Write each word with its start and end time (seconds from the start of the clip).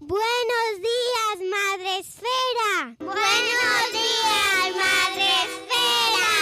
Buenos 0.00 0.80
días, 0.80 1.38
Madre 1.50 1.98
Esfera. 1.98 2.96
Buenos 2.98 3.92
días, 3.92 4.74
Madre 4.76 5.28
Esfera. 5.44 6.32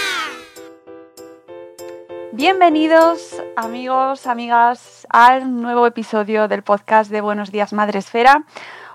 Bienvenidos, 2.32 3.42
amigos, 3.56 4.26
amigas, 4.26 5.06
al 5.10 5.60
nuevo 5.60 5.86
episodio 5.86 6.48
del 6.48 6.62
podcast 6.62 7.10
de 7.10 7.20
Buenos 7.20 7.52
días, 7.52 7.74
Madre 7.74 7.98
Esfera. 7.98 8.46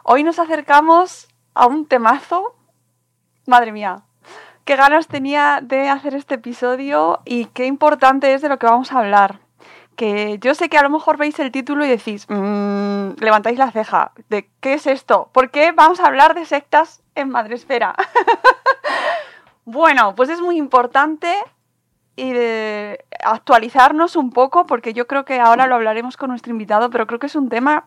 Hoy 0.02 0.24
nos 0.24 0.40
acercamos 0.40 1.28
a 1.54 1.68
un 1.68 1.86
temazo. 1.86 2.56
Madre 3.46 3.72
mía, 3.72 4.06
qué 4.66 4.76
ganas 4.76 5.08
tenía 5.08 5.60
de 5.62 5.88
hacer 5.88 6.16
este 6.16 6.36
episodio 6.36 7.22
y 7.26 7.46
qué 7.46 7.68
importante 7.68 8.34
es 8.34 8.42
de 8.42 8.50
lo 8.50 8.58
que 8.58 8.66
vamos 8.66 8.92
a 8.92 9.00
hablar 9.00 9.47
que 9.98 10.38
yo 10.40 10.56
sé 10.56 10.70
que 10.70 10.78
a 10.78 10.84
lo 10.84 10.90
mejor 10.90 11.18
veis 11.18 11.38
el 11.40 11.52
título 11.52 11.84
y 11.84 11.90
decís, 11.90 12.28
mmm, 12.30 13.14
levantáis 13.20 13.58
la 13.58 13.72
ceja, 13.72 14.14
de 14.30 14.50
¿qué 14.62 14.76
es 14.76 14.88
esto? 14.88 15.30
¿Por 15.34 15.50
qué 15.50 15.74
vamos 15.74 16.00
a 16.00 16.06
hablar 16.06 16.36
de 16.36 16.46
sectas 16.46 17.02
en 17.16 17.30
Madresfera? 17.30 17.96
bueno, 19.66 20.14
pues 20.16 20.30
es 20.30 20.40
muy 20.40 20.58
importante 20.58 21.36
y 22.16 22.32
de 22.32 23.06
actualizarnos 23.24 24.16
un 24.16 24.32
poco, 24.32 24.66
porque 24.66 24.94
yo 24.94 25.08
creo 25.08 25.26
que 25.26 25.40
ahora 25.40 25.68
lo 25.68 25.76
hablaremos 25.76 26.16
con 26.16 26.30
nuestro 26.30 26.52
invitado, 26.52 26.90
pero 26.90 27.08
creo 27.08 27.20
que 27.20 27.28
es 27.28 27.36
un 27.36 27.50
tema 27.50 27.86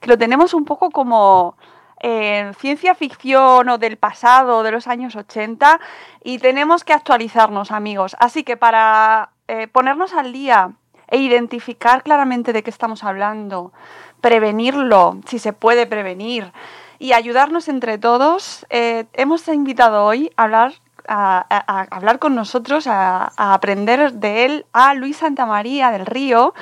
que 0.00 0.08
lo 0.08 0.18
tenemos 0.18 0.54
un 0.54 0.64
poco 0.64 0.90
como 0.90 1.56
en 2.00 2.54
ciencia 2.54 2.94
ficción 2.94 3.68
o 3.68 3.76
del 3.76 3.98
pasado, 3.98 4.62
de 4.62 4.70
los 4.70 4.86
años 4.86 5.14
80, 5.14 5.78
y 6.24 6.38
tenemos 6.38 6.84
que 6.84 6.94
actualizarnos, 6.94 7.70
amigos. 7.70 8.16
Así 8.18 8.44
que 8.44 8.56
para 8.56 9.30
eh, 9.46 9.68
ponernos 9.68 10.14
al 10.14 10.32
día 10.32 10.72
e 11.10 11.18
identificar 11.18 12.02
claramente 12.02 12.52
de 12.52 12.62
qué 12.62 12.70
estamos 12.70 13.04
hablando, 13.04 13.72
prevenirlo, 14.20 15.18
si 15.26 15.38
se 15.38 15.52
puede 15.52 15.86
prevenir, 15.86 16.52
y 16.98 17.12
ayudarnos 17.12 17.68
entre 17.68 17.98
todos, 17.98 18.66
eh, 18.70 19.06
hemos 19.14 19.48
invitado 19.48 20.04
hoy 20.04 20.30
a 20.36 20.44
hablar, 20.44 20.74
a, 21.08 21.44
a, 21.48 21.80
a 21.80 21.82
hablar 21.90 22.18
con 22.18 22.34
nosotros, 22.34 22.86
a, 22.86 23.32
a, 23.36 23.54
aprender 23.54 24.12
de 24.12 24.44
él 24.44 24.66
a 24.72 24.94
Luis 24.94 25.16
Santamaría 25.16 25.90
del 25.90 26.06
Río. 26.06 26.54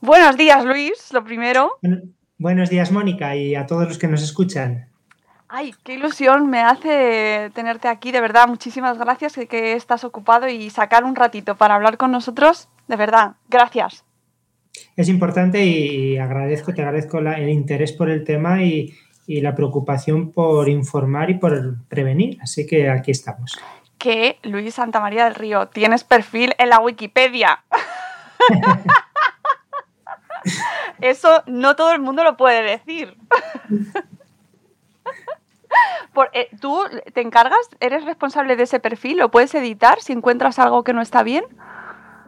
Buenos 0.00 0.36
días, 0.36 0.64
Luis, 0.64 1.12
lo 1.12 1.24
primero. 1.24 1.78
Buenos 2.36 2.68
días, 2.68 2.90
Mónica, 2.90 3.36
y 3.36 3.54
a 3.54 3.64
todos 3.66 3.86
los 3.86 3.96
que 3.96 4.08
nos 4.08 4.22
escuchan. 4.22 4.88
Ay, 5.48 5.72
qué 5.84 5.94
ilusión 5.94 6.48
me 6.48 6.60
hace 6.60 7.52
tenerte 7.54 7.86
aquí, 7.86 8.10
de 8.10 8.20
verdad. 8.20 8.48
Muchísimas 8.48 8.98
gracias 8.98 9.34
que, 9.34 9.46
que 9.46 9.74
estás 9.74 10.02
ocupado 10.02 10.48
y 10.48 10.68
sacar 10.70 11.04
un 11.04 11.14
ratito 11.14 11.54
para 11.54 11.76
hablar 11.76 11.96
con 11.96 12.10
nosotros. 12.10 12.68
De 12.88 12.96
verdad, 12.96 13.34
gracias. 13.48 14.04
Es 14.96 15.08
importante 15.08 15.64
y 15.64 16.18
agradezco, 16.18 16.74
te 16.74 16.82
agradezco 16.82 17.20
la, 17.20 17.34
el 17.34 17.48
interés 17.48 17.92
por 17.92 18.10
el 18.10 18.24
tema 18.24 18.62
y, 18.62 18.94
y, 19.26 19.40
la 19.40 19.54
preocupación 19.54 20.32
por 20.32 20.68
informar 20.68 21.30
y 21.30 21.34
por 21.34 21.76
prevenir. 21.88 22.38
Así 22.42 22.66
que 22.66 22.88
aquí 22.90 23.10
estamos. 23.10 23.58
Que 23.98 24.38
Luis 24.42 24.74
Santamaría 24.74 25.24
del 25.24 25.34
Río, 25.34 25.68
tienes 25.68 26.04
perfil 26.04 26.54
en 26.58 26.68
la 26.70 26.80
Wikipedia. 26.80 27.64
Eso 31.00 31.42
no 31.46 31.76
todo 31.76 31.92
el 31.92 32.00
mundo 32.00 32.24
lo 32.24 32.36
puede 32.36 32.62
decir. 32.62 33.16
Por, 36.12 36.30
eh, 36.32 36.48
¿Tú 36.60 36.80
te 37.12 37.20
encargas, 37.20 37.58
eres 37.80 38.04
responsable 38.04 38.54
de 38.54 38.62
ese 38.62 38.78
perfil? 38.78 39.18
¿Lo 39.18 39.30
puedes 39.30 39.54
editar 39.54 40.00
si 40.00 40.12
encuentras 40.12 40.60
algo 40.60 40.84
que 40.84 40.92
no 40.92 41.02
está 41.02 41.24
bien? 41.24 41.44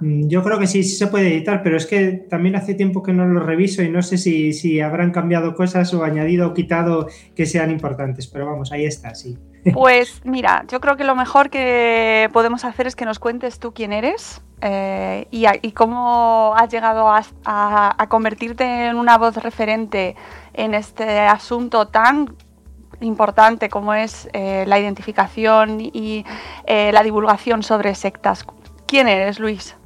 Yo 0.00 0.42
creo 0.42 0.58
que 0.58 0.66
sí, 0.66 0.82
sí 0.82 0.96
se 0.96 1.06
puede 1.06 1.28
editar, 1.28 1.62
pero 1.62 1.76
es 1.76 1.86
que 1.86 2.12
también 2.12 2.56
hace 2.56 2.74
tiempo 2.74 3.02
que 3.02 3.12
no 3.12 3.26
lo 3.26 3.40
reviso 3.40 3.82
y 3.82 3.88
no 3.88 4.02
sé 4.02 4.18
si, 4.18 4.52
si 4.52 4.80
habrán 4.80 5.10
cambiado 5.10 5.54
cosas 5.54 5.92
o 5.94 6.04
añadido 6.04 6.48
o 6.48 6.54
quitado 6.54 7.08
que 7.34 7.46
sean 7.46 7.70
importantes, 7.70 8.26
pero 8.26 8.46
vamos, 8.46 8.72
ahí 8.72 8.84
está, 8.84 9.14
sí. 9.14 9.38
Pues 9.72 10.20
mira, 10.24 10.64
yo 10.68 10.80
creo 10.80 10.96
que 10.96 11.04
lo 11.04 11.16
mejor 11.16 11.50
que 11.50 12.28
podemos 12.32 12.64
hacer 12.64 12.86
es 12.86 12.94
que 12.94 13.04
nos 13.04 13.18
cuentes 13.18 13.58
tú 13.58 13.74
quién 13.74 13.92
eres 13.92 14.40
eh, 14.60 15.26
y, 15.30 15.72
cómo 15.72 16.54
has 16.56 16.70
llegado 16.70 17.08
a 17.08 18.06
convertirte 18.08 18.86
en 18.86 18.96
una 18.96 19.18
voz 19.18 19.36
referente 19.36 20.14
en 20.54 20.74
este 20.74 21.20
asunto 21.20 21.88
tan 21.88 22.36
importante 23.00 23.68
como 23.68 23.94
es 23.94 24.28
eh, 24.32 24.64
la 24.66 24.78
identificación 24.78 25.80
y 25.80 26.24
eh, 26.66 26.90
la 26.92 27.02
divulgación 27.02 27.62
sobre 27.62 27.94
sectas. 27.94 28.46
¿Quién 28.86 29.08
eres, 29.08 29.38
Luis? 29.38 29.76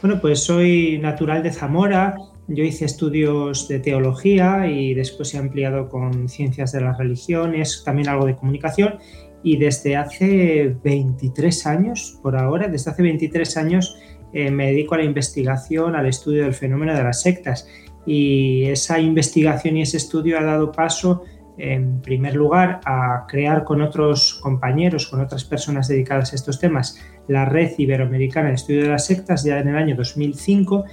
Bueno, 0.00 0.20
pues 0.20 0.44
soy 0.44 0.98
natural 0.98 1.42
de 1.42 1.50
Zamora. 1.50 2.14
Yo 2.46 2.62
hice 2.62 2.84
estudios 2.84 3.66
de 3.66 3.80
teología 3.80 4.68
y 4.68 4.94
después 4.94 5.34
he 5.34 5.38
ampliado 5.38 5.88
con 5.88 6.28
ciencias 6.28 6.70
de 6.70 6.80
las 6.82 6.96
religiones, 6.96 7.82
también 7.84 8.08
algo 8.08 8.24
de 8.24 8.36
comunicación. 8.36 8.98
Y 9.42 9.56
desde 9.56 9.96
hace 9.96 10.76
23 10.84 11.66
años, 11.66 12.16
por 12.22 12.36
ahora, 12.36 12.68
desde 12.68 12.92
hace 12.92 13.02
23 13.02 13.56
años 13.56 13.96
eh, 14.32 14.52
me 14.52 14.68
dedico 14.68 14.94
a 14.94 14.98
la 14.98 15.04
investigación, 15.04 15.96
al 15.96 16.06
estudio 16.06 16.44
del 16.44 16.54
fenómeno 16.54 16.94
de 16.94 17.02
las 17.02 17.22
sectas. 17.22 17.66
Y 18.06 18.66
esa 18.66 19.00
investigación 19.00 19.78
y 19.78 19.82
ese 19.82 19.96
estudio 19.96 20.38
ha 20.38 20.44
dado 20.44 20.70
paso 20.70 21.24
en 21.58 22.00
primer 22.00 22.34
lugar, 22.34 22.80
a 22.84 23.26
crear 23.28 23.64
con 23.64 23.82
otros 23.82 24.34
compañeros, 24.42 25.08
con 25.08 25.20
otras 25.20 25.44
personas 25.44 25.88
dedicadas 25.88 26.32
a 26.32 26.36
estos 26.36 26.58
temas, 26.58 26.98
la 27.26 27.44
Red 27.44 27.72
Iberoamericana 27.76 28.48
de 28.48 28.54
Estudio 28.54 28.84
de 28.84 28.90
las 28.90 29.06
Sectas 29.06 29.44
ya 29.44 29.58
en 29.58 29.68
el 29.68 29.76
año 29.76 29.96
2005 29.96 30.84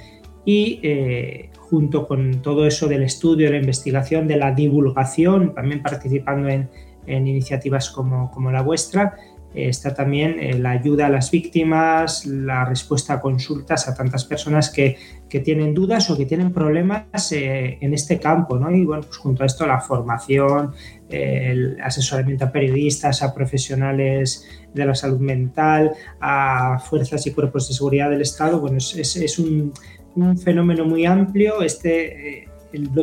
y 0.43 0.79
eh, 0.83 1.49
junto 1.57 2.07
con 2.07 2.41
todo 2.41 2.67
eso 2.67 2.87
del 2.87 3.03
estudio, 3.03 3.47
de 3.47 3.53
la 3.53 3.59
investigación, 3.59 4.27
de 4.27 4.37
la 4.37 4.51
divulgación, 4.51 5.53
también 5.53 5.81
participando 5.81 6.49
en, 6.49 6.69
en 7.07 7.27
iniciativas 7.27 7.89
como, 7.89 8.31
como, 8.31 8.51
la 8.51 8.61
vuestra, 8.61 9.15
está 9.55 9.93
también 9.93 10.37
eh, 10.39 10.57
la 10.59 10.71
ayuda 10.71 11.07
a 11.07 11.09
las 11.09 11.31
víctimas, 11.31 12.25
la 12.25 12.65
respuesta 12.65 13.13
a 13.13 13.21
consultas 13.21 13.87
a 13.87 13.95
tantas 13.95 14.25
personas 14.25 14.69
que, 14.69 14.97
que 15.29 15.39
tienen 15.39 15.73
dudas 15.73 16.09
o 16.09 16.17
que 16.17 16.25
tienen 16.25 16.51
problemas 16.51 17.31
eh, 17.31 17.77
en 17.81 17.93
este 17.93 18.19
campo, 18.19 18.57
¿no? 18.57 18.69
Y 18.71 18.85
bueno, 18.85 19.03
pues 19.03 19.17
junto 19.17 19.43
a 19.43 19.45
esto 19.45 19.65
la 19.65 19.79
formación, 19.79 20.73
eh, 21.09 21.49
el 21.51 21.77
asesoramiento 21.81 22.45
a 22.45 22.51
periodistas, 22.51 23.23
a 23.23 23.33
profesionales 23.33 24.47
de 24.73 24.85
la 24.85 24.93
salud 24.93 25.19
mental, 25.19 25.91
a 26.19 26.79
fuerzas 26.79 27.25
y 27.27 27.31
cuerpos 27.31 27.67
de 27.67 27.73
seguridad 27.73 28.09
del 28.09 28.21
Estado, 28.21 28.59
bueno, 28.59 28.77
es, 28.77 28.95
es, 28.95 29.39
un, 29.39 29.73
un, 30.15 30.37
fenómeno 30.37 30.85
muy 30.85 31.05
amplio, 31.05 31.61
este, 31.61 32.43
eh, 32.43 32.47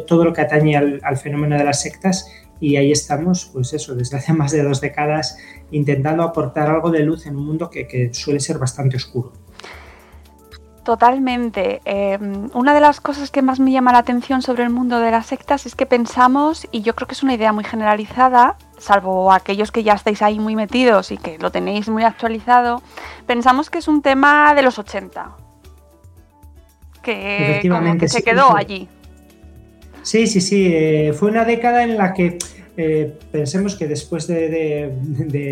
todo 0.07 0.25
lo 0.25 0.33
que 0.33 0.43
atañe 0.43 0.77
al, 0.77 1.01
al 1.03 1.17
fenómeno 1.17 1.57
de 1.57 1.65
las 1.65 1.81
sectas 1.81 2.27
y 2.63 2.77
ahí 2.77 2.93
estamos, 2.93 3.51
pues 3.53 3.73
eso, 3.73 3.97
desde 3.97 4.17
hace 4.19 4.33
más 4.35 4.53
de 4.53 4.63
dos 4.63 4.81
décadas 4.81 5.37
intentando 5.73 6.23
aportar 6.23 6.71
algo 6.71 6.91
de 6.91 7.01
luz 7.01 7.27
en 7.27 7.37
un 7.37 7.47
mundo 7.47 7.69
que, 7.69 7.87
que 7.87 8.15
suele 8.15 8.41
ser 8.41 8.59
bastante 8.59 8.97
oscuro. 8.97 9.33
Totalmente. 10.85 11.81
Eh, 11.85 12.19
una 12.55 12.75
de 12.75 12.81
las 12.81 13.01
cosas 13.01 13.31
que 13.31 13.41
más 13.41 13.61
me 13.61 13.71
llama 13.71 13.93
la 13.93 13.99
atención 13.99 14.43
sobre 14.43 14.65
el 14.65 14.71
mundo 14.71 14.99
de 14.99 15.13
las 15.13 15.27
sectas 15.27 15.65
es 15.65 15.77
que 15.77 15.87
pensamos, 15.87 16.67
y 16.73 16.83
yo 16.83 16.97
creo 16.97 17.07
que 17.07 17.15
es 17.15 17.23
una 17.23 17.35
idea 17.35 17.53
muy 17.53 17.63
generalizada, 17.63 18.57
salvo 18.79 19.33
aquellos 19.33 19.71
que 19.71 19.85
ya 19.85 19.93
estáis 19.93 20.23
ahí 20.23 20.41
muy 20.41 20.57
metidos 20.57 21.13
y 21.13 21.19
que 21.19 21.39
lo 21.39 21.53
tenéis 21.53 21.89
muy 21.89 22.03
actualizado, 22.03 22.83
pensamos 23.27 23.71
que 23.71 23.79
es 23.79 23.87
un 23.87 24.03
tema 24.03 24.55
de 24.57 24.63
los 24.63 24.79
80. 24.79 25.37
Que, 27.01 27.61
como 27.69 27.99
que 27.99 28.09
se 28.09 28.23
quedó 28.23 28.57
allí. 28.57 28.89
Sí, 30.03 30.27
sí, 30.27 30.41
sí. 30.41 30.69
Eh, 30.73 31.13
fue 31.13 31.31
una 31.31 31.45
década 31.45 31.85
en 31.85 31.97
la 31.97 32.13
que 32.13 32.39
eh, 32.85 33.13
pensemos 33.31 33.77
que 33.77 33.87
después 33.87 34.27
de, 34.27 34.91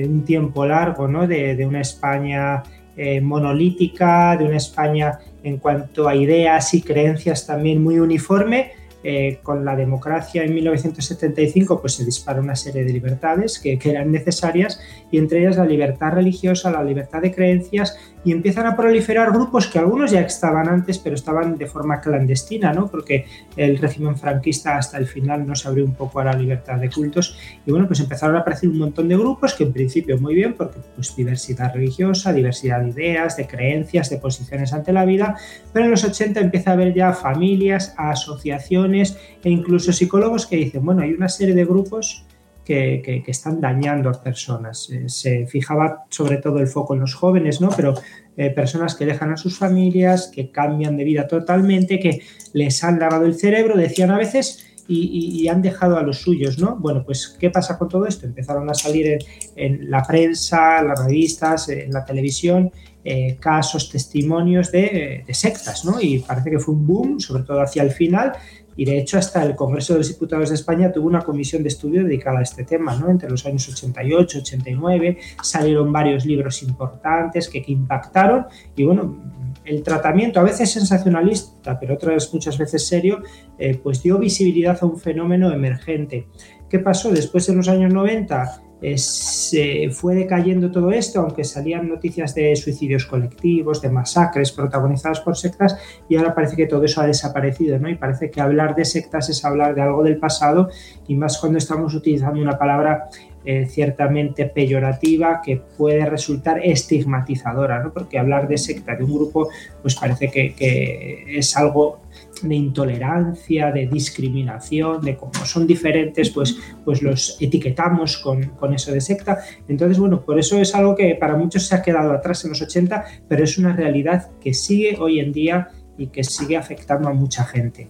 un 0.09 0.25
tiempo 0.25 0.67
largo, 0.67 1.07
¿no? 1.07 1.29
de, 1.29 1.65
una 1.65 1.81
España 1.81 2.65
eh, 2.97 3.21
monolítica, 3.21 4.37
de 4.37 4.47
una 4.47 4.57
España 4.57 5.21
en 5.45 5.59
cuanto 5.59 6.09
a 6.09 6.17
ideas 6.17 6.75
y 6.75 6.83
creencias 6.83 7.47
también 7.47 7.85
muy 7.85 8.01
uniforme, 8.01 8.73
eh, 9.03 9.39
con 9.43 9.65
la 9.65 9.77
democracia 9.77 10.45
en 10.45 10.55
1975 10.55 11.81
pues 11.81 11.95
se 11.95 12.05
dispara 12.05 12.41
una 12.41 12.55
serie 12.55 12.85
de 12.85 12.93
libertades 12.93 13.59
que, 13.59 13.79
que, 13.79 13.91
eran 13.91 14.13
necesarias 14.13 14.81
y 15.11 15.19
entre 15.19 15.41
ellas 15.41 15.57
la 15.57 15.65
libertad 15.65 16.13
religiosa, 16.13 16.71
la 16.71 16.85
libertad 16.85 17.23
de 17.23 17.33
creencias 17.33 17.97
y 18.25 18.33
empiezan 18.33 18.67
a 18.67 18.77
proliferar 18.77 19.33
grupos 19.33 19.69
que 19.69 19.79
algunos 19.79 20.11
ya 20.11 20.21
estaban 20.21 20.69
antes 20.69 20.99
pero 20.99 21.15
estaban 21.15 21.57
de 21.57 21.67
forma 21.67 22.01
clandestina, 22.01 22.73
¿no? 22.73 22.89
porque 22.89 23.25
el 23.57 23.79
régimen 23.79 24.17
franquista 24.17 24.77
hasta 24.77 24.99
el 24.99 25.07
final 25.07 25.47
no 25.47 25.55
se 25.55 25.69
abrió 25.69 25.85
un 25.85 25.95
poco 25.95 26.21
a 26.21 26.25
la 26.25 26.35
libertad 26.35 26.77
de 26.77 26.91
cultos 26.91 27.39
y 27.65 27.71
bueno 27.71 27.87
pues 27.87 28.01
empezaron 28.01 28.37
a 28.37 28.41
aparecer 28.41 28.69
un 28.69 28.79
montón 28.79 29.09
de 29.09 29.17
grupos 29.17 29.55
que 29.55 29.65
en 29.65 29.73
principio 29.73 30.19
muy 30.19 30.35
bien 30.35 30.55
porque 30.55 30.79
pues 30.95 31.17
diversidad 31.17 31.73
religiosa, 31.75 32.33
diversidad 32.33 32.83
de 32.83 32.91
ideas, 32.91 33.37
de 33.37 33.47
creencias, 33.47 34.11
de 34.11 34.19
posiciones 34.19 34.73
ante 34.73 34.93
la 34.93 35.05
vida, 35.05 35.37
pero 35.73 35.87
en 35.87 35.91
los 35.91 36.05
80 36.05 36.39
empieza 36.41 36.71
a 36.71 36.73
haber 36.75 36.95
ya 36.95 37.13
familias, 37.13 37.95
asociaciones, 37.97 38.90
e 38.95 39.51
incluso 39.51 39.93
psicólogos 39.93 40.47
que 40.47 40.57
dicen, 40.57 40.85
bueno, 40.85 41.03
hay 41.03 41.13
una 41.13 41.29
serie 41.29 41.55
de 41.55 41.65
grupos 41.65 42.25
que, 42.65 43.25
están 43.27 43.61
dañando 43.61 44.09
a 44.11 44.23
personas. 44.23 44.89
Eh, 44.91 45.09
se 45.09 45.47
fijaba 45.47 46.05
sobre 46.09 46.37
todo 46.37 46.59
el 46.59 46.69
foco 46.69 46.95
en 46.95 47.01
los 47.01 47.15
jóvenes, 47.15 47.61
¿no? 47.61 47.71
Pero 47.71 47.95
eh, 48.37 48.51
personas 48.51 48.95
que 48.95 49.07
dejan 49.07 49.33
a 49.33 49.37
sus 49.37 49.59
familias, 49.59 50.31
que 50.33 50.51
cambian 50.51 50.97
de 50.97 51.05
vida 51.05 51.27
totalmente, 51.27 51.99
que 51.99 52.21
les 52.53 52.85
han 52.85 53.01
lavado 53.01 53.27
el 53.27 53.35
cerebro, 53.35 53.77
decían 53.77 54.11
a 54.11 54.19
veces, 54.19 54.67
y, 54.93 55.47
han 55.47 55.63
dejado 55.63 55.99
a 55.99 56.03
los 56.03 56.21
suyos, 56.21 56.59
¿no? 56.59 56.77
Bueno, 56.77 57.05
pues, 57.05 57.37
¿qué 57.39 57.49
pasa 57.51 57.79
con 57.79 57.89
todo 57.89 58.07
esto? 58.07 58.27
Empezaron 58.27 58.69
a 58.69 58.75
salir 58.75 59.19
en, 59.55 59.89
la 59.89 60.03
prensa, 60.03 60.83
las 60.83 61.05
revistas, 61.05 61.69
en 61.69 61.93
la 61.93 62.05
televisión, 62.05 62.73
eh, 63.05 63.37
casos, 63.39 63.89
testimonios 63.89 64.73
de, 64.73 65.25
sectas, 65.31 65.85
¿no? 65.85 66.01
Y 66.01 66.19
parece 66.19 66.51
que 66.51 66.59
fue 66.59 66.75
un 66.75 66.87
boom, 66.87 67.21
sobre 67.21 67.45
todo 67.45 67.61
hacia 67.61 67.85
el 67.85 67.93
final, 67.93 68.33
y 68.77 68.85
de 68.85 68.99
hecho 68.99 69.19
hasta 69.19 69.43
el 69.45 69.55
Congreso 69.55 69.95
de 69.95 70.01
los 70.01 70.09
Diputados 70.09 70.49
de 70.49 70.55
España 70.55 70.93
tuvo 70.93 71.07
una 71.07 71.23
comisión 71.23 71.63
de 71.63 71.69
estudio 71.69 72.05
dedicada 72.05 72.41
a 72.41 72.43
este 72.43 72.65
tema, 72.65 72.97
¿no? 72.97 73.11
Entre 73.11 73.29
los 73.29 73.45
años 73.47 73.69
88, 73.69 74.39
89 74.39 75.19
salieron 75.43 75.93
varios 75.93 76.25
libros 76.25 76.63
importantes 76.63 77.49
que, 77.49 77.63
impactaron 77.67 78.47
y 78.75 78.85
bueno, 78.85 79.17
el 79.65 79.83
tratamiento 79.83 80.41
a 80.41 80.43
veces 80.43 80.71
sensacionalista, 80.73 81.79
pero 81.79 81.95
otras 81.95 82.33
muchas 82.33 82.59
veces 82.59 82.87
serio, 82.87 83.23
eh, 83.59 83.79
pues 83.81 84.03
dio 84.03 84.19
visibilidad 84.19 84.79
a 84.81 84.87
un 84.87 84.99
fenómeno 84.99 85.53
emergente. 85.53 86.27
¿Qué 86.69 86.79
pasó? 86.79 87.11
Después 87.11 87.49
en 87.49 87.59
los 87.59 87.69
años 87.69 87.93
90 87.93 88.63
se 88.97 89.91
fue 89.91 90.15
decayendo 90.15 90.71
todo 90.71 90.91
esto, 90.91 91.21
aunque 91.21 91.45
salían 91.45 91.89
noticias 91.89 92.35
de 92.35 92.57
suicidios 92.57 93.05
colectivos, 93.05 93.83
de 93.83 93.91
masacres 93.91 94.53
protagonizadas 94.53 95.21
por 95.21 95.37
sectas, 95.37 95.77
y 96.09 96.17
ahora 96.17 96.35
parece 96.35 96.57
que 96.57 96.67
todo 96.67 96.85
eso 96.85 97.01
ha 97.01 97.07
desaparecido, 97.07 97.79
¿no? 97.79 97.91
Y 97.91 97.97
parece 97.97 98.31
que 98.31 98.41
hablar 98.41 98.75
de 98.75 98.85
sectas 98.85 99.29
es 99.29 99.45
hablar 99.45 99.75
de 99.75 99.83
algo 99.83 100.03
del 100.03 100.17
pasado, 100.17 100.71
y 101.07 101.15
más 101.15 101.39
cuando 101.39 101.59
estamos 101.59 101.95
utilizando 101.95 102.41
una 102.41 102.59
palabra 102.59 103.09
eh, 103.45 103.67
ciertamente 103.67 104.47
peyorativa 104.47 105.41
que 105.45 105.63
puede 105.77 106.07
resultar 106.07 106.61
estigmatizadora, 106.65 107.83
¿no? 107.83 107.93
Porque 107.93 108.19
hablar 108.19 108.49
de 108.49 108.57
secta 108.57 108.97
de 108.97 109.05
un 109.05 109.15
grupo, 109.15 109.49
pues 109.83 109.95
parece 109.95 110.31
que 110.31 111.27
es 111.29 111.57
algo 111.57 112.01
de 112.43 112.55
intolerancia, 112.55 113.71
de 113.71 113.87
discriminación, 113.87 115.01
de 115.01 115.17
cómo 115.17 115.45
son 115.45 115.67
diferentes, 115.67 116.31
pues, 116.31 116.57
pues 116.85 117.03
los 117.03 117.37
etiquetamos 117.41 118.19
con, 118.19 118.45
con, 118.51 118.75
eso 118.75 118.93
de 118.93 119.01
secta. 119.01 119.39
Entonces, 119.69 119.99
bueno, 119.99 120.21
por 120.21 120.39
eso 120.39 120.59
es 120.59 120.75
algo 120.75 120.95
que 120.95 121.15
para 121.15 121.37
muchos 121.37 121.67
se 121.67 121.75
ha 121.75 121.83
quedado 121.83 122.13
atrás 122.13 122.45
en 122.45 122.51
los 122.51 122.63
80, 122.63 123.05
pero 123.29 123.45
es 123.45 123.59
una 123.59 123.75
realidad 123.75 124.31
que 124.41 124.55
sigue 124.55 124.97
hoy 124.99 125.21
en 125.21 125.33
día 125.33 125.69
y 125.99 126.09
que 126.09 126.25
sigue 126.25 126.57
afectando 126.57 127.09
a 127.09 127.13
mucha 127.13 127.45
gente. 127.45 127.89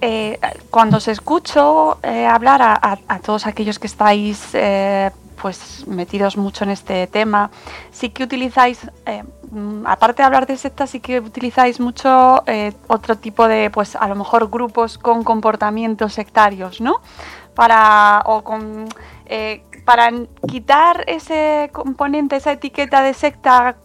Eh, 0.00 0.38
cuando 0.70 0.98
os 0.98 1.08
escucho 1.08 1.98
eh, 2.02 2.26
hablar 2.26 2.60
a, 2.62 3.20
todos 3.24 3.46
aquellos 3.46 3.78
que 3.78 3.86
estáis 3.86 4.50
eh, 4.52 5.10
pues 5.40 5.86
metidos 5.86 6.36
mucho 6.36 6.64
en 6.64 6.70
este 6.70 7.06
tema, 7.06 7.50
sí 7.90 8.10
que 8.10 8.24
utilizáis 8.24 8.86
Mm, 9.50 9.86
aparte 9.86 10.22
de 10.22 10.26
hablar 10.26 10.46
de 10.46 10.56
sectas, 10.56 10.90
sí 10.90 11.00
que 11.00 11.20
utilizáis 11.20 11.78
mucho 11.78 12.42
eh, 12.46 12.72
otro 12.88 13.16
tipo 13.16 13.46
de, 13.46 13.70
pues 13.70 13.94
a 13.96 14.08
lo 14.08 14.16
mejor 14.16 14.50
grupos 14.50 14.98
con 14.98 15.22
comportamientos 15.24 16.14
sectarios, 16.14 16.80
¿no? 16.80 17.00
Para, 17.54 18.22
o 18.26 18.42
con, 18.42 18.86
eh, 19.26 19.62
para 19.84 20.10
quitar 20.48 21.04
ese 21.06 21.70
componente, 21.72 22.36
esa 22.36 22.52
etiqueta 22.52 23.02
de 23.02 23.14
secta 23.14 23.76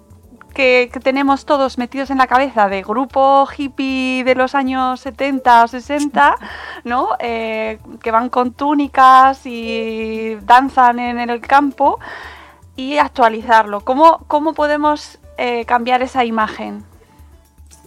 que, 0.51 0.89
tenemos 1.03 1.45
todos 1.45 1.77
metidos 1.77 2.09
en 2.11 2.17
la 2.17 2.27
cabeza 2.27 2.69
de 2.69 2.83
grupo 2.83 3.47
hippie 3.57 4.23
de 4.23 4.35
los 4.35 4.55
años 4.55 4.99
70 5.01 5.63
o 5.63 5.67
60, 5.67 6.35
¿no? 6.83 7.09
Eh, 7.19 7.79
que 8.01 8.11
van 8.11 8.29
con 8.29 8.53
túnicas 8.53 9.45
y 9.45 10.35
danzan 10.45 10.99
en, 10.99 11.29
el 11.29 11.41
campo 11.41 11.99
y 12.75 12.97
actualizarlo. 12.97 13.81
¿Cómo, 13.81 14.23
cómo 14.27 14.53
podemos 14.53 15.19
eh, 15.37 15.65
cambiar 15.65 16.01
esa 16.01 16.25
imagen? 16.25 16.83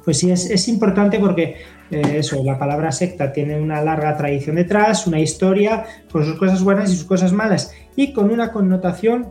Pues 0.04 0.18
sí, 0.18 0.30
es, 0.30 0.68
importante 0.68 1.18
porque 1.18 1.62
eh, 1.90 2.16
eso, 2.18 2.42
la 2.44 2.58
palabra 2.58 2.92
secta 2.92 3.32
tiene 3.32 3.58
una 3.58 3.80
larga 3.80 4.16
tradición 4.16 4.56
detrás, 4.56 5.06
una 5.06 5.18
historia 5.18 5.86
con 6.12 6.24
sus 6.24 6.38
cosas 6.38 6.62
buenas 6.62 6.92
y 6.92 6.96
sus 6.96 7.06
cosas 7.06 7.32
malas, 7.32 7.72
y 7.96 8.12
con 8.12 8.30
una 8.30 8.52
connotación 8.52 9.28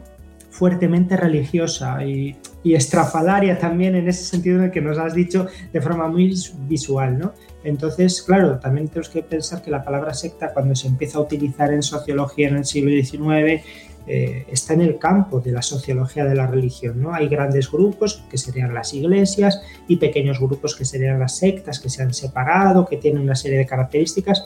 fuertemente 0.50 1.16
religiosa 1.16 2.04
y, 2.04 2.36
estrafalaria 2.64 3.60
también 3.60 3.96
en 3.96 4.08
ese 4.08 4.24
sentido 4.24 4.58
en 4.58 4.64
el 4.66 4.72
que 4.72 4.82
nos 4.82 4.98
has 4.98 5.14
dicho 5.14 5.48
de 5.72 5.82
forma 5.82 6.08
muy 6.08 6.34
visual, 6.68 7.20
¿no? 7.20 7.34
Entonces, 7.64 8.22
claro, 8.22 8.60
también 8.60 8.88
tenemos 8.88 9.10
que 9.10 9.24
pensar 9.24 9.62
que 9.62 9.72
la 9.72 9.84
palabra 9.84 10.14
secta 10.14 10.54
cuando 10.54 10.76
se 10.76 10.88
empieza 10.88 11.18
a 11.18 11.22
utilizar 11.22 11.72
en 11.74 11.84
sociología 11.84 12.50
en 12.50 12.58
el 12.58 12.66
siglo 12.66 12.92
XIX 12.92 13.64
eh, 14.06 14.46
está 14.52 14.74
en 14.74 14.82
el 14.82 14.98
campo 14.98 15.40
de 15.40 15.54
la 15.54 15.62
sociología 15.62 16.26
de 16.26 16.36
la 16.36 16.48
religión. 16.48 17.02
¿no? 17.02 17.14
Hay 17.14 17.30
grandes 17.30 17.72
grupos 17.72 18.24
que 18.30 18.38
serían 18.38 18.74
las 18.74 18.94
iglesias 18.94 19.62
y 19.88 19.96
pequeños 19.96 20.40
grupos 20.40 20.76
que 20.76 20.84
serían 20.84 21.20
las 21.20 21.38
sectas 21.38 21.80
que 21.80 21.90
se 21.90 22.04
han 22.04 22.14
separado, 22.14 22.86
que 22.86 22.98
tienen 22.98 23.24
una 23.24 23.36
serie 23.36 23.60
de 23.60 23.66
características, 23.66 24.46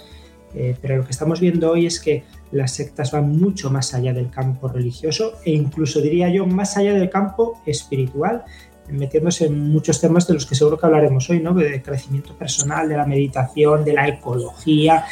eh, 0.59 0.75
pero 0.81 0.97
lo 0.97 1.05
que 1.05 1.11
estamos 1.11 1.39
viendo 1.39 1.69
hoy 1.69 1.85
es 1.85 1.99
que 1.99 2.23
las 2.51 2.71
sectas 2.71 3.11
van 3.11 3.29
mucho 3.37 3.69
más 3.69 3.93
allá 3.93 4.11
del 4.11 4.31
campo 4.31 4.67
religioso 4.67 5.33
e 5.45 5.51
incluso 5.51 6.01
diría 6.01 6.29
yo 6.29 6.47
más 6.47 6.77
allá 6.77 6.93
del 6.93 7.11
campo 7.11 7.61
espiritual, 7.67 8.43
metiéndose 8.89 9.45
en 9.45 9.69
muchos 9.69 10.01
temas 10.01 10.25
de 10.27 10.33
los 10.33 10.47
que 10.47 10.55
seguro 10.55 10.79
que 10.79 10.87
hablaremos 10.87 11.29
hoy, 11.29 11.41
¿no? 11.41 11.53
De 11.53 11.83
crecimiento 11.83 12.35
personal, 12.35 12.89
de 12.89 12.97
la 12.97 13.05
meditación, 13.05 13.85
de 13.85 13.93
la 13.93 14.07
ecología, 14.07 15.05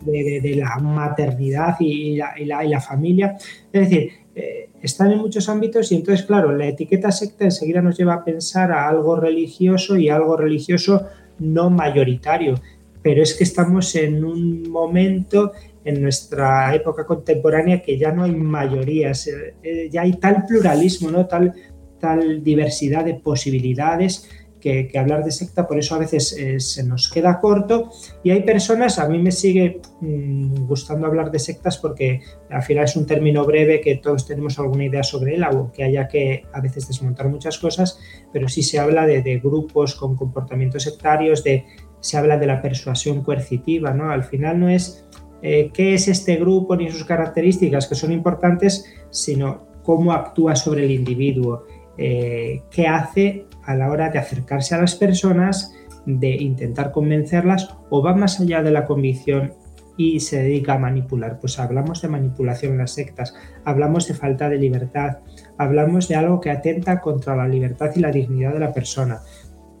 de, 0.00 0.54
la 0.56 0.78
maternidad 0.78 1.74
y 1.80 2.14
la, 2.16 2.34
y, 2.38 2.68
la, 2.68 2.80
familia. 2.80 3.36
Es 3.72 3.88
decir, 3.88 4.12
eh, 4.36 4.70
están 4.80 5.10
en 5.10 5.18
muchos 5.18 5.48
ámbitos 5.48 5.90
y 5.90 5.96
entonces, 5.96 6.24
claro, 6.24 6.56
la 6.56 6.68
etiqueta 6.68 7.10
secta 7.10 7.46
enseguida 7.46 7.82
nos 7.82 7.98
lleva 7.98 8.14
a 8.14 8.24
pensar 8.24 8.70
a 8.70 8.88
algo 8.88 9.16
religioso 9.16 9.96
y 9.96 10.08
algo 10.08 10.36
religioso 10.36 11.04
no 11.40 11.68
mayoritario. 11.68 12.60
Pero 13.04 13.22
es 13.22 13.34
que 13.34 13.44
estamos 13.44 13.94
en 13.94 14.24
un 14.24 14.68
momento 14.68 15.52
en 15.84 16.02
nuestra 16.02 16.74
época 16.74 17.06
contemporánea 17.06 17.82
que 17.82 17.98
ya 17.98 18.10
no 18.10 18.24
hay 18.24 18.32
mayorías, 18.32 19.26
eh, 19.28 19.54
eh, 19.62 19.88
ya 19.92 20.02
hay 20.02 20.14
tal 20.14 20.44
pluralismo, 20.48 21.10
¿no? 21.10 21.26
tal, 21.26 21.52
tal 22.00 22.42
diversidad 22.42 23.04
de 23.04 23.14
posibilidades 23.14 24.28
que, 24.64 24.98
hablar 24.98 25.24
de 25.24 25.30
secta 25.30 25.66
por 25.66 25.78
eso 25.78 25.94
a 25.94 25.98
veces 25.98 26.32
eh, 26.32 26.58
se 26.58 26.84
nos 26.84 27.10
queda 27.10 27.38
corto 27.38 27.90
y 28.22 28.30
hay 28.30 28.42
personas, 28.42 28.98
a 28.98 29.06
mí 29.08 29.18
me 29.18 29.30
sigue 29.30 29.82
mm, 30.00 30.66
gustando 30.66 31.06
hablar 31.06 31.30
de 31.30 31.38
sectas 31.38 31.76
porque 31.76 32.22
al 32.48 32.62
final 32.62 32.84
es 32.84 32.96
un 32.96 33.04
término 33.04 33.44
breve 33.44 33.82
que 33.82 33.96
todos 33.96 34.26
tenemos 34.26 34.58
alguna 34.58 34.86
idea 34.86 35.02
sobre 35.02 35.34
él, 35.34 35.44
aunque 35.44 35.84
haya 35.84 36.08
que 36.08 36.44
a 36.52 36.62
veces 36.62 36.88
desmontar 36.88 37.28
muchas 37.28 37.58
cosas, 37.58 37.98
pero 38.32 38.48
sí 38.48 38.62
se 38.62 38.78
habla 38.78 39.06
de, 39.06 39.40
grupos 39.44 39.94
con 39.94 40.16
comportamientos 40.16 40.84
sectarios, 40.84 41.44
de, 41.44 41.64
se 42.04 42.18
habla 42.18 42.36
de 42.36 42.46
la 42.46 42.60
persuasión 42.60 43.22
coercitiva, 43.22 43.94
¿no? 43.94 44.10
Al 44.10 44.24
final 44.24 44.60
no 44.60 44.68
es 44.68 45.06
eh, 45.40 45.70
qué 45.72 45.94
es 45.94 46.06
este 46.06 46.36
grupo 46.36 46.76
ni 46.76 46.90
sus 46.90 47.06
características 47.06 47.86
que 47.86 47.94
son 47.94 48.12
importantes, 48.12 48.84
sino 49.08 49.68
cómo 49.82 50.12
actúa 50.12 50.54
sobre 50.54 50.84
el 50.84 50.90
individuo, 50.90 51.64
eh, 51.96 52.60
qué 52.70 52.86
hace 52.86 53.46
a 53.64 53.74
la 53.74 53.90
hora 53.90 54.10
de 54.10 54.18
acercarse 54.18 54.74
a 54.74 54.82
las 54.82 54.96
personas, 54.96 55.74
de 56.04 56.28
intentar 56.28 56.92
convencerlas 56.92 57.74
o 57.88 58.02
va 58.02 58.14
más 58.14 58.38
allá 58.38 58.62
de 58.62 58.70
la 58.70 58.84
convicción 58.84 59.54
y 59.96 60.20
se 60.20 60.42
dedica 60.42 60.74
a 60.74 60.78
manipular. 60.78 61.40
Pues 61.40 61.58
hablamos 61.58 62.02
de 62.02 62.08
manipulación 62.08 62.72
en 62.72 62.78
las 62.78 62.90
sectas, 62.90 63.34
hablamos 63.64 64.08
de 64.08 64.12
falta 64.12 64.50
de 64.50 64.58
libertad, 64.58 65.20
hablamos 65.56 66.06
de 66.08 66.16
algo 66.16 66.38
que 66.38 66.50
atenta 66.50 67.00
contra 67.00 67.34
la 67.34 67.48
libertad 67.48 67.92
y 67.96 68.00
la 68.00 68.10
dignidad 68.10 68.52
de 68.52 68.60
la 68.60 68.74
persona. 68.74 69.20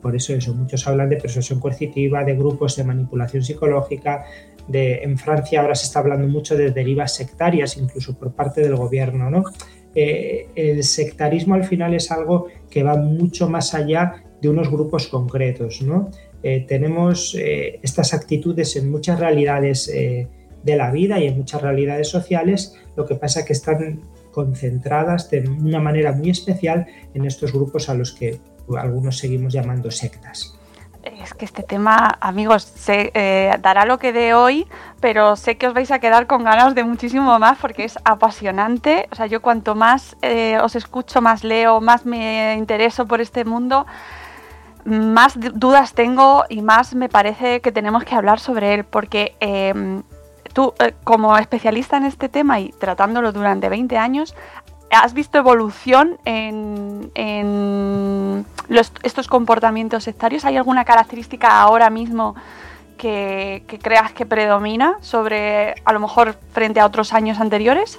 Por 0.04 0.14
eso 0.14 0.34
eso, 0.34 0.52
muchos 0.52 0.86
hablan 0.86 1.08
de 1.08 1.16
persuasión 1.16 1.60
coercitiva, 1.60 2.24
de 2.24 2.34
grupos 2.34 2.76
de 2.76 2.84
manipulación 2.84 3.42
psicológica, 3.42 4.26
de, 4.68 4.96
en 4.96 5.16
Francia 5.16 5.62
ahora 5.62 5.74
se 5.74 5.86
está 5.86 6.00
hablando 6.00 6.28
mucho 6.28 6.58
de 6.58 6.72
derivas 6.72 7.14
sectarias, 7.14 7.78
incluso 7.78 8.14
por 8.14 8.34
parte 8.34 8.60
del 8.60 8.76
gobierno, 8.76 9.30
¿no? 9.30 9.44
Eh, 9.94 10.48
el 10.56 10.84
sectarismo 10.84 11.54
al 11.54 11.64
final 11.64 11.94
es 11.94 12.10
algo 12.10 12.48
que 12.68 12.82
va 12.82 12.96
mucho 12.96 13.48
más 13.48 13.72
allá 13.72 14.22
de 14.42 14.50
unos 14.50 14.70
grupos 14.70 15.06
concretos, 15.06 15.80
¿no? 15.80 16.10
Eh, 16.42 16.66
tenemos 16.68 17.34
eh, 17.34 17.80
estas 17.82 18.12
actitudes 18.12 18.76
en 18.76 18.90
muchas 18.90 19.18
realidades 19.18 19.86
de 19.86 20.76
la 20.76 20.90
vida 20.90 21.18
y 21.18 21.28
en 21.28 21.38
muchas 21.38 21.62
realidades 21.62 22.08
sociales, 22.08 22.74
lo 22.94 23.06
que 23.06 23.14
pasa 23.14 23.40
es 23.40 23.46
que 23.46 23.54
están 23.54 24.02
concentradas 24.32 25.30
de 25.30 25.48
una 25.48 25.80
manera 25.80 26.12
muy 26.12 26.28
especial 26.28 26.88
en 27.14 27.24
estos 27.24 27.54
grupos 27.54 27.88
a 27.88 27.94
los 27.94 28.12
que 28.12 28.38
algunos 28.78 29.18
seguimos 29.18 29.52
llamando 29.52 29.90
sectas. 29.90 30.54
Es 31.02 31.34
que 31.34 31.44
este 31.44 31.62
tema, 31.62 32.16
amigos, 32.20 32.62
se 32.62 33.10
eh, 33.12 33.54
dará 33.60 33.84
lo 33.84 33.98
que 33.98 34.12
de 34.12 34.32
hoy, 34.32 34.66
pero 35.00 35.36
sé 35.36 35.58
que 35.58 35.66
os 35.68 35.74
vais 35.74 35.90
a 35.90 35.98
quedar 35.98 36.26
con 36.26 36.44
ganas 36.44 36.74
de 36.74 36.82
muchísimo 36.82 37.38
más 37.38 37.58
porque 37.58 37.84
es 37.84 37.98
apasionante. 38.04 39.06
O 39.12 39.14
sea, 39.14 39.26
yo 39.26 39.42
cuanto 39.42 39.74
más 39.74 40.16
eh, 40.22 40.58
os 40.62 40.76
escucho, 40.76 41.20
más 41.20 41.44
leo, 41.44 41.82
más 41.82 42.06
me 42.06 42.54
intereso 42.56 43.06
por 43.06 43.20
este 43.20 43.44
mundo, 43.44 43.84
más 44.86 45.38
dudas 45.38 45.92
tengo 45.92 46.44
y 46.48 46.62
más 46.62 46.94
me 46.94 47.10
parece 47.10 47.60
que 47.60 47.70
tenemos 47.70 48.04
que 48.04 48.14
hablar 48.14 48.40
sobre 48.40 48.72
él 48.72 48.84
porque 48.84 49.36
em, 49.40 50.02
tú, 50.54 50.72
eh, 50.78 50.94
como 51.04 51.36
especialista 51.36 51.98
en 51.98 52.04
este 52.04 52.30
tema 52.30 52.60
y 52.60 52.70
tratándolo 52.70 53.32
durante 53.32 53.68
20 53.68 53.98
años, 53.98 54.34
¿has 55.00 55.14
visto 55.14 55.38
evolución 55.38 56.18
en, 56.24 57.10
estos 59.02 59.28
comportamientos 59.28 60.04
sectarios? 60.04 60.44
¿Hay 60.44 60.56
alguna 60.56 60.84
característica 60.84 61.60
ahora 61.60 61.90
mismo 61.90 62.34
que, 62.96 63.62
creas 63.82 64.12
que 64.12 64.26
predomina 64.26 64.96
sobre, 65.00 65.74
a 65.84 65.92
lo 65.92 66.00
mejor, 66.00 66.36
frente 66.52 66.80
a 66.80 66.86
otros 66.86 67.12
años 67.12 67.40
anteriores? 67.40 67.98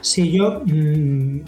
Sí, 0.00 0.32
yo 0.32 0.62
mm, 0.64 1.40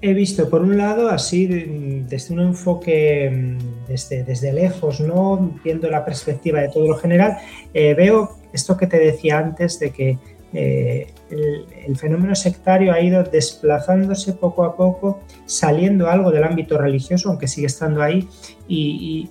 he 0.00 0.14
visto, 0.14 0.48
por 0.48 0.62
un 0.62 0.78
lado, 0.78 1.10
así, 1.10 1.46
desde 1.46 2.32
un 2.32 2.40
enfoque 2.40 3.30
mm, 3.30 3.88
desde, 3.88 4.24
desde 4.24 4.52
lejos, 4.52 5.00
¿no? 5.00 5.58
viendo 5.62 5.90
la 5.90 6.04
perspectiva 6.04 6.60
de 6.60 6.68
todo 6.68 6.88
lo 6.88 6.96
general, 6.96 7.36
eh, 7.74 7.94
veo 7.94 8.36
esto 8.52 8.76
que 8.76 8.86
te 8.86 8.98
decía 8.98 9.38
antes 9.38 9.78
de 9.78 9.90
que 9.90 10.18
eh, 10.52 11.12
el, 11.30 11.96
fenómeno 11.96 12.34
sectario 12.34 12.92
ha 12.92 13.00
ido 13.00 13.22
desplazándose 13.22 14.32
poco 14.32 14.64
a 14.64 14.76
poco, 14.76 15.20
saliendo 15.46 16.08
algo 16.08 16.30
del 16.32 16.44
ámbito 16.44 16.78
religioso, 16.78 17.28
aunque 17.28 17.48
sigue 17.48 17.66
estando 17.66 18.02
ahí, 18.02 18.28
y, 18.68 19.28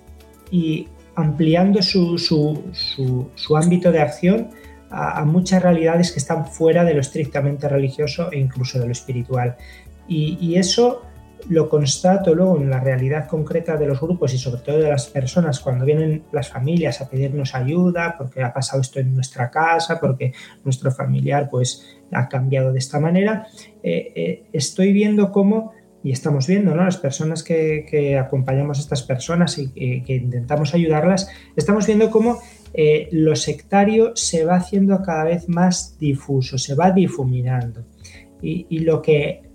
ampliando 1.16 1.82
su, 1.82 3.56
ámbito 3.56 3.92
de 3.92 4.02
acción 4.02 4.50
a, 4.90 5.26
muchas 5.26 5.62
realidades 5.62 6.12
que 6.12 6.20
están 6.20 6.48
fuera 6.48 6.84
de 6.84 6.94
lo 6.94 7.02
estrictamente 7.02 7.68
religioso 7.68 8.32
e 8.32 8.40
incluso 8.40 8.80
de 8.80 8.86
lo 8.86 8.92
espiritual. 8.92 9.58
y 10.08 10.56
eso 10.56 11.09
lo 11.48 11.70
constato 11.70 12.36
luego 12.36 12.58
en 12.58 12.70
la 12.70 12.80
realidad 12.80 13.28
concreta 13.28 13.78
de 13.78 13.88
los 13.88 14.02
grupos 14.02 14.34
y 14.34 14.38
sobre 14.38 14.62
todo 14.62 14.78
de 14.78 14.90
las 14.90 15.08
personas 15.08 15.60
cuando 15.60 15.86
vienen 15.86 16.24
las 16.32 16.50
familias 16.50 17.02
a 17.02 17.10
pedirnos 17.10 17.56
ayuda 17.56 18.16
porque 18.18 18.44
ha 18.44 18.54
pasado 18.54 18.82
esto 18.82 19.00
en 19.00 19.16
nuestra 19.16 19.50
casa, 19.50 20.00
porque 20.00 20.34
nuestro 20.64 20.92
familiar 20.92 21.50
pues 21.50 22.00
ha 22.12 22.28
cambiado 22.28 22.72
de 22.72 22.80
esta 22.80 23.00
manera, 23.00 23.48
eh, 23.84 24.12
eh, 24.16 24.44
estoy 24.52 24.94
viendo 24.94 25.32
cómo, 25.32 25.74
y 26.04 26.12
estamos 26.12 26.48
viendo, 26.48 26.74
¿no? 26.74 26.86
las 26.86 26.98
personas 26.98 27.44
que, 27.44 28.18
acompañamos 28.18 28.78
a 28.78 28.82
estas 28.82 29.04
personas 29.04 29.58
y 29.58 30.02
que, 30.02 30.16
intentamos 30.16 30.74
ayudarlas, 30.74 31.30
estamos 31.56 31.86
viendo 31.88 32.10
cómo 32.10 32.40
eh, 32.74 33.10
lo 33.12 33.36
sectario 33.36 34.16
se 34.16 34.46
va 34.46 34.56
haciendo 34.56 35.02
cada 35.02 35.26
vez 35.26 35.50
más 35.50 35.98
difuso, 36.00 36.58
se 36.58 36.74
va 36.76 36.92
difuminando. 36.92 37.86
Y, 38.42 38.66
y 38.70 38.80
lo 38.80 39.02
que 39.02 39.49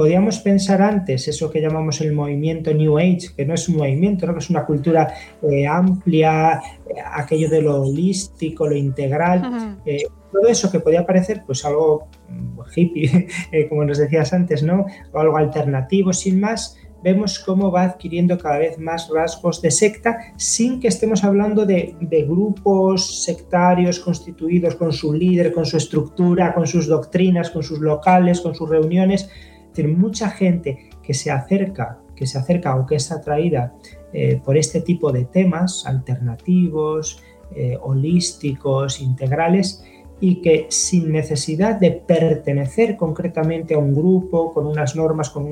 podíamos 0.00 0.38
pensar 0.38 0.80
antes 0.80 1.28
eso 1.28 1.50
que 1.50 1.60
llamamos 1.60 2.00
el 2.00 2.14
movimiento 2.14 2.72
New 2.72 2.96
Age, 2.96 3.34
que 3.36 3.44
no 3.44 3.52
es 3.52 3.68
un 3.68 3.76
movimiento, 3.76 4.26
¿no? 4.26 4.32
que 4.32 4.38
es 4.38 4.48
una 4.48 4.64
cultura 4.64 5.12
eh, 5.42 5.66
amplia, 5.66 6.54
eh, 6.88 6.94
aquello 7.12 7.50
de 7.50 7.60
lo 7.60 7.82
holístico, 7.82 8.66
lo 8.66 8.74
integral, 8.74 9.76
eh, 9.84 10.04
todo 10.32 10.48
eso 10.48 10.72
que 10.72 10.80
podía 10.80 11.04
parecer 11.04 11.42
pues 11.44 11.66
algo 11.66 12.08
mm, 12.30 12.60
hippie, 12.74 13.28
como 13.68 13.84
nos 13.84 13.98
decías 13.98 14.32
antes, 14.32 14.62
¿no? 14.62 14.86
o 15.12 15.18
algo 15.18 15.36
alternativo 15.36 16.14
sin 16.14 16.40
más, 16.40 16.78
vemos 17.04 17.38
cómo 17.38 17.70
va 17.70 17.82
adquiriendo 17.82 18.38
cada 18.38 18.56
vez 18.56 18.78
más 18.78 19.10
rasgos 19.14 19.60
de 19.60 19.70
secta 19.70 20.16
sin 20.36 20.80
que 20.80 20.88
estemos 20.88 21.24
hablando 21.24 21.66
de, 21.66 21.94
de, 22.00 22.22
grupos 22.22 23.22
sectarios 23.22 24.00
constituidos 24.00 24.76
con 24.76 24.92
su 24.92 25.12
líder, 25.12 25.52
con 25.52 25.66
su 25.66 25.76
estructura, 25.76 26.54
con 26.54 26.66
sus 26.66 26.86
doctrinas, 26.86 27.50
con 27.50 27.62
sus 27.62 27.80
locales, 27.80 28.40
con 28.40 28.54
sus 28.54 28.68
reuniones, 28.68 29.28
decir, 29.70 29.88
mucha 29.88 30.30
gente 30.30 30.90
que 31.02 31.14
se 31.14 31.30
acerca, 31.30 31.98
que 32.14 32.26
se 32.26 32.38
acerca 32.38 32.76
o 32.76 32.86
que 32.86 32.96
es 32.96 33.10
atraída 33.10 33.74
eh, 34.12 34.40
por 34.44 34.56
este 34.56 34.80
tipo 34.80 35.12
de 35.12 35.24
temas 35.24 35.86
alternativos, 35.86 37.22
eh, 37.54 37.78
holísticos, 37.80 39.00
integrales, 39.00 39.82
y 40.20 40.42
que 40.42 40.66
sin 40.68 41.10
necesidad 41.12 41.80
de 41.80 41.92
pertenecer 41.92 42.96
concretamente 42.96 43.74
a 43.74 43.78
un 43.78 43.94
grupo, 43.94 44.52
con 44.52 44.66
unas 44.66 44.94
normas, 44.94 45.30
con, 45.30 45.48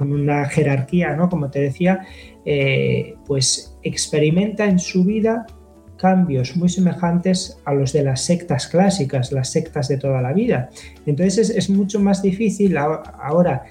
una 0.00 0.44
jerarquía, 0.46 1.14
¿no? 1.16 1.28
como 1.28 1.50
te 1.50 1.60
decía, 1.60 2.06
eh, 2.44 3.16
pues 3.26 3.76
experimenta 3.82 4.64
en 4.64 4.78
su 4.78 5.04
vida 5.04 5.44
cambios 6.00 6.56
muy 6.56 6.70
semejantes 6.70 7.60
a 7.66 7.74
los 7.74 7.92
de 7.92 8.02
las 8.02 8.22
sectas 8.22 8.66
clásicas, 8.66 9.32
las 9.32 9.50
sectas 9.50 9.86
de 9.88 9.98
toda 9.98 10.22
la 10.22 10.32
vida. 10.32 10.70
Entonces 11.04 11.50
es, 11.50 11.68
mucho 11.68 12.00
más 12.00 12.22
difícil 12.22 12.78
ahora 12.78 13.64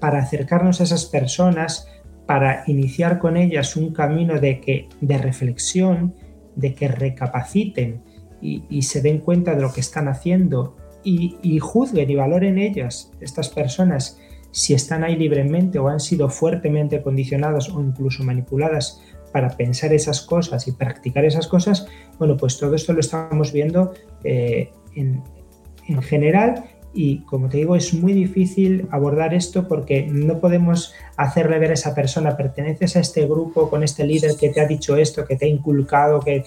para 0.00 0.20
acercarnos 0.20 0.80
a 0.80 0.84
esas 0.84 1.04
personas, 1.04 1.86
para 2.26 2.64
iniciar 2.66 3.18
con 3.18 3.36
ellas 3.36 3.76
un 3.76 3.92
camino 3.92 4.40
de, 4.40 4.60
que, 4.60 4.88
de 5.02 5.18
reflexión, 5.18 6.14
de 6.56 6.74
que 6.74 6.88
recapaciten 6.88 8.02
y, 8.40 8.82
se 8.82 9.02
den 9.02 9.18
cuenta 9.18 9.54
de 9.54 9.60
lo 9.60 9.70
que 9.70 9.80
están 9.80 10.08
haciendo 10.08 10.76
y, 11.04 11.36
y 11.42 11.58
juzguen 11.58 12.08
y 12.08 12.14
valoren 12.14 12.56
ellas, 12.56 13.12
estas 13.20 13.50
personas, 13.50 14.18
si 14.50 14.72
están 14.72 15.04
ahí 15.04 15.16
libremente 15.16 15.78
o 15.78 15.88
han 15.88 16.00
sido 16.00 16.30
fuertemente 16.30 17.02
condicionadas 17.02 17.68
o 17.68 17.82
incluso 17.82 18.24
manipuladas 18.24 19.02
para 19.32 19.50
pensar 19.50 19.92
esas 19.92 20.22
cosas 20.22 20.66
y 20.66 20.72
practicar 20.72 21.24
esas 21.24 21.46
cosas, 21.46 21.86
bueno, 22.18 22.36
pues 22.36 22.58
todo 22.58 22.74
esto 22.74 22.92
lo 22.92 23.00
estamos 23.00 23.52
viendo 23.52 23.92
eh, 24.24 24.70
en, 24.94 25.22
general. 26.02 26.64
Y 26.92 27.20
como 27.22 27.48
te 27.48 27.58
digo, 27.58 27.76
es 27.76 27.94
muy 27.94 28.12
difícil 28.12 28.88
abordar 28.90 29.34
esto 29.34 29.66
porque 29.66 30.06
no 30.06 30.38
podemos 30.38 30.92
hacerle 31.16 31.58
ver 31.58 31.70
a 31.70 31.74
esa 31.74 31.94
persona, 31.94 32.36
perteneces 32.36 32.96
a 32.96 33.00
este 33.00 33.26
grupo 33.26 33.70
con 33.70 33.82
este 33.82 34.04
líder 34.04 34.36
que 34.36 34.50
te 34.50 34.60
ha 34.60 34.66
dicho 34.66 34.96
esto, 34.96 35.24
que 35.24 35.36
te 35.36 35.46
ha 35.46 35.48
inculcado, 35.48 36.20
que, 36.20 36.44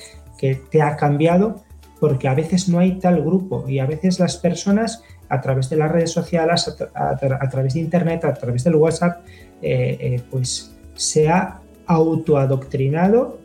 te 0.69 0.81
ha 0.81 0.97
cambiado, 0.97 1.63
porque 2.01 2.27
a 2.27 2.33
veces 2.33 2.67
no 2.67 2.79
hay 2.79 2.99
tal 2.99 3.21
grupo. 3.21 3.65
Y 3.67 3.79
a 3.79 3.85
veces 3.85 4.19
las 4.19 4.35
personas 4.35 5.03
a 5.29 5.39
través 5.39 5.69
de 5.69 5.77
las 5.77 5.91
redes 5.91 6.11
sociales, 6.11 6.73
a, 6.93 7.47
través 7.49 7.73
de 7.73 7.79
Internet, 7.79 8.25
a 8.25 8.33
través 8.33 8.65
del 8.65 8.75
WhatsApp, 8.75 9.25
eh, 9.61 9.97
eh, 9.99 10.21
pues 10.29 10.73
se 10.95 11.29
ha 11.29 11.62
autoadoctrinado 11.85 13.39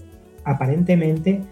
aparentemente 0.44 1.42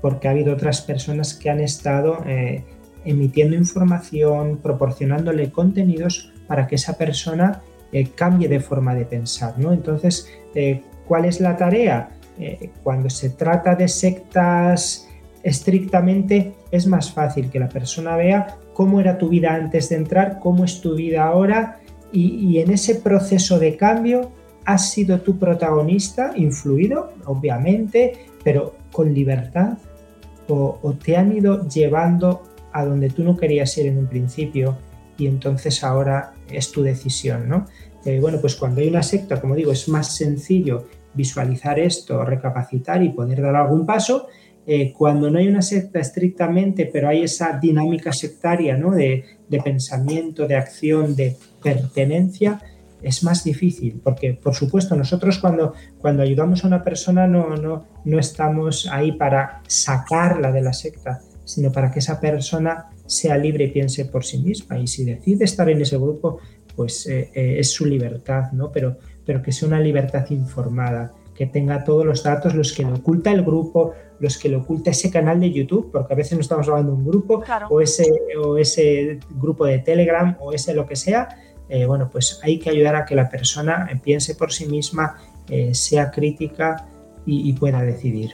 porque 0.00 0.28
ha 0.28 0.30
habido 0.32 0.54
otras 0.54 0.80
personas 0.80 1.34
que 1.34 1.50
han 1.50 1.60
estado 1.60 2.18
eh, 2.26 2.64
emitiendo 3.04 3.56
información, 3.56 4.58
proporcionándole 4.62 5.50
contenidos 5.50 6.32
para 6.46 6.66
que 6.66 6.76
esa 6.76 6.96
persona 6.96 7.62
eh, 7.92 8.08
cambie 8.14 8.48
de 8.48 8.60
forma 8.60 8.94
de 8.94 9.04
pensar. 9.04 9.58
¿no? 9.58 9.72
Entonces, 9.72 10.28
eh, 10.54 10.82
¿cuál 11.06 11.24
es 11.24 11.40
la 11.40 11.56
tarea? 11.56 12.10
cuando 12.82 13.10
se 13.10 13.28
trata 13.28 13.74
de 13.74 13.86
sectas 13.86 15.06
estrictamente, 15.42 16.54
es 16.70 16.86
más 16.86 17.12
fácil 17.12 17.50
que 17.50 17.58
la 17.58 17.68
persona 17.68 18.16
vea 18.16 18.56
cómo 18.72 18.98
era 18.98 19.18
tu 19.18 19.28
vida 19.28 19.54
antes 19.54 19.90
de 19.90 19.96
entrar, 19.96 20.38
cómo 20.38 20.64
es 20.64 20.80
tu 20.80 20.94
vida 20.94 21.24
ahora 21.24 21.80
y 22.12 22.58
en 22.60 22.70
ese 22.70 22.94
proceso 22.94 23.58
de 23.58 23.76
cambio 23.76 24.32
has 24.64 24.90
sido 24.90 25.20
tu 25.20 25.38
protagonista, 25.38 26.32
influido, 26.36 27.12
obviamente, 27.24 28.26
pero 28.44 28.74
con 28.92 29.12
libertad, 29.12 29.78
o, 30.48 30.94
te 31.02 31.16
han 31.16 31.36
ido 31.36 31.68
llevando 31.68 32.42
a 32.72 32.84
donde 32.84 33.10
tú 33.10 33.22
no 33.22 33.36
querías 33.36 33.76
ir 33.78 33.86
en 33.86 33.98
un 33.98 34.06
principio 34.06 34.76
y 35.16 35.26
entonces 35.26 35.84
ahora 35.84 36.32
es 36.50 36.72
tu 36.72 36.82
decisión, 36.82 37.48
¿no? 37.48 37.66
Eh, 38.04 38.18
bueno, 38.20 38.38
pues 38.40 38.56
cuando 38.56 38.80
hay 38.80 38.88
una 38.88 39.02
secta, 39.02 39.40
como 39.40 39.54
digo, 39.54 39.70
es 39.70 39.88
más 39.88 40.16
sencillo 40.16 40.86
visualizar 41.14 41.78
esto, 41.78 42.24
recapacitar 42.24 43.02
y 43.02 43.10
poder 43.10 43.42
dar 43.42 43.56
algún 43.56 43.84
paso. 43.86 44.26
Eh, 44.66 44.92
cuando 44.96 45.30
no 45.30 45.38
hay 45.38 45.48
una 45.48 45.62
secta 45.62 46.00
estrictamente, 46.00 46.86
pero 46.86 47.08
hay 47.08 47.22
esa 47.22 47.58
dinámica 47.58 48.12
sectaria 48.12 48.76
¿no? 48.76 48.92
de, 48.92 49.24
de 49.48 49.60
pensamiento, 49.60 50.46
de 50.46 50.56
acción, 50.56 51.14
de 51.16 51.36
pertenencia, 51.62 52.60
es 53.02 53.22
más 53.22 53.44
difícil, 53.44 54.00
porque 54.02 54.34
por 54.34 54.54
supuesto 54.54 54.96
nosotros 54.96 55.38
cuando, 55.38 55.74
cuando 55.98 56.22
ayudamos 56.22 56.64
a 56.64 56.66
una 56.66 56.82
persona 56.82 57.26
no, 57.26 57.56
no, 57.56 57.84
no 58.04 58.18
estamos 58.18 58.88
ahí 58.90 59.12
para 59.12 59.62
sacarla 59.66 60.52
de 60.52 60.62
la 60.62 60.72
secta, 60.72 61.20
sino 61.44 61.72
para 61.72 61.90
que 61.90 61.98
esa 61.98 62.20
persona 62.20 62.86
sea 63.06 63.36
libre 63.36 63.64
y 63.64 63.70
piense 63.70 64.04
por 64.04 64.24
sí 64.24 64.38
misma. 64.38 64.78
Y 64.78 64.86
si 64.86 65.04
decide 65.04 65.44
estar 65.44 65.68
en 65.68 65.80
ese 65.80 65.96
grupo, 65.96 66.38
pues 66.76 67.06
eh, 67.06 67.30
eh, 67.34 67.56
es 67.58 67.70
su 67.72 67.86
libertad, 67.86 68.52
¿no? 68.52 68.70
Pero, 68.70 68.98
pero 69.24 69.42
que 69.42 69.52
sea 69.52 69.68
una 69.68 69.80
libertad 69.80 70.24
informada, 70.30 71.12
que 71.34 71.46
tenga 71.46 71.84
todos 71.84 72.04
los 72.06 72.22
datos, 72.22 72.54
los 72.54 72.72
que 72.72 72.84
le 72.84 72.92
oculta 72.92 73.32
el 73.32 73.42
grupo, 73.42 73.94
los 74.20 74.38
que 74.38 74.48
le 74.48 74.56
oculta 74.56 74.90
ese 74.90 75.10
canal 75.10 75.40
de 75.40 75.50
YouTube, 75.50 75.90
porque 75.90 76.12
a 76.12 76.16
veces 76.16 76.34
no 76.34 76.40
estamos 76.40 76.68
hablando 76.68 76.92
de 76.92 76.98
un 76.98 77.06
grupo, 77.06 77.42
o, 77.70 77.80
ese, 77.80 78.04
o 78.44 78.58
ese 78.58 79.18
grupo 79.30 79.64
de 79.64 79.78
Telegram, 79.78 80.36
o 80.40 80.52
ese 80.52 80.74
lo 80.74 80.86
que 80.86 80.96
sea, 80.96 81.28
eh, 81.70 81.86
bueno, 81.86 82.10
pues 82.10 82.40
hay 82.42 82.58
que 82.58 82.68
ayudar 82.70 82.96
a 82.96 83.04
que 83.06 83.14
la 83.14 83.30
persona 83.30 83.88
piense 84.02 84.34
por 84.34 84.52
sí 84.52 84.66
misma, 84.66 85.16
sea 85.72 86.12
crítica 86.12 86.86
y 87.26 87.52
pueda 87.54 87.82
decidir 87.82 88.30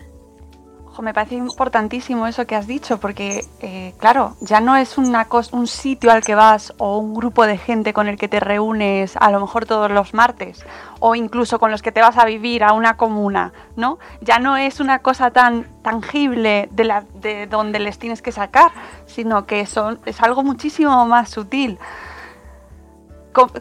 me 1.02 1.14
parece 1.14 1.34
importantísimo 1.34 2.26
eso 2.26 2.46
que 2.46 2.56
has 2.56 2.66
dicho, 2.66 2.98
porque, 2.98 3.44
eh, 3.60 3.94
claro, 3.98 4.36
ya 4.40 4.60
no 4.60 4.76
es 4.76 4.98
una 4.98 5.26
un 5.52 5.66
sitio 5.66 6.10
al 6.10 6.22
que 6.24 6.34
vas 6.34 6.72
o 6.78 6.98
un 6.98 7.14
grupo 7.14 7.46
de 7.46 7.58
gente 7.58 7.92
con 7.92 8.08
el 8.08 8.16
que 8.16 8.28
te 8.28 8.40
reúnes 8.40 9.16
a 9.16 9.30
lo 9.30 9.40
mejor 9.40 9.66
todos 9.66 9.90
los 9.90 10.14
martes, 10.14 10.64
o 11.00 11.14
incluso 11.14 11.58
con 11.58 11.70
los 11.70 11.82
que 11.82 11.92
te 11.92 12.00
vas 12.00 12.16
a 12.16 12.24
vivir 12.24 12.64
a 12.64 12.72
una 12.72 12.96
comuna, 12.96 13.52
¿no? 13.76 13.98
Ya 14.20 14.38
no 14.38 14.56
es 14.56 14.80
una 14.80 15.00
cosa 15.00 15.30
tan 15.30 15.66
tangible 15.82 16.68
de, 16.72 16.84
la, 16.84 17.04
de 17.14 17.46
donde 17.46 17.78
les 17.78 17.98
tienes 17.98 18.22
que 18.22 18.32
sacar, 18.32 18.70
sino 19.06 19.46
que 19.46 19.66
son, 19.66 20.00
es 20.06 20.20
algo 20.22 20.42
muchísimo 20.42 21.06
más 21.06 21.30
sutil. 21.30 21.78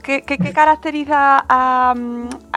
¿Qué, 0.03 0.23
caracteriza 0.53 1.45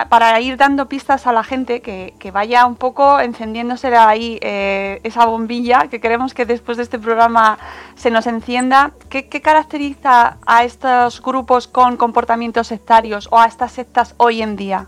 para 0.08 0.40
ir 0.40 0.56
dando 0.56 0.88
pistas 0.88 1.26
a 1.26 1.32
la 1.32 1.42
gente 1.42 1.80
que, 1.80 2.30
vaya 2.30 2.66
un 2.66 2.76
poco 2.76 3.18
encendiéndose 3.18 3.88
ahí 3.88 4.38
eh, 4.40 5.00
esa 5.02 5.26
bombilla 5.26 5.88
que 5.88 6.00
queremos 6.00 6.34
que 6.34 6.44
después 6.44 6.76
de 6.76 6.84
este 6.84 6.98
programa 6.98 7.58
se 7.96 8.10
nos 8.10 8.26
encienda? 8.26 8.92
¿Qué, 9.08 9.26
caracteriza 9.42 10.38
a 10.46 10.64
estos 10.64 11.20
grupos 11.20 11.66
con 11.66 11.96
comportamientos 11.96 12.68
sectarios 12.68 13.28
o 13.32 13.38
a 13.38 13.46
estas 13.46 13.72
sectas 13.72 14.14
hoy 14.18 14.42
en 14.42 14.54
día? 14.54 14.86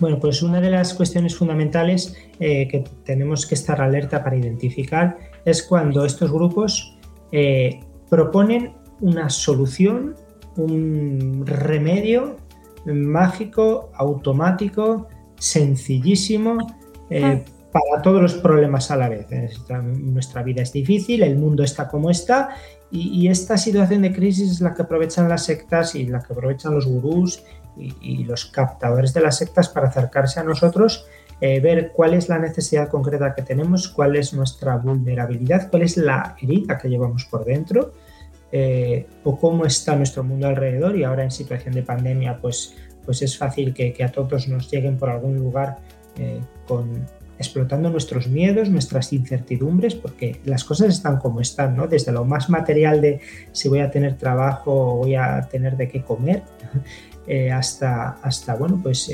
Bueno, 0.00 0.18
pues 0.20 0.42
una 0.42 0.60
de 0.60 0.70
las 0.70 0.92
cuestiones 0.92 1.36
fundamentales 1.36 2.16
eh, 2.38 2.68
que 2.68 2.84
tenemos 3.04 3.46
que 3.46 3.54
estar 3.54 3.80
alerta 3.80 4.22
para 4.22 4.36
identificar 4.36 5.18
es 5.44 5.62
cuando 5.62 6.04
estos 6.04 6.30
grupos 6.30 6.96
eh, 7.32 7.80
proponen 8.10 8.74
una 9.00 9.30
solución 9.30 10.14
un 10.58 11.44
remedio 11.46 12.36
mágico, 12.84 13.90
automático, 13.94 15.08
sencillísimo 15.38 16.58
eh, 17.10 17.22
ah. 17.24 17.40
para 17.72 18.02
todos 18.02 18.20
los 18.20 18.34
problemas 18.34 18.90
a 18.90 18.96
la 18.96 19.08
vez. 19.08 19.26
Nuestra 19.70 20.42
vida 20.42 20.62
es 20.62 20.72
difícil, 20.72 21.22
el 21.22 21.36
mundo 21.36 21.62
está 21.62 21.88
como 21.88 22.10
está 22.10 22.50
y, 22.90 23.28
esta 23.28 23.58
situación 23.58 24.02
de 24.02 24.12
crisis 24.12 24.50
es 24.50 24.60
la 24.60 24.74
que 24.74 24.82
aprovechan 24.82 25.28
las 25.28 25.44
sectas 25.44 25.94
y 25.94 26.06
la 26.06 26.20
que 26.20 26.32
aprovechan 26.32 26.74
los 26.74 26.86
gurús 26.86 27.44
y, 27.76 28.24
los 28.24 28.46
captadores 28.46 29.14
de 29.14 29.20
las 29.20 29.38
sectas 29.38 29.68
para 29.68 29.88
acercarse 29.88 30.40
a 30.40 30.42
nosotros, 30.42 31.06
eh, 31.40 31.60
ver 31.60 31.92
cuál 31.92 32.14
es 32.14 32.28
la 32.28 32.38
necesidad 32.38 32.88
concreta 32.88 33.34
que 33.34 33.42
tenemos, 33.42 33.88
cuál 33.88 34.16
es 34.16 34.32
nuestra 34.32 34.76
vulnerabilidad, 34.78 35.70
cuál 35.70 35.82
es 35.82 35.96
la 35.96 36.34
herida 36.40 36.78
que 36.78 36.88
llevamos 36.88 37.26
por 37.26 37.44
dentro 37.44 37.92
eh, 38.50 39.06
o 39.24 39.38
cómo 39.38 39.66
está 39.66 39.94
nuestro 39.94 40.24
mundo 40.24 40.46
alrededor 40.46 40.96
y 40.96 41.04
ahora 41.04 41.22
en 41.22 41.30
situación 41.30 41.74
de 41.74 41.82
pandemia 41.82 42.38
pues, 42.40 42.74
pues 43.04 43.20
es 43.20 43.36
fácil 43.36 43.74
que, 43.74 43.94
a 44.02 44.10
todos 44.10 44.48
nos 44.48 44.70
lleguen 44.70 44.96
por 44.96 45.10
algún 45.10 45.36
lugar 45.36 45.78
eh, 46.16 46.40
con, 46.66 47.06
explotando 47.38 47.90
nuestros 47.90 48.26
miedos, 48.28 48.70
nuestras 48.70 49.12
incertidumbres, 49.12 49.94
porque 49.94 50.40
las 50.44 50.64
cosas 50.64 50.88
están 50.88 51.18
como 51.18 51.40
están, 51.40 51.76
¿no? 51.76 51.86
Desde 51.86 52.10
lo 52.10 52.24
más 52.24 52.48
material 52.48 53.00
de 53.02 53.20
si 53.52 53.68
voy 53.68 53.80
a 53.80 53.90
tener 53.90 54.16
trabajo 54.16 54.72
o 54.72 54.96
voy 54.96 55.14
a 55.14 55.46
tener 55.50 55.76
de 55.76 55.88
qué 55.88 56.02
comer, 56.02 56.42
eh, 57.26 57.52
hasta, 57.52 58.18
hasta, 58.22 58.54
bueno, 58.54 58.80
pues 58.82 59.10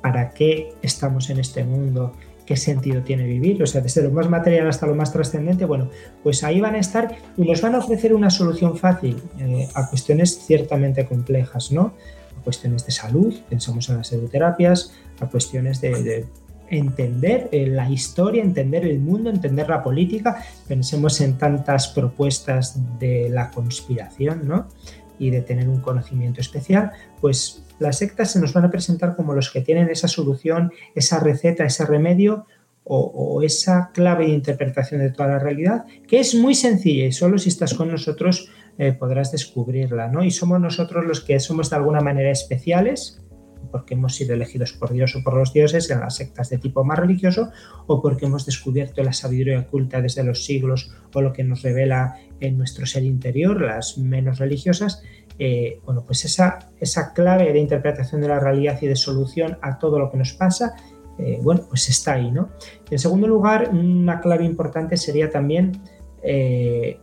para 0.00 0.30
qué 0.30 0.74
estamos 0.82 1.28
en 1.30 1.40
este 1.40 1.64
mundo, 1.64 2.12
qué 2.46 2.56
sentido 2.56 3.02
tiene 3.02 3.24
vivir, 3.24 3.62
o 3.62 3.66
sea, 3.66 3.80
desde 3.80 4.02
lo 4.02 4.10
más 4.10 4.28
material 4.28 4.68
hasta 4.68 4.86
lo 4.86 4.94
más 4.94 5.12
trascendente, 5.12 5.64
bueno, 5.64 5.90
pues 6.22 6.44
ahí 6.44 6.60
van 6.60 6.74
a 6.74 6.78
estar 6.78 7.16
y 7.36 7.42
nos 7.42 7.62
van 7.62 7.74
a 7.74 7.78
ofrecer 7.78 8.14
una 8.14 8.30
solución 8.30 8.76
fácil 8.76 9.22
eh, 9.38 9.68
a 9.74 9.88
cuestiones 9.88 10.44
ciertamente 10.46 11.06
complejas, 11.06 11.72
¿no? 11.72 11.94
A 12.38 12.42
cuestiones 12.42 12.84
de 12.84 12.92
salud, 12.92 13.34
pensamos 13.48 13.88
en 13.88 13.98
las 13.98 14.08
pseudoterapias, 14.08 14.92
a 15.20 15.26
cuestiones 15.26 15.80
de, 15.80 16.26
entender 16.70 17.48
eh, 17.52 17.66
la 17.66 17.90
historia, 17.90 18.42
entender 18.42 18.84
el 18.86 18.98
mundo, 18.98 19.30
entender 19.30 19.68
la 19.68 19.82
política, 19.82 20.44
pensemos 20.66 21.20
en 21.20 21.36
tantas 21.36 21.88
propuestas 21.88 22.98
de 22.98 23.28
la 23.28 23.50
conspiración, 23.50 24.48
¿no? 24.48 24.68
Y 25.18 25.30
de 25.30 25.42
tener 25.42 25.68
un 25.68 25.80
conocimiento 25.80 26.40
especial, 26.40 26.90
pues 27.20 27.63
las 27.78 27.98
sectas 27.98 28.32
se 28.32 28.40
nos 28.40 28.52
van 28.52 28.64
a 28.64 28.70
presentar 28.70 29.16
como 29.16 29.34
los 29.34 29.50
que 29.50 29.60
tienen 29.60 29.88
esa 29.90 30.08
solución, 30.08 30.72
esa 30.94 31.20
receta, 31.20 31.64
ese 31.64 31.84
remedio 31.84 32.46
o, 32.86 33.42
esa 33.42 33.90
clave 33.94 34.26
de 34.26 34.32
interpretación 34.32 35.00
de 35.00 35.10
toda 35.10 35.30
la 35.30 35.38
realidad, 35.38 35.86
que 36.06 36.20
es 36.20 36.34
muy 36.34 36.54
sencilla 36.54 37.06
y 37.06 37.12
solo 37.12 37.38
si 37.38 37.48
estás 37.48 37.72
con 37.72 37.90
nosotros 37.90 38.50
eh, 38.76 38.92
podrás 38.92 39.32
descubrirla, 39.32 40.08
¿no? 40.08 40.22
Y 40.22 40.30
somos 40.30 40.60
nosotros 40.60 41.06
los 41.06 41.22
que 41.22 41.40
somos 41.40 41.70
de 41.70 41.76
alguna 41.76 42.00
manera 42.00 42.30
especiales, 42.30 43.22
porque 43.74 43.94
hemos 43.94 44.14
sido 44.14 44.34
elegidos 44.34 44.72
por 44.72 44.92
Dios 44.92 45.16
o 45.16 45.24
por 45.24 45.34
los 45.34 45.52
dioses 45.52 45.90
en 45.90 45.98
las 45.98 46.14
sectas 46.14 46.48
de 46.48 46.58
tipo 46.58 46.84
más 46.84 46.96
religioso, 46.96 47.50
o 47.88 48.00
porque 48.00 48.26
hemos 48.26 48.46
descubierto 48.46 49.02
la 49.02 49.12
sabiduría 49.12 49.58
oculta 49.58 50.00
desde 50.00 50.22
los 50.22 50.44
siglos 50.44 50.94
o 51.12 51.20
lo 51.20 51.32
que 51.32 51.42
nos 51.42 51.62
revela 51.62 52.16
en 52.38 52.56
nuestro 52.56 52.86
ser 52.86 53.02
interior, 53.02 53.60
las 53.60 53.98
menos 53.98 54.38
religiosas, 54.38 55.02
eh, 55.40 55.80
bueno, 55.84 56.04
pues 56.06 56.24
esa, 56.24 56.70
esa 56.78 57.12
clave 57.14 57.52
de 57.52 57.58
interpretación 57.58 58.20
de 58.20 58.28
la 58.28 58.38
realidad 58.38 58.78
y 58.80 58.86
de 58.86 58.94
solución 58.94 59.58
a 59.60 59.76
todo 59.80 59.98
lo 59.98 60.08
que 60.08 60.18
nos 60.18 60.34
pasa, 60.34 60.76
eh, 61.18 61.40
bueno, 61.42 61.62
pues 61.68 61.88
está 61.88 62.12
ahí, 62.12 62.30
¿no? 62.30 62.50
En 62.88 63.00
segundo 63.00 63.26
lugar, 63.26 63.70
una 63.72 64.20
clave 64.20 64.44
importante 64.44 64.96
sería 64.96 65.30
también 65.30 65.72
eh, 66.22 67.00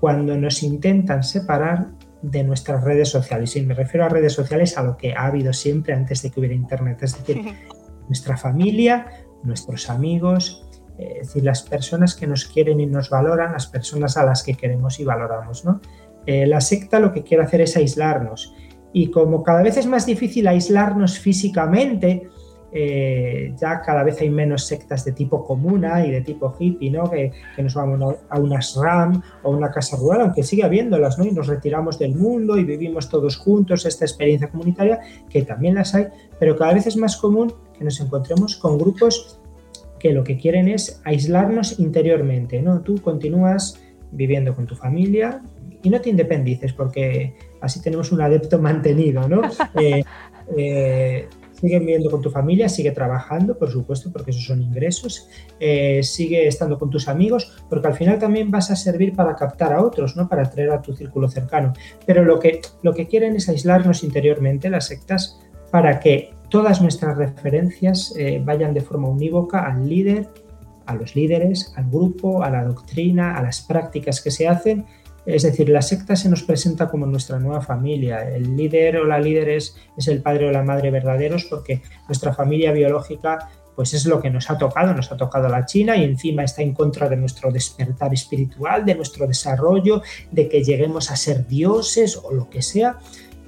cuando 0.00 0.34
nos 0.34 0.62
intentan 0.62 1.22
separar 1.22 1.88
de 2.30 2.42
nuestras 2.42 2.82
redes 2.82 3.10
sociales. 3.10 3.54
Y 3.56 3.62
me 3.62 3.74
refiero 3.74 4.06
a 4.06 4.08
redes 4.08 4.32
sociales 4.32 4.78
a 4.78 4.82
lo 4.82 4.96
que 4.96 5.12
ha 5.12 5.26
habido 5.26 5.52
siempre 5.52 5.92
antes 5.92 6.22
de 6.22 6.30
que 6.30 6.40
hubiera 6.40 6.54
Internet, 6.54 7.02
es 7.02 7.18
decir, 7.18 7.44
nuestra 8.08 8.36
familia, 8.36 9.06
nuestros 9.42 9.90
amigos, 9.90 10.66
es 10.98 11.28
decir, 11.28 11.44
las 11.44 11.62
personas 11.62 12.14
que 12.14 12.26
nos 12.26 12.46
quieren 12.46 12.80
y 12.80 12.86
nos 12.86 13.10
valoran, 13.10 13.52
las 13.52 13.66
personas 13.66 14.16
a 14.16 14.24
las 14.24 14.42
que 14.42 14.54
queremos 14.54 15.00
y 15.00 15.04
valoramos, 15.04 15.64
¿no? 15.64 15.80
Eh, 16.26 16.46
la 16.46 16.60
secta 16.60 16.98
lo 16.98 17.12
que 17.12 17.22
quiere 17.22 17.42
hacer 17.42 17.60
es 17.60 17.76
aislarnos. 17.76 18.54
Y 18.92 19.10
como 19.10 19.42
cada 19.42 19.62
vez 19.62 19.76
es 19.76 19.86
más 19.86 20.06
difícil 20.06 20.46
aislarnos 20.46 21.18
físicamente, 21.18 22.28
eh, 22.76 23.54
ya 23.56 23.80
cada 23.80 24.02
vez 24.02 24.20
hay 24.20 24.30
menos 24.30 24.66
sectas 24.66 25.04
de 25.04 25.12
tipo 25.12 25.44
comuna 25.44 26.04
y 26.04 26.10
de 26.10 26.22
tipo 26.22 26.52
hippie, 26.58 26.90
¿no? 26.90 27.08
Que, 27.08 27.30
nos 27.56 27.74
vamos 27.74 28.16
a 28.28 28.40
unas 28.40 28.74
RAM 28.74 29.22
o 29.44 29.52
una 29.52 29.70
casa 29.70 29.96
rural, 29.96 30.22
aunque 30.22 30.42
sigue 30.42 30.64
habiéndolas, 30.64 31.16
¿no? 31.16 31.24
Y 31.24 31.30
nos 31.30 31.46
retiramos 31.46 32.00
del 32.00 32.16
mundo 32.16 32.58
y 32.58 32.64
vivimos 32.64 33.08
todos 33.08 33.36
juntos 33.36 33.86
esta 33.86 34.04
experiencia 34.04 34.48
comunitaria, 34.48 34.98
que 35.30 35.42
también 35.42 35.76
las 35.76 35.94
hay, 35.94 36.08
pero 36.40 36.56
cada 36.56 36.74
vez 36.74 36.88
es 36.88 36.96
más 36.96 37.16
común 37.16 37.54
que 37.78 37.84
nos 37.84 38.00
encontremos 38.00 38.56
con 38.56 38.76
grupos 38.76 39.38
que 40.00 40.12
lo 40.12 40.24
que 40.24 40.36
quieren 40.36 40.66
es 40.66 41.00
aislarnos 41.04 41.78
interiormente, 41.78 42.60
¿no? 42.60 42.80
Tú 42.80 43.00
continúas 43.00 43.80
viviendo 44.10 44.52
con 44.52 44.66
tu 44.66 44.74
familia, 44.74 45.40
y 45.84 45.90
no 45.90 46.00
te 46.00 46.10
independices 46.10 46.72
porque 46.72 47.34
así 47.60 47.80
tenemos 47.80 48.10
un 48.10 48.20
adepto 48.20 48.58
mantenido, 48.58 49.28
¿no? 49.28 49.42
Eh, 49.80 50.04
eh, 50.56 51.28
sigue 51.64 51.78
viviendo 51.78 52.10
con 52.10 52.20
tu 52.20 52.30
familia, 52.30 52.68
sigue 52.68 52.90
trabajando, 52.90 53.56
por 53.58 53.70
supuesto, 53.70 54.12
porque 54.12 54.32
esos 54.32 54.44
son 54.44 54.60
ingresos, 54.60 55.28
eh, 55.58 56.02
sigue 56.02 56.46
estando 56.46 56.78
con 56.78 56.90
tus 56.90 57.08
amigos, 57.08 57.52
porque 57.70 57.88
al 57.88 57.94
final 57.94 58.18
también 58.18 58.50
vas 58.50 58.70
a 58.70 58.76
servir 58.76 59.14
para 59.14 59.34
captar 59.34 59.72
a 59.72 59.82
otros, 59.82 60.14
¿no? 60.14 60.28
Para 60.28 60.42
atraer 60.42 60.70
a 60.70 60.82
tu 60.82 60.94
círculo 60.94 61.28
cercano. 61.28 61.72
Pero 62.06 62.24
lo 62.24 62.38
que, 62.38 62.60
lo 62.82 62.92
que 62.92 63.06
quieren 63.06 63.34
es 63.36 63.48
aislarnos 63.48 64.04
interiormente, 64.04 64.68
las 64.68 64.88
sectas, 64.88 65.40
para 65.70 66.00
que 66.00 66.34
todas 66.50 66.82
nuestras 66.82 67.16
referencias 67.16 68.14
vayan 68.42 68.74
de 68.74 68.80
forma 68.80 69.08
unívoca 69.08 69.64
al 69.64 69.88
líder, 69.88 70.28
a 70.86 70.94
los 70.94 71.16
líderes, 71.16 71.72
al 71.76 71.88
grupo, 71.90 72.42
a 72.42 72.50
la 72.50 72.64
doctrina, 72.64 73.36
a 73.36 73.42
las 73.42 73.62
prácticas 73.62 74.20
que 74.20 74.30
se 74.30 74.46
hacen 74.46 74.84
es 75.26 75.42
decir, 75.42 75.68
la 75.68 75.82
secta 75.82 76.16
se 76.16 76.28
nos 76.28 76.42
presenta 76.42 76.88
como 76.88 77.06
nuestra 77.06 77.38
nueva 77.38 77.62
familia. 77.62 78.28
El 78.28 78.56
líder 78.56 78.98
o 78.98 79.04
la 79.04 79.18
líder 79.18 79.48
es, 79.48 79.76
el 80.06 80.20
padre 80.20 80.48
o 80.48 80.52
la 80.52 80.62
madre 80.62 80.90
verdaderos 80.90 81.44
porque 81.44 81.82
nuestra 82.08 82.34
familia 82.34 82.72
biológica 82.72 83.50
pues 83.74 83.92
es 83.92 84.06
lo 84.06 84.20
que 84.20 84.30
nos 84.30 84.50
ha 84.50 84.58
tocado, 84.58 84.94
nos 84.94 85.10
ha 85.10 85.16
tocado 85.16 85.48
la 85.48 85.66
China 85.66 85.96
y 85.96 86.04
encima 86.04 86.44
está 86.44 86.62
en 86.62 86.74
contra 86.74 87.08
de 87.08 87.16
nuestro 87.16 87.50
despertar 87.50 88.14
espiritual, 88.14 88.84
de 88.84 88.94
nuestro 88.94 89.26
desarrollo, 89.26 90.00
de 90.30 90.48
que 90.48 90.62
lleguemos 90.62 91.10
a 91.10 91.16
ser 91.16 91.48
dioses 91.48 92.16
o 92.16 92.32
lo 92.32 92.48
que 92.48 92.62
sea. 92.62 93.00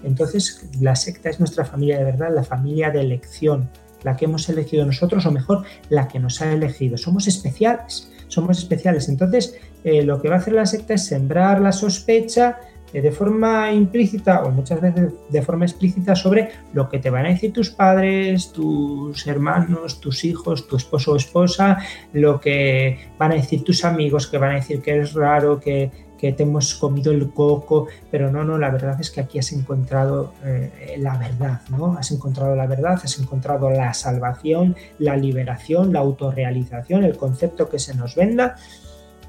Entonces 0.02 0.68
la 0.80 0.96
secta 0.96 1.30
es 1.30 1.38
nuestra 1.38 1.64
familia 1.64 1.98
de 1.98 2.04
verdad, 2.04 2.34
la 2.34 2.42
familia 2.42 2.90
de 2.90 3.02
elección, 3.02 3.70
la 4.02 4.16
que 4.16 4.24
hemos 4.24 4.48
elegido 4.48 4.84
nosotros 4.84 5.24
o 5.26 5.30
mejor, 5.30 5.64
la 5.90 6.08
que 6.08 6.18
nos 6.18 6.42
ha 6.42 6.52
elegido. 6.52 6.96
Somos 6.96 7.28
especiales 7.28 8.10
somos 8.28 8.58
especiales. 8.58 9.08
Entonces, 9.08 9.56
eh, 9.87 10.03
lo 10.03 10.20
que 10.20 10.29
va 10.29 10.35
a 10.35 10.38
hacer 10.38 10.53
la 10.53 10.66
secta 10.66 10.94
es 10.94 11.07
sembrar 11.07 11.61
la 11.61 11.70
sospecha 11.70 12.59
eh, 12.92 13.01
de 13.01 13.12
forma 13.12 13.70
implícita 13.70 14.42
o 14.42 14.51
muchas 14.51 14.81
veces 14.81 15.12
de 15.29 15.42
forma 15.42 15.64
explícita 15.64 16.16
sobre 16.16 16.51
lo 16.72 16.88
que 16.88 16.99
te 16.99 17.09
van 17.09 17.25
a 17.25 17.29
decir 17.29 17.53
tus 17.53 17.70
padres, 17.70 18.51
tus 18.51 19.25
hermanos, 19.29 20.01
tus 20.01 20.25
hijos, 20.25 20.66
tu 20.66 20.75
esposo 20.75 21.12
o 21.12 21.16
esposa, 21.16 21.79
lo 22.12 22.40
que 22.40 22.99
van 23.16 23.31
a 23.31 23.37
decir 23.37 23.62
tus 23.62 23.85
amigos, 23.85 24.27
que 24.27 24.38
van 24.38 24.51
a 24.51 24.55
decir 24.57 24.83
que 24.83 24.90
eres 24.90 25.14
raro, 25.14 25.61
que, 25.61 25.92
que 26.18 26.33
te 26.33 26.42
hemos 26.42 26.75
comido 26.75 27.12
el 27.12 27.31
coco, 27.31 27.87
pero 28.11 28.29
no, 28.33 28.42
no, 28.42 28.59
la 28.59 28.70
verdad 28.70 29.01
es 29.01 29.12
que 29.12 29.20
aquí 29.20 29.38
has 29.38 29.53
encontrado 29.53 30.33
eh, 30.44 30.96
la 30.99 31.16
verdad, 31.16 31.61
¿no? 31.70 31.96
Has 31.96 32.11
encontrado 32.11 32.57
la 32.57 32.66
verdad, 32.66 32.99
has 33.05 33.20
encontrado 33.20 33.70
la 33.70 33.94
salvación, 33.94 34.75
la 34.99 35.16
liberación, 35.16 35.92
la 35.92 36.01
autorrealización, 36.01 37.05
el 37.05 37.16
concepto 37.16 37.68
que 37.68 37.79
se 37.79 37.94
nos 37.94 38.16
venda 38.16 38.57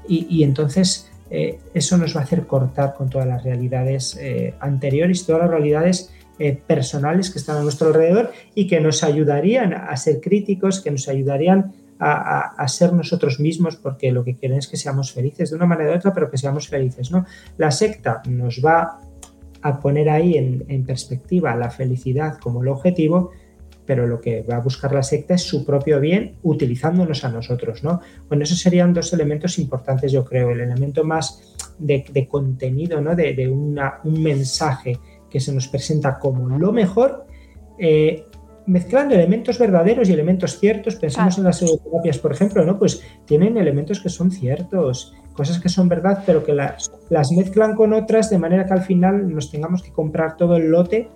y, 0.08 0.42
entonces 0.42 1.10
eh, 1.30 1.58
eso 1.74 1.98
nos 1.98 2.16
va 2.16 2.20
a 2.20 2.24
hacer 2.24 2.46
cortar 2.46 2.94
con 2.94 3.10
todas 3.10 3.28
las 3.28 3.44
realidades 3.44 4.16
eh, 4.16 4.54
anteriores, 4.60 5.26
todas 5.26 5.42
las 5.42 5.50
realidades 5.50 6.12
personales 6.68 7.30
que 7.32 7.40
están 7.40 7.56
a 7.56 7.62
nuestro 7.62 7.88
alrededor 7.88 8.30
y 8.54 8.68
que 8.68 8.78
nos 8.78 9.02
ayudarían 9.02 9.74
a 9.74 9.96
ser 9.96 10.20
críticos, 10.20 10.80
que 10.80 10.92
nos 10.92 11.08
ayudarían 11.08 11.72
a, 11.98 12.68
ser 12.68 12.92
nosotros 12.92 13.40
mismos 13.40 13.76
porque 13.76 14.12
lo 14.12 14.24
que 14.24 14.36
quieren 14.36 14.58
es 14.58 14.68
que 14.68 14.76
seamos 14.76 15.12
felices 15.12 15.50
de 15.50 15.56
una 15.56 15.66
manera 15.66 15.92
u 15.92 15.96
otra, 15.96 16.12
pero 16.12 16.30
que 16.30 16.38
seamos 16.38 16.68
felices, 16.68 17.10
¿no? 17.10 17.26
La 17.56 17.70
secta 17.70 18.22
nos 18.28 18.62
va 18.64 19.00
a 19.62 19.80
poner 19.80 20.08
ahí 20.08 20.36
en, 20.36 20.84
perspectiva 20.84 21.56
la 21.56 21.70
felicidad 21.70 22.38
como 22.38 22.62
el 22.62 22.68
objetivo, 22.68 23.32
pero 23.88 24.06
lo 24.06 24.20
que 24.20 24.42
va 24.42 24.56
a 24.56 24.60
buscar 24.60 24.92
la 24.92 25.02
secta 25.02 25.32
es 25.32 25.44
su 25.44 25.64
propio 25.64 25.98
bien 25.98 26.34
utilizándonos 26.42 27.24
a 27.24 27.30
nosotros, 27.30 27.82
¿no? 27.82 28.02
Bueno, 28.28 28.44
esos 28.44 28.58
serían 28.58 28.92
dos 28.92 29.14
elementos 29.14 29.58
importantes, 29.58 30.12
yo 30.12 30.26
creo. 30.26 30.50
El 30.50 30.60
elemento 30.60 31.04
más 31.04 31.56
de, 31.78 32.28
contenido, 32.30 33.00
¿no? 33.00 33.16
De, 33.16 33.48
una, 33.48 34.00
un 34.04 34.22
mensaje 34.22 34.98
que 35.30 35.40
se 35.40 35.54
nos 35.54 35.68
presenta 35.68 36.18
como 36.18 36.58
lo 36.58 36.70
mejor 36.70 37.24
eh, 37.78 38.26
mezclando 38.66 39.14
elementos 39.14 39.58
verdaderos 39.58 40.10
y 40.10 40.12
elementos 40.12 40.58
ciertos, 40.58 40.96
pensemos 40.96 41.38
en 41.38 41.44
las 41.44 41.56
psicoterapias, 41.56 42.18
por 42.18 42.32
ejemplo, 42.32 42.66
¿no? 42.66 42.78
Pues 42.78 43.02
tienen 43.24 43.56
elementos 43.56 44.00
que 44.00 44.10
son 44.10 44.30
ciertos, 44.30 45.14
cosas 45.32 45.60
que 45.60 45.70
son 45.70 45.88
verdad, 45.88 46.24
pero 46.26 46.44
que 46.44 46.52
las, 46.52 46.92
las 47.08 47.32
mezclan 47.32 47.74
con 47.74 47.94
otras 47.94 48.28
de 48.28 48.36
manera 48.36 48.66
que 48.66 48.74
al 48.74 48.82
final 48.82 49.34
nos 49.34 49.50
tengamos 49.50 49.82
que 49.82 49.92
comprar 49.92 50.36
todo 50.36 50.56
el 50.56 50.70
lote 50.70 51.08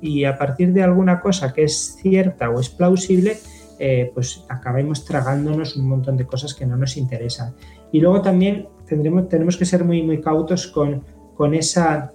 y 0.00 0.24
a 0.24 0.36
partir 0.36 0.72
de 0.72 0.82
alguna 0.82 1.20
cosa 1.20 1.52
que 1.52 1.64
es 1.64 1.96
cierta 2.00 2.50
o 2.50 2.60
es 2.60 2.68
plausible, 2.68 3.38
eh, 3.78 4.10
pues 4.14 4.44
acabemos 4.48 5.04
tragándonos 5.04 5.76
un 5.76 5.88
montón 5.88 6.16
de 6.16 6.26
cosas 6.26 6.54
que 6.54 6.66
no 6.66 6.76
nos 6.76 6.96
interesan. 6.96 7.54
Y 7.92 8.00
luego 8.00 8.20
también 8.20 8.68
tendremos, 8.86 9.28
tenemos 9.28 9.56
que 9.56 9.64
ser 9.64 9.84
muy, 9.84 10.02
muy 10.02 10.20
cautos 10.20 10.66
con, 10.66 11.02
con, 11.34 11.54
esa, 11.54 12.12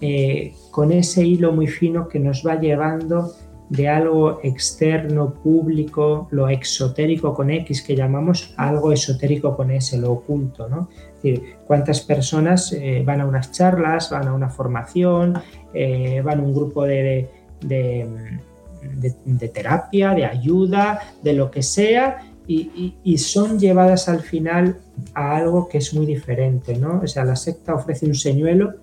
eh, 0.00 0.54
con 0.70 0.92
ese 0.92 1.24
hilo 1.24 1.52
muy 1.52 1.66
fino 1.66 2.08
que 2.08 2.18
nos 2.18 2.42
va 2.46 2.60
llevando 2.60 3.32
de 3.68 3.88
algo 3.88 4.40
externo, 4.42 5.34
público, 5.34 6.28
lo 6.30 6.48
exotérico 6.48 7.34
con 7.34 7.50
X 7.50 7.82
que 7.82 7.96
llamamos 7.96 8.54
algo 8.56 8.92
esotérico 8.92 9.56
con 9.56 9.70
S, 9.70 9.96
lo 9.98 10.12
oculto, 10.12 10.68
¿no? 10.68 10.88
Es 10.90 11.22
decir, 11.22 11.56
cuántas 11.66 12.00
personas 12.02 12.72
eh, 12.72 13.02
van 13.04 13.22
a 13.22 13.26
unas 13.26 13.52
charlas, 13.52 14.10
van 14.10 14.28
a 14.28 14.34
una 14.34 14.50
formación, 14.50 15.34
eh, 15.72 16.20
van 16.22 16.40
a 16.40 16.42
un 16.42 16.54
grupo 16.54 16.84
de, 16.84 17.28
de, 17.62 19.48
terapia, 19.52 20.10
de 20.10 20.26
ayuda, 20.26 21.00
de 21.22 21.32
lo 21.32 21.50
que 21.50 21.62
sea, 21.62 22.18
y, 22.46 23.16
son 23.16 23.58
llevadas 23.58 24.08
al 24.10 24.20
final 24.20 24.76
a 25.14 25.36
algo 25.36 25.66
que 25.68 25.78
es 25.78 25.94
muy 25.94 26.04
diferente, 26.04 26.76
¿no? 26.76 27.00
O 27.02 27.06
sea, 27.06 27.24
la 27.24 27.36
secta 27.36 27.74
ofrece 27.74 28.04
un 28.04 28.14
señuelo, 28.14 28.74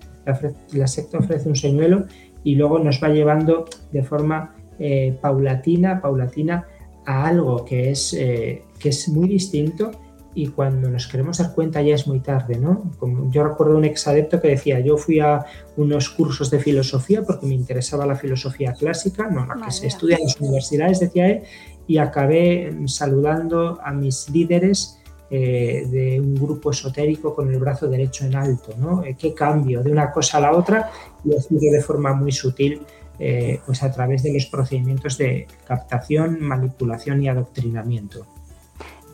la 0.72 0.86
secta 0.88 1.18
ofrece 1.18 1.48
un 1.48 1.54
señuelo 1.54 2.06
y 2.42 2.56
luego 2.56 2.80
nos 2.80 3.00
va 3.02 3.08
llevando 3.08 3.66
de 3.92 4.02
forma 4.02 4.56
eh, 4.84 5.16
paulatina, 5.20 6.00
paulatina 6.00 6.66
a 7.06 7.26
algo 7.26 7.64
que 7.64 7.92
es, 7.92 8.12
eh, 8.14 8.64
que 8.80 8.88
es 8.88 9.08
muy 9.08 9.28
distinto 9.28 9.92
y 10.34 10.48
cuando 10.48 10.90
nos 10.90 11.06
queremos 11.06 11.38
dar 11.38 11.54
cuenta 11.54 11.80
ya 11.82 11.94
es 11.94 12.08
muy 12.08 12.18
tarde, 12.18 12.58
¿no? 12.58 12.90
Como 12.98 13.30
yo 13.30 13.44
recuerdo 13.44 13.76
un 13.76 13.84
exadepto 13.84 14.40
que 14.40 14.48
decía, 14.48 14.80
yo 14.80 14.96
fui 14.96 15.20
a 15.20 15.44
unos 15.76 16.08
cursos 16.08 16.50
de 16.50 16.58
filosofía 16.58 17.22
porque 17.22 17.46
me 17.46 17.54
interesaba 17.54 18.06
la 18.06 18.16
filosofía 18.16 18.72
clásica, 18.72 19.28
no 19.30 19.46
la 19.46 19.64
que 19.64 19.70
se 19.70 19.86
estudia 19.86 20.16
en 20.16 20.24
las 20.24 20.40
universidades, 20.40 20.98
decía 20.98 21.28
él, 21.28 21.42
y 21.86 21.98
acabé 21.98 22.74
saludando 22.86 23.78
a 23.84 23.92
mis 23.92 24.28
líderes 24.30 24.98
eh, 25.30 25.86
de 25.88 26.20
un 26.20 26.34
grupo 26.34 26.72
esotérico 26.72 27.36
con 27.36 27.52
el 27.52 27.60
brazo 27.60 27.86
derecho 27.86 28.24
en 28.24 28.34
alto, 28.34 28.74
¿no? 28.78 29.04
¿Qué 29.16 29.32
cambio 29.32 29.80
de 29.80 29.92
una 29.92 30.10
cosa 30.10 30.38
a 30.38 30.40
la 30.40 30.52
otra? 30.52 30.90
Y 31.24 31.36
así 31.36 31.54
de 31.54 31.80
forma 31.82 32.14
muy 32.14 32.32
sutil 32.32 32.82
eh, 33.18 33.60
pues 33.66 33.82
a 33.82 33.92
través 33.92 34.22
de 34.22 34.32
los 34.32 34.46
procedimientos 34.46 35.18
de 35.18 35.46
captación, 35.66 36.40
manipulación 36.40 37.22
y 37.22 37.28
adoctrinamiento. 37.28 38.26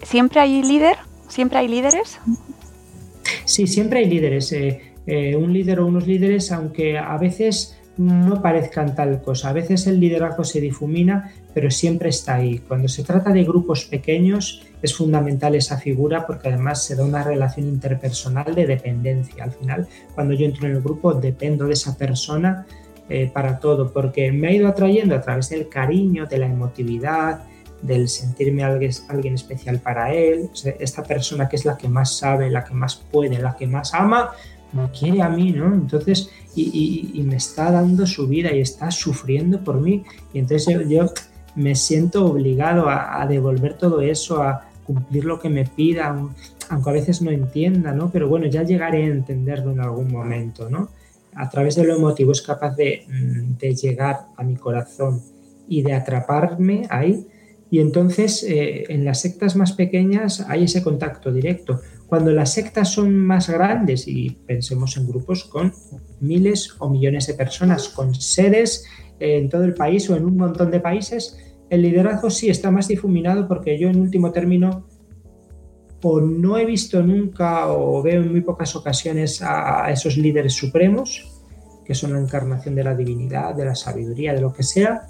¿Siempre 0.03 0.41
hay 0.41 0.63
líder? 0.63 0.97
¿Siempre 1.29 1.59
hay 1.59 1.69
líderes? 1.69 2.19
Sí, 3.45 3.67
siempre 3.67 4.01
hay 4.01 4.07
líderes. 4.07 4.53
Eh, 4.53 4.95
eh, 5.07 5.37
un 5.37 5.53
líder 5.53 5.81
o 5.81 5.87
unos 5.87 6.07
líderes, 6.07 6.53
aunque 6.53 6.99
a 6.99 7.17
veces 7.19 7.79
no 7.99 8.41
parezcan 8.41 8.95
tal 8.95 9.21
cosa. 9.23 9.51
A 9.51 9.53
veces 9.53 9.87
el 9.87 9.99
liderazgo 10.01 10.45
se 10.45 10.61
difumina, 10.61 11.33
pero 11.53 11.71
siempre 11.71 12.11
está 12.11 12.37
ahí. 12.37 12.59
Cuando 12.61 12.89
se 12.89 13.03
trata 13.03 13.33
de 13.33 13.43
grupos 13.43 13.85
pequeños 13.85 14.63
es 14.81 14.95
fundamental 14.95 15.55
esa 15.57 15.79
figura 15.79 16.27
porque 16.27 16.49
además 16.49 16.85
se 16.85 16.95
da 16.95 17.05
una 17.05 17.25
relación 17.25 17.67
interpersonal 17.67 18.55
de 18.55 18.67
dependencia. 18.67 19.45
Al 19.45 19.51
final, 19.51 19.89
cuando 20.15 20.35
yo 20.35 20.47
entro 20.47 20.67
en 20.67 20.77
el 20.77 20.83
grupo, 20.83 21.13
dependo 21.13 21.67
de 21.67 21.73
esa 21.73 21.97
persona 21.97 22.67
eh, 23.09 23.31
para 23.33 23.59
todo, 23.59 23.93
porque 23.93 24.31
me 24.33 24.49
ha 24.49 24.53
ido 24.53 24.69
atrayendo 24.69 25.15
a 25.15 25.21
través 25.21 25.49
del 25.51 25.69
cariño, 25.69 26.27
de 26.27 26.39
la 26.39 26.47
emotividad, 26.47 27.45
del 27.83 28.09
sentirme 28.09 28.65
alguien, 28.65 28.91
alguien 29.09 29.35
especial 29.35 29.79
para 29.79 30.13
él. 30.13 30.51
esta 30.79 31.03
persona 31.03 31.49
que 31.49 31.57
es 31.57 31.65
la 31.65 31.77
que 31.77 31.89
más 31.89 32.19
sabe, 32.19 32.51
la 32.51 32.65
que 32.65 32.75
más 32.75 32.97
puede, 32.97 33.39
la 33.39 33.57
que 33.57 33.67
más 33.67 33.95
ama, 33.95 34.33
me 34.73 34.91
quiere 34.91 35.23
a 35.23 35.29
mí, 35.29 35.53
¿no? 35.53 35.73
Entonces, 35.73 36.31
y, 36.55 37.23
me 37.25 37.37
está 37.37 37.71
dando 37.71 38.07
su 38.07 38.27
vida 38.27 38.53
y 38.53 38.61
está 38.61 38.91
sufriendo 38.91 39.63
por 39.63 39.81
mí. 39.81 40.05
Y 40.33 40.41
entonces 40.41 40.89
yo, 40.89 41.07
me 41.55 41.75
siento 41.75 42.27
obligado 42.27 42.89
a, 42.89 43.23
a, 43.23 43.27
devolver 43.27 43.75
todo 43.75 44.01
eso, 44.01 44.43
a 44.43 44.69
cumplir 44.85 45.25
lo 45.25 45.41
que 45.41 45.49
me 45.49 45.65
pida, 45.65 46.15
aunque 46.69 46.91
a 46.91 46.93
veces 46.93 47.23
no 47.23 47.31
entienda, 47.31 47.93
¿no? 47.93 48.11
Pero 48.11 48.29
bueno, 48.29 48.47
ya 48.47 48.63
llegaré 48.63 49.05
a 49.05 49.09
entenderlo 49.09 49.73
en 49.73 49.81
algún 49.81 50.13
momento, 50.13 50.69
¿no? 50.69 50.91
A 51.39 51.49
través 51.49 51.77
de 51.77 51.85
lo 51.85 51.95
emotivo 51.95 52.33
es 52.33 52.43
capaz 52.43 52.73
mm, 52.73 53.57
de, 53.59 53.75
llegar 53.75 54.27
a 54.37 54.43
mi 54.43 54.57
corazón 54.57 55.23
y 55.69 55.83
de 55.83 55.95
atraparme 55.95 56.87
ahí. 56.91 57.27
Y 57.71 57.81
entonces 57.81 58.43
eh, 58.43 58.85
en 58.89 59.05
las 59.05 59.21
sectas 59.21 59.55
más 59.55 59.73
pequeñas 59.73 60.41
hay 60.49 60.65
ese 60.65 60.83
contacto 60.83 61.33
directo. 61.33 61.81
Cuando 62.07 62.33
las 62.33 62.55
sectas 62.55 62.91
son 62.91 63.15
más 63.15 63.49
grandes, 63.49 64.09
y 64.09 64.31
pensemos 64.47 64.97
en 64.97 65.07
grupos 65.07 65.45
con 65.45 65.73
miles 66.21 66.75
o 66.79 66.89
millones 66.89 67.27
de 67.27 67.35
personas, 67.35 67.89
con 67.91 68.15
sedes 68.15 68.85
en 69.21 69.49
todo 69.49 69.65
el 69.65 69.75
país 69.75 70.09
o 70.11 70.17
en 70.17 70.25
un 70.25 70.37
montón 70.37 70.71
de 70.71 70.81
países, 70.81 71.39
el 71.71 71.83
liderazgo 71.83 72.31
sí 72.31 72.49
está 72.49 72.71
más 72.71 72.89
difuminado 72.89 73.47
porque 73.47 73.79
yo 73.79 73.91
en 73.91 74.01
último 74.01 74.33
término 74.33 74.88
o 76.03 76.21
no 76.21 76.59
he 76.59 76.65
visto 76.65 77.03
nunca 77.03 77.69
o 77.73 78.03
veo 78.03 78.23
en 78.23 78.31
muy 78.31 78.41
pocas 78.41 78.75
ocasiones 78.77 79.43
a, 79.43 79.91
esos 79.91 80.17
líderes 80.17 80.55
supremos, 80.55 81.29
que 81.85 81.95
son 81.95 82.13
la 82.13 82.21
encarnación 82.21 82.75
de 82.75 82.85
la 82.85 82.95
divinidad, 82.95 83.55
de 83.55 83.65
la 83.65 83.75
sabiduría, 83.75 84.35
de 84.35 84.41
lo 84.41 84.53
que 84.53 84.63
sea, 84.63 85.09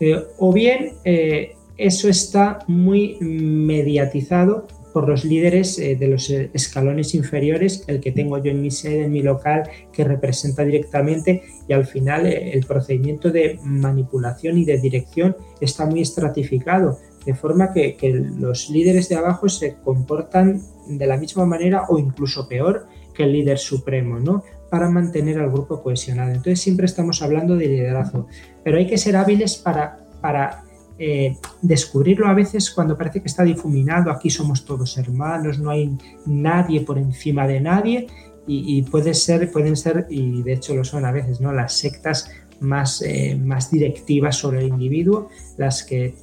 eh, 0.00 0.22
o 0.38 0.52
bien 0.52 0.94
eh, 1.04 1.54
eso 1.76 2.08
está 2.08 2.58
muy 2.66 3.16
mediatizado 3.20 4.66
por 4.92 5.08
los 5.08 5.24
líderes 5.24 5.78
eh, 5.78 5.96
de 5.96 6.06
los 6.06 6.30
escalones 6.30 7.14
inferiores, 7.14 7.84
el 7.88 8.00
que 8.00 8.12
tengo 8.12 8.38
yo 8.38 8.50
en 8.50 8.60
mi 8.60 8.70
sede, 8.70 9.04
en 9.04 9.12
mi 9.12 9.22
local, 9.22 9.68
que 9.92 10.04
representa 10.04 10.64
directamente 10.64 11.42
y 11.66 11.72
al 11.72 11.86
final 11.86 12.26
el 12.26 12.64
procedimiento 12.66 13.30
de 13.30 13.58
manipulación 13.62 14.58
y 14.58 14.64
de 14.64 14.78
dirección 14.78 15.36
está 15.60 15.86
muy 15.86 16.02
estratificado 16.02 16.98
de 17.26 17.34
forma 17.34 17.72
que, 17.72 17.96
los 18.36 18.70
líderes 18.70 19.08
de 19.08 19.16
abajo 19.16 19.48
se 19.48 19.76
comportan 19.76 20.60
de 20.88 21.06
la 21.06 21.16
misma 21.16 21.46
manera 21.46 21.84
o 21.88 21.98
incluso 21.98 22.48
peor 22.48 22.86
que 23.14 23.24
el 23.24 23.32
líder 23.32 23.58
supremo, 23.58 24.18
¿no? 24.18 24.42
Para 24.70 24.90
mantener 24.90 25.38
al 25.38 25.50
grupo 25.50 25.82
cohesionado. 25.82 26.30
Entonces 26.30 26.60
siempre 26.60 26.86
estamos 26.86 27.22
hablando 27.22 27.56
de 27.56 27.68
liderazgo, 27.68 28.26
pero 28.62 28.78
hay 28.78 28.86
que 28.86 28.98
ser 28.98 29.16
hábiles 29.16 29.56
para, 29.56 30.06
para 30.20 30.64
eh, 30.98 31.36
descubrirlo 31.60 32.28
a 32.28 32.34
veces 32.34 32.70
cuando 32.70 32.96
parece 32.96 33.20
que 33.20 33.26
está 33.26 33.42
difuminado, 33.42 34.10
aquí 34.10 34.30
somos 34.30 34.64
todos 34.64 34.96
hermanos, 34.96 35.58
no 35.58 35.70
hay 35.70 35.96
nadie 36.26 36.82
por 36.82 36.98
encima 36.98 37.48
de 37.48 37.60
nadie 37.60 38.06
y, 38.46 38.82
puede 38.82 39.14
ser, 39.14 39.50
pueden 39.50 39.74
ser, 39.74 40.06
y 40.10 40.42
de 40.42 40.52
hecho 40.52 40.74
lo 40.74 40.84
son 40.84 41.04
a 41.04 41.12
veces, 41.12 41.40
¿no? 41.40 41.50
Las 41.52 41.72
sectas 41.78 42.30
más, 42.60 43.02
eh, 43.02 43.36
más 43.42 43.70
directivas 43.70 44.36
sobre 44.36 44.60
el 44.60 44.68
individuo, 44.68 45.28
las 45.56 45.82
que 45.82 46.14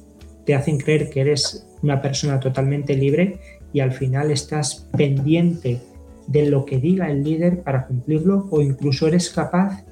te 0.44 0.54
hacen 0.54 0.78
creer 0.78 1.10
que 1.10 1.20
eres 1.20 1.66
una 1.82 2.00
persona 2.00 2.40
totalmente 2.40 2.96
libre 2.96 3.40
y 3.72 3.80
al 3.80 3.92
final 3.92 4.30
estás 4.30 4.88
pendiente 4.96 5.80
de 6.26 6.46
lo 6.46 6.64
que 6.64 6.78
diga 6.78 7.10
el 7.10 7.24
líder 7.24 7.62
para 7.62 7.86
cumplirlo 7.86 8.46
o 8.50 8.60
incluso 8.60 9.08
eres 9.08 9.30
capaz 9.30 9.84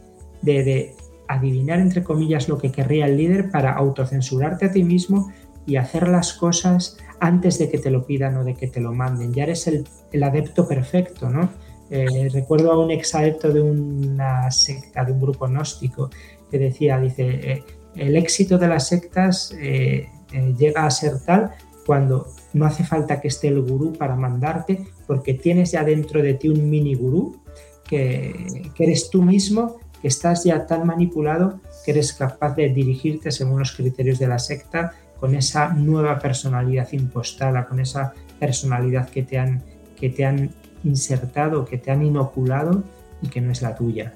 de, 0.42 0.94
adivinar 1.28 1.78
entre 1.78 2.02
comillas 2.02 2.48
lo 2.48 2.58
que 2.58 2.72
querría 2.72 3.06
el 3.06 3.16
líder 3.16 3.50
para 3.50 3.72
autocensurarte 3.72 4.66
a 4.66 4.72
ti 4.72 4.82
mismo 4.82 5.32
y 5.64 5.76
hacer 5.76 6.08
las 6.08 6.32
cosas 6.32 6.96
antes 7.20 7.58
de 7.58 7.70
que 7.70 7.78
te 7.78 7.90
lo 7.90 8.04
pidan 8.04 8.36
o 8.36 8.44
de 8.44 8.54
que 8.54 8.66
te 8.66 8.80
lo 8.80 8.92
manden. 8.92 9.32
Ya 9.32 9.44
eres 9.44 9.68
el, 9.68 9.84
adepto 10.22 10.66
perfecto, 10.66 11.30
¿no? 11.30 11.50
Eh, 11.88 12.28
recuerdo 12.32 12.72
a 12.72 12.84
un 12.84 12.90
ex 12.90 13.14
adepto 13.14 13.52
de 13.52 13.60
una 13.60 14.50
secta, 14.50 15.04
de 15.04 15.12
un 15.12 15.20
grupo 15.20 15.46
gnóstico, 15.46 16.10
que 16.50 16.58
decía, 16.58 16.98
dice, 16.98 17.28
eh, 17.28 17.64
el 17.94 18.16
éxito 18.16 18.58
de 18.58 18.68
las 18.68 18.88
sectas 18.88 19.54
eh, 19.60 20.08
llega 20.56 20.86
a 20.86 20.90
ser 20.90 21.20
tal 21.20 21.52
cuando 21.86 22.28
no 22.52 22.66
hace 22.66 22.84
falta 22.84 23.20
que 23.20 23.28
esté 23.28 23.48
el 23.48 23.62
gurú 23.62 23.92
para 23.92 24.16
mandarte, 24.16 24.86
porque 25.06 25.34
tienes 25.34 25.72
ya 25.72 25.84
dentro 25.84 26.22
de 26.22 26.34
ti 26.34 26.48
un 26.48 26.68
mini 26.68 26.94
gurú, 26.94 27.40
que, 27.84 28.70
que 28.74 28.84
eres 28.84 29.10
tú 29.10 29.22
mismo, 29.22 29.78
que 30.00 30.08
estás 30.08 30.44
ya 30.44 30.66
tan 30.66 30.86
manipulado 30.86 31.60
que 31.84 31.92
eres 31.92 32.12
capaz 32.12 32.54
de 32.54 32.68
dirigirte 32.68 33.30
según 33.30 33.58
los 33.58 33.72
criterios 33.72 34.18
de 34.18 34.28
la 34.28 34.38
secta 34.38 34.92
con 35.18 35.34
esa 35.34 35.68
nueva 35.74 36.18
personalidad 36.18 36.88
impostada, 36.92 37.66
con 37.66 37.80
esa 37.80 38.14
personalidad 38.38 39.08
que 39.08 39.22
te 39.22 39.38
han, 39.38 39.62
que 39.98 40.08
te 40.08 40.24
han 40.24 40.50
insertado, 40.82 41.64
que 41.64 41.78
te 41.78 41.90
han 41.90 42.02
inoculado 42.02 42.82
y 43.20 43.28
que 43.28 43.40
no 43.40 43.52
es 43.52 43.60
la 43.60 43.74
tuya. 43.74 44.14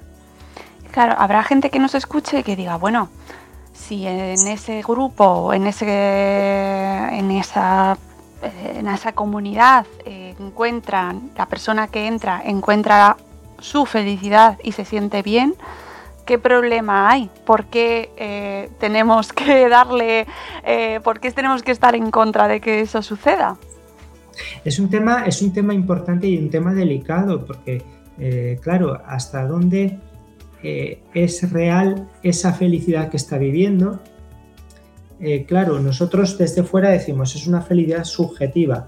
Claro, 0.91 1.15
habrá 1.17 1.43
gente 1.43 1.69
que 1.69 1.79
nos 1.79 1.93
escuche 1.93 2.39
y 2.39 2.43
que 2.43 2.55
diga, 2.55 2.77
bueno, 2.77 3.09
si 3.87 4.07
en 4.07 4.47
ese 4.47 4.81
grupo, 4.81 5.53
en 5.53 5.67
ese, 5.67 5.85
en 5.85 7.29
esa, 7.31 7.97
en 8.75 8.87
esa 8.87 9.11
comunidad 9.11 9.85
eh, 10.05 10.33
encuentran, 10.39 11.29
la 11.37 11.45
persona 11.45 11.87
que 11.87 12.07
entra 12.07 12.41
encuentra 12.43 13.17
su 13.59 13.85
felicidad 13.85 14.57
y 14.63 14.71
se 14.71 14.85
siente 14.85 15.21
bien, 15.21 15.53
¿qué 16.25 16.39
problema 16.39 17.11
hay? 17.11 17.29
¿Por 17.45 17.65
qué 17.65 18.09
eh, 18.17 18.69
tenemos 18.79 19.31
que 19.33 19.69
darle, 19.69 20.25
eh, 20.63 20.99
por 21.03 21.19
qué 21.19 21.31
tenemos 21.31 21.61
que 21.61 21.71
estar 21.71 21.95
en 21.95 22.09
contra 22.09 22.47
de 22.47 22.59
que 22.61 22.81
eso 22.81 23.01
suceda? 23.01 23.57
Es 24.65 24.79
un 24.79 24.89
tema, 24.89 25.25
es 25.25 25.41
un 25.41 25.53
tema 25.53 25.73
importante 25.73 26.27
y 26.27 26.37
un 26.37 26.49
tema 26.49 26.73
delicado, 26.73 27.45
porque, 27.45 27.83
eh, 28.19 28.59
claro, 28.61 28.99
hasta 29.05 29.45
dónde 29.45 29.97
es 31.13 31.51
real 31.51 32.09
esa 32.23 32.53
felicidad 32.53 33.09
que 33.09 33.17
está 33.17 33.37
viviendo. 33.37 34.01
claro, 35.47 35.79
nosotros 35.79 36.37
desde 36.37 36.63
fuera 36.63 36.89
decimos, 36.89 37.35
es 37.35 37.47
una 37.47 37.61
felicidad 37.61 38.03
subjetiva. 38.03 38.87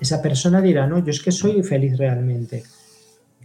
Esa 0.00 0.22
persona 0.22 0.60
dirá, 0.60 0.86
no, 0.86 0.98
yo 1.04 1.10
es 1.10 1.20
que 1.20 1.32
soy 1.32 1.62
feliz 1.62 1.98
realmente 1.98 2.62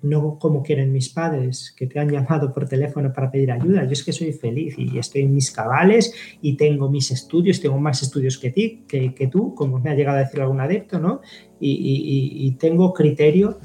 no 0.05 0.37
como 0.39 0.63
quieren 0.63 0.91
mis 0.91 1.09
padres, 1.09 1.73
que 1.75 1.87
te 1.87 1.99
han 1.99 2.09
llamado 2.09 2.53
por 2.53 2.67
teléfono 2.67 3.11
para 3.11 3.31
pedir 3.31 3.51
ayuda. 3.51 3.83
Yo 3.85 3.91
es 3.91 4.03
que 4.03 4.13
soy 4.13 4.31
feliz 4.33 4.75
y 4.77 4.97
estoy 4.97 5.23
en 5.23 5.33
mis 5.33 5.51
cabales 5.51 6.13
y 6.41 6.55
tengo 6.55 6.89
mis 6.89 7.11
estudios, 7.11 7.59
tengo 7.59 7.79
más 7.79 8.01
estudios 8.01 8.37
que, 8.37 8.51
ti, 8.51 8.83
que, 8.87 9.29
tú, 9.31 9.53
como 9.55 9.79
me 9.79 9.89
ha 9.89 9.95
llegado 9.95 10.17
a 10.17 10.21
decir 10.21 10.41
algún 10.41 10.61
adepto, 10.61 10.99
¿no? 10.99 11.21
Y, 11.59 12.55
tengo 12.59 12.93
criterio 12.93 13.59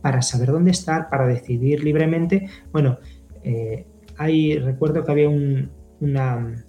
para 0.00 0.22
saber 0.22 0.52
dónde 0.52 0.70
estar, 0.70 1.08
para 1.08 1.26
decidir 1.26 1.82
libremente. 1.82 2.48
Bueno, 2.72 2.98
eh, 3.42 3.86
hay, 4.16 4.58
recuerdo 4.58 5.04
que 5.04 5.12
había 5.12 5.28
una, 5.28 6.64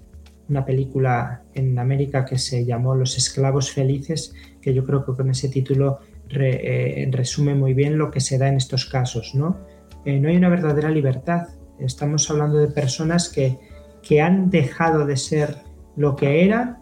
película 0.65 1.43
en 1.53 1.77
América 1.77 2.25
que 2.25 2.37
se 2.37 2.65
llamó 2.65 2.95
Los 2.95 3.17
esclavos 3.17 3.71
felices, 3.71 4.33
que 4.61 4.73
yo 4.73 4.83
creo 4.83 5.05
que 5.05 5.13
con 5.13 5.29
ese 5.29 5.49
título 5.49 5.99
eh, 6.29 7.07
resume 7.11 7.55
muy 7.55 7.73
bien 7.73 7.97
lo 7.97 8.09
que 8.09 8.19
se 8.19 8.37
da 8.37 8.47
en 8.47 8.55
estos 8.55 8.85
casos. 8.85 9.35
¿no? 9.35 9.59
Eh, 10.05 10.19
no 10.19 10.29
hay 10.29 10.37
una 10.37 10.49
verdadera 10.49 10.89
libertad. 10.89 11.47
Estamos 11.79 12.29
hablando 12.29 12.57
de 12.57 12.67
personas 12.67 13.29
que, 13.29 13.57
que 14.01 14.21
han 14.21 14.49
dejado 14.49 15.05
de 15.05 15.17
ser 15.17 15.55
lo 15.95 16.15
que 16.15 16.45
eran 16.45 16.77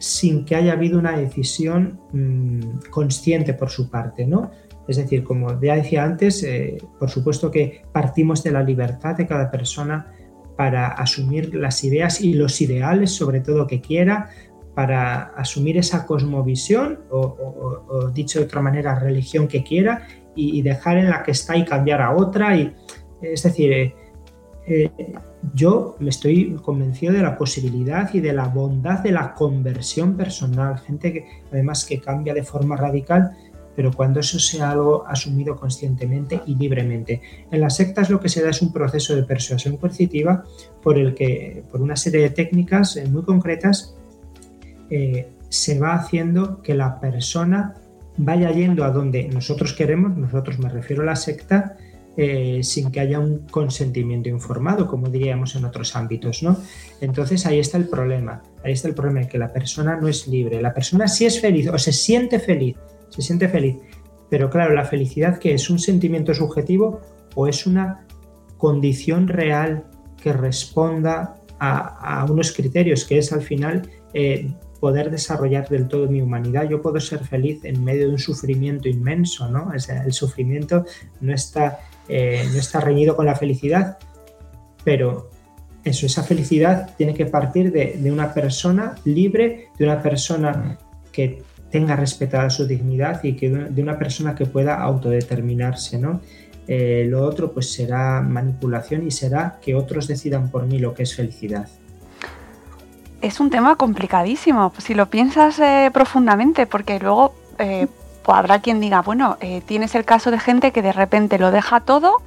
sin 0.00 0.44
que 0.44 0.54
haya 0.54 0.72
habido 0.72 0.98
una 0.98 1.16
decisión 1.16 1.98
mm, 2.12 2.90
consciente 2.90 3.54
por 3.54 3.70
su 3.70 3.88
parte. 3.88 4.26
¿no? 4.26 4.50
Es 4.88 4.96
decir, 4.96 5.24
como 5.24 5.60
ya 5.60 5.76
decía 5.76 6.04
antes, 6.04 6.46
por 6.98 7.10
supuesto 7.10 7.50
que 7.50 7.82
partimos 7.92 8.42
de 8.44 8.52
la 8.52 8.62
libertad 8.62 9.16
de 9.16 9.26
cada 9.26 9.50
persona 9.50 10.12
para 10.56 10.88
asumir 10.88 11.54
las 11.54 11.84
ideas 11.84 12.20
y 12.20 12.34
los 12.34 12.60
ideales, 12.60 13.10
sobre 13.10 13.40
todo 13.40 13.66
que 13.66 13.80
quiera, 13.80 14.30
para 14.76 15.32
asumir 15.36 15.78
esa 15.78 16.04
cosmovisión 16.04 17.00
o, 17.10 18.10
dicho 18.12 18.40
de 18.40 18.44
otra 18.44 18.60
manera, 18.60 18.98
religión 18.98 19.48
que 19.48 19.62
quiera 19.62 20.06
y, 20.34 20.60
dejar 20.60 20.98
en 20.98 21.08
la 21.08 21.22
que 21.22 21.30
está 21.30 21.56
y 21.56 21.64
cambiar 21.64 22.02
a 22.02 22.14
otra. 22.14 22.54
Y, 22.56 22.74
es 23.22 23.42
decir, 23.42 23.72
eh, 23.72 23.94
eh, 24.66 24.90
yo 25.54 25.96
me 25.98 26.10
estoy 26.10 26.56
convencido 26.56 27.14
de 27.14 27.22
la 27.22 27.38
posibilidad 27.38 28.12
y 28.12 28.20
de 28.20 28.34
la 28.34 28.48
bondad 28.48 28.98
de 28.98 29.12
la 29.12 29.32
conversión 29.32 30.14
personal, 30.14 30.78
gente 30.80 31.10
que 31.12 31.26
además 31.50 31.86
que 31.86 31.98
cambia 31.98 32.34
de 32.34 32.42
forma 32.42 32.76
radical, 32.76 33.34
pero 33.76 33.92
cuando 33.92 34.20
eso 34.20 34.40
sea 34.40 34.70
algo 34.70 35.06
asumido 35.06 35.54
conscientemente 35.54 36.40
y 36.46 36.56
libremente. 36.56 37.20
En 37.52 37.60
las 37.60 37.76
sectas 37.76 38.08
lo 38.08 38.18
que 38.18 38.30
se 38.30 38.42
da 38.42 38.50
es 38.50 38.62
un 38.62 38.72
proceso 38.72 39.14
de 39.14 39.22
persuasión 39.22 39.76
coercitiva 39.76 40.44
por 40.82 40.98
el 40.98 41.14
que, 41.14 41.62
por 41.70 41.82
una 41.82 41.94
serie 41.94 42.22
de 42.22 42.30
técnicas 42.30 42.96
eh, 42.96 43.06
muy 43.06 43.22
concretas, 43.22 43.94
eh, 44.88 45.28
se 45.50 45.78
va 45.78 45.94
haciendo 45.94 46.62
que 46.62 46.74
la 46.74 46.98
persona 46.98 47.74
vaya 48.16 48.50
yendo 48.50 48.82
a 48.84 48.90
donde 48.90 49.28
nosotros 49.28 49.74
queremos, 49.74 50.16
nosotros 50.16 50.58
me 50.58 50.70
refiero 50.70 51.02
a 51.02 51.06
la 51.06 51.16
secta, 51.16 51.76
eh, 52.16 52.60
sin 52.62 52.90
que 52.90 53.00
haya 53.00 53.20
un 53.20 53.40
consentimiento 53.50 54.30
informado, 54.30 54.86
como 54.86 55.10
diríamos 55.10 55.54
en 55.54 55.66
otros 55.66 55.94
ámbitos, 55.96 56.42
¿no? 56.42 56.56
Entonces 57.02 57.44
ahí 57.44 57.58
está 57.58 57.76
el 57.76 57.88
problema, 57.88 58.40
ahí 58.64 58.72
está 58.72 58.88
el 58.88 58.94
problema, 58.94 59.28
que 59.28 59.36
la 59.36 59.52
persona 59.52 60.00
no 60.00 60.08
es 60.08 60.26
libre, 60.26 60.62
la 60.62 60.72
persona 60.72 61.08
sí 61.08 61.26
es 61.26 61.38
feliz 61.42 61.68
o 61.68 61.76
se 61.76 61.92
siente 61.92 62.38
feliz, 62.38 62.76
se 63.16 63.22
siente 63.22 63.48
feliz, 63.48 63.76
pero 64.30 64.50
claro, 64.50 64.74
la 64.74 64.84
felicidad 64.84 65.38
que 65.38 65.54
es 65.54 65.70
un 65.70 65.78
sentimiento 65.78 66.34
subjetivo 66.34 67.00
o 67.34 67.46
es 67.48 67.66
una 67.66 68.06
condición 68.56 69.28
real 69.28 69.84
que 70.22 70.32
responda 70.32 71.36
a, 71.58 72.26
unos 72.28 72.52
criterios, 72.52 73.04
que 73.04 73.18
es 73.18 73.32
al 73.32 73.40
final 73.40 73.88
eh, 74.12 74.50
poder 74.80 75.10
desarrollar 75.10 75.68
del 75.68 75.88
todo 75.88 76.06
mi 76.08 76.20
humanidad. 76.20 76.68
Yo 76.68 76.82
puedo 76.82 77.00
ser 77.00 77.20
feliz 77.24 77.64
en 77.64 77.82
medio 77.82 78.06
de 78.06 78.12
un 78.12 78.18
sufrimiento 78.18 78.88
inmenso, 78.88 79.48
¿no? 79.48 79.72
el 79.72 80.12
sufrimiento 80.12 80.84
no 81.20 81.32
está, 81.32 81.80
eh, 82.08 82.44
no 82.52 82.58
está 82.58 82.80
reñido 82.80 83.16
con 83.16 83.26
la 83.26 83.34
felicidad, 83.34 83.98
pero 84.84 85.30
eso, 85.84 86.06
esa 86.06 86.22
felicidad 86.22 86.94
tiene 86.96 87.14
que 87.14 87.26
partir 87.26 87.72
de, 87.72 88.10
una 88.10 88.34
persona 88.34 88.96
libre, 89.04 89.68
de 89.78 89.84
una 89.84 90.02
persona 90.02 90.78
que 91.12 91.42
tenga 91.70 91.96
respetada 91.96 92.48
su 92.50 92.66
dignidad 92.66 93.22
y 93.24 93.34
que 93.34 93.50
de 93.50 93.82
una 93.82 93.98
persona 93.98 94.34
que 94.34 94.46
pueda 94.46 94.80
autodeterminarse, 94.80 95.98
¿no? 95.98 96.20
Eh, 96.68 97.06
lo 97.08 97.22
otro 97.22 97.52
pues 97.52 97.72
será 97.72 98.20
manipulación 98.20 99.06
y 99.06 99.12
será 99.12 99.58
que 99.62 99.74
otros 99.74 100.08
decidan 100.08 100.50
por 100.50 100.66
mí 100.66 100.80
lo 100.80 100.94
que 100.94 101.04
es 101.04 101.14
felicidad 101.14 101.68
es 103.22 103.40
un 103.40 103.50
tema 103.50 103.76
complicadísimo, 103.76 104.72
si 104.78 104.94
lo 104.94 105.06
piensas 105.06 105.58
eh, 105.58 105.90
profundamente, 105.92 106.66
porque 106.66 107.00
luego 107.00 107.34
pues 107.56 108.38
habrá 108.38 108.60
quien 108.60 108.78
diga, 108.78 109.00
bueno, 109.00 109.38
tienes 109.64 109.94
el 109.94 110.04
caso 110.04 110.30
de 110.30 110.38
gente 110.38 110.70
que 110.70 110.82
de 110.82 110.92
repente 110.92 111.38
lo 111.38 111.50
deja 111.50 111.80
todo 111.80 112.22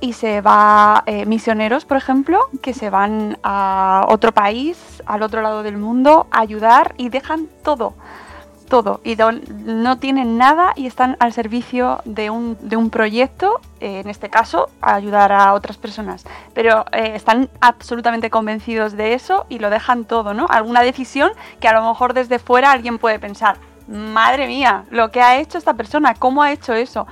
y 0.00 0.14
se 0.14 0.40
va, 0.40 1.04
misioneros, 1.26 1.84
por 1.84 1.96
ejemplo, 1.96 2.40
que 2.60 2.74
se 2.74 2.90
van 2.90 3.38
a 3.44 4.04
otro 4.08 4.32
país, 4.32 4.76
al 5.06 5.22
otro 5.22 5.40
lado 5.42 5.62
del 5.62 5.78
mundo, 5.78 6.26
a 6.32 6.40
ayudar 6.40 6.94
y 6.98 7.08
dejan 7.08 7.46
todo 7.62 7.94
todo 8.66 9.00
y 9.04 9.16
no 9.64 9.98
tienen 9.98 10.38
nada 10.38 10.72
y 10.76 10.86
están 10.86 11.16
al 11.20 11.32
servicio 11.32 12.00
de 12.04 12.30
un, 12.30 12.56
de 12.60 12.76
un 12.76 12.90
proyecto, 12.90 13.60
eh, 13.80 14.00
en 14.00 14.08
este 14.08 14.28
caso, 14.28 14.68
a 14.80 14.94
ayudar 14.94 15.32
a 15.32 15.54
otras 15.54 15.78
personas. 15.78 16.24
Pero 16.54 16.84
eh, 16.92 17.12
están 17.14 17.48
absolutamente 17.60 18.30
convencidos 18.30 18.96
de 18.96 19.14
eso 19.14 19.46
y 19.48 19.58
lo 19.58 19.70
dejan 19.70 20.04
todo, 20.04 20.34
¿no? 20.34 20.46
Alguna 20.50 20.82
decisión 20.82 21.30
que 21.60 21.68
a 21.68 21.72
lo 21.72 21.86
mejor 21.88 22.12
desde 22.12 22.38
fuera 22.38 22.72
alguien 22.72 22.98
puede 22.98 23.18
pensar, 23.18 23.56
madre 23.88 24.46
mía, 24.46 24.84
lo 24.90 25.10
que 25.10 25.20
ha 25.20 25.38
hecho 25.38 25.58
esta 25.58 25.74
persona, 25.74 26.14
¿cómo 26.14 26.42
ha 26.42 26.52
hecho 26.52 26.74
eso? 26.74 27.06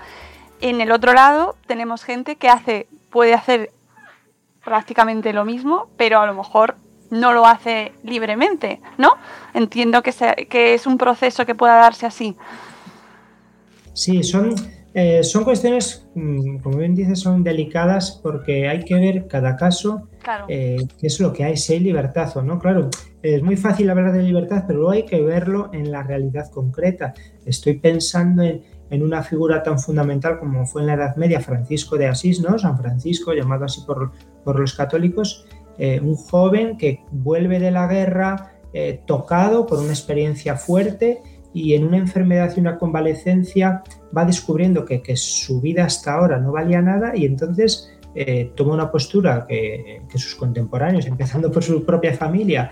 En 0.61 0.81
el 0.81 0.93
otro 0.93 1.13
lado 1.13 1.57
tenemos 1.67 2.05
gente 2.05 2.37
que 2.37 2.49
hace, 2.49 2.89
puede 3.11 3.35
hacer 3.35 3.71
prácticamente 4.65 5.33
lo 5.33 5.45
mismo, 5.45 5.89
pero 5.97 6.21
a 6.21 6.27
lo 6.27 6.35
mejor 6.35 6.77
no 7.15 7.33
lo 7.33 7.47
hace 7.47 7.93
libremente, 8.03 8.81
¿no? 8.99 9.15
Entiendo 9.55 10.03
que, 10.03 10.13
que 10.49 10.75
es 10.75 10.87
un 10.87 10.99
proceso 10.99 11.47
que 11.47 11.55
pueda 11.55 11.77
darse 11.77 12.07
así. 12.07 12.37
Sí, 13.93 14.23
son, 14.25 14.55
eh, 14.93 15.23
son 15.23 15.45
cuestiones, 15.45 16.09
mm, 16.15 16.59
como 16.59 16.79
bien 16.79 16.95
dices, 16.95 17.21
son 17.21 17.45
delicadas 17.45 18.21
porque 18.23 18.69
hay 18.69 18.85
que 18.85 18.95
ver 18.95 19.27
cada 19.29 19.57
caso 19.57 20.09
qué 20.47 20.87
es 21.03 21.21
lo 21.21 21.33
que 21.33 21.45
hay, 21.45 21.57
si 21.57 21.75
hay 21.75 21.81
libertad 21.81 22.37
o 22.37 22.43
no. 22.43 22.59
Claro, 22.59 22.91
es 23.23 23.43
muy 23.43 23.57
fácil 23.57 23.89
hablar 23.91 24.13
de 24.13 24.23
libertad, 24.23 24.65
pero 24.67 24.81
luego 24.81 24.93
hay 24.93 25.05
que 25.05 25.21
verlo 25.23 25.71
en 25.73 25.91
la 25.91 26.03
realidad 26.03 26.51
concreta. 26.51 27.15
Estoy 27.47 27.79
pensando 27.79 28.43
en, 28.43 28.63
una 29.03 29.25
figura 29.25 29.61
tan 29.65 29.81
fundamental 29.81 30.39
como 30.39 30.67
fue 30.67 30.83
en 30.83 30.87
la 30.87 30.95
Edad 30.95 31.17
Media 31.17 31.41
Francisco 31.41 31.97
de 31.97 32.07
Asís, 32.07 32.41
¿no? 32.41 32.57
San 32.61 32.79
Francisco, 32.79 33.33
llamado 33.33 33.65
así 33.65 33.81
por, 33.85 34.13
por 34.45 34.61
los 34.61 34.75
católicos, 34.75 35.47
eh, 35.79 36.01
un 36.01 36.17
joven 36.17 36.77
que 36.77 37.05
vuelve 37.11 37.59
de 37.59 37.71
la 37.71 37.87
guerra 37.87 38.53
eh, 38.73 39.01
tocado 39.07 39.67
por 39.67 39.79
una 39.79 39.91
experiencia 39.91 40.57
fuerte 40.57 41.23
y 41.53 41.75
en 41.75 41.85
una 41.85 41.97
enfermedad 41.97 42.53
y 42.57 42.61
una 42.61 42.79
convalecencia 42.79 43.83
va 44.17 44.25
descubriendo 44.25 44.85
que, 44.85 45.03
su 45.17 45.61
vida 45.61 45.85
hasta 45.85 46.15
ahora 46.15 46.39
no 46.39 46.53
valía 46.53 46.83
nada 46.83 47.17
y 47.17 47.25
entonces 47.25 47.91
eh, 48.15 48.53
toma 48.55 48.75
una 48.75 48.91
postura 48.91 49.47
que, 49.49 50.03
sus 50.15 50.35
contemporáneos, 50.35 51.07
empezando 51.07 51.51
por 51.51 51.63
su 51.63 51.85
propia 51.85 52.15
familia, 52.15 52.71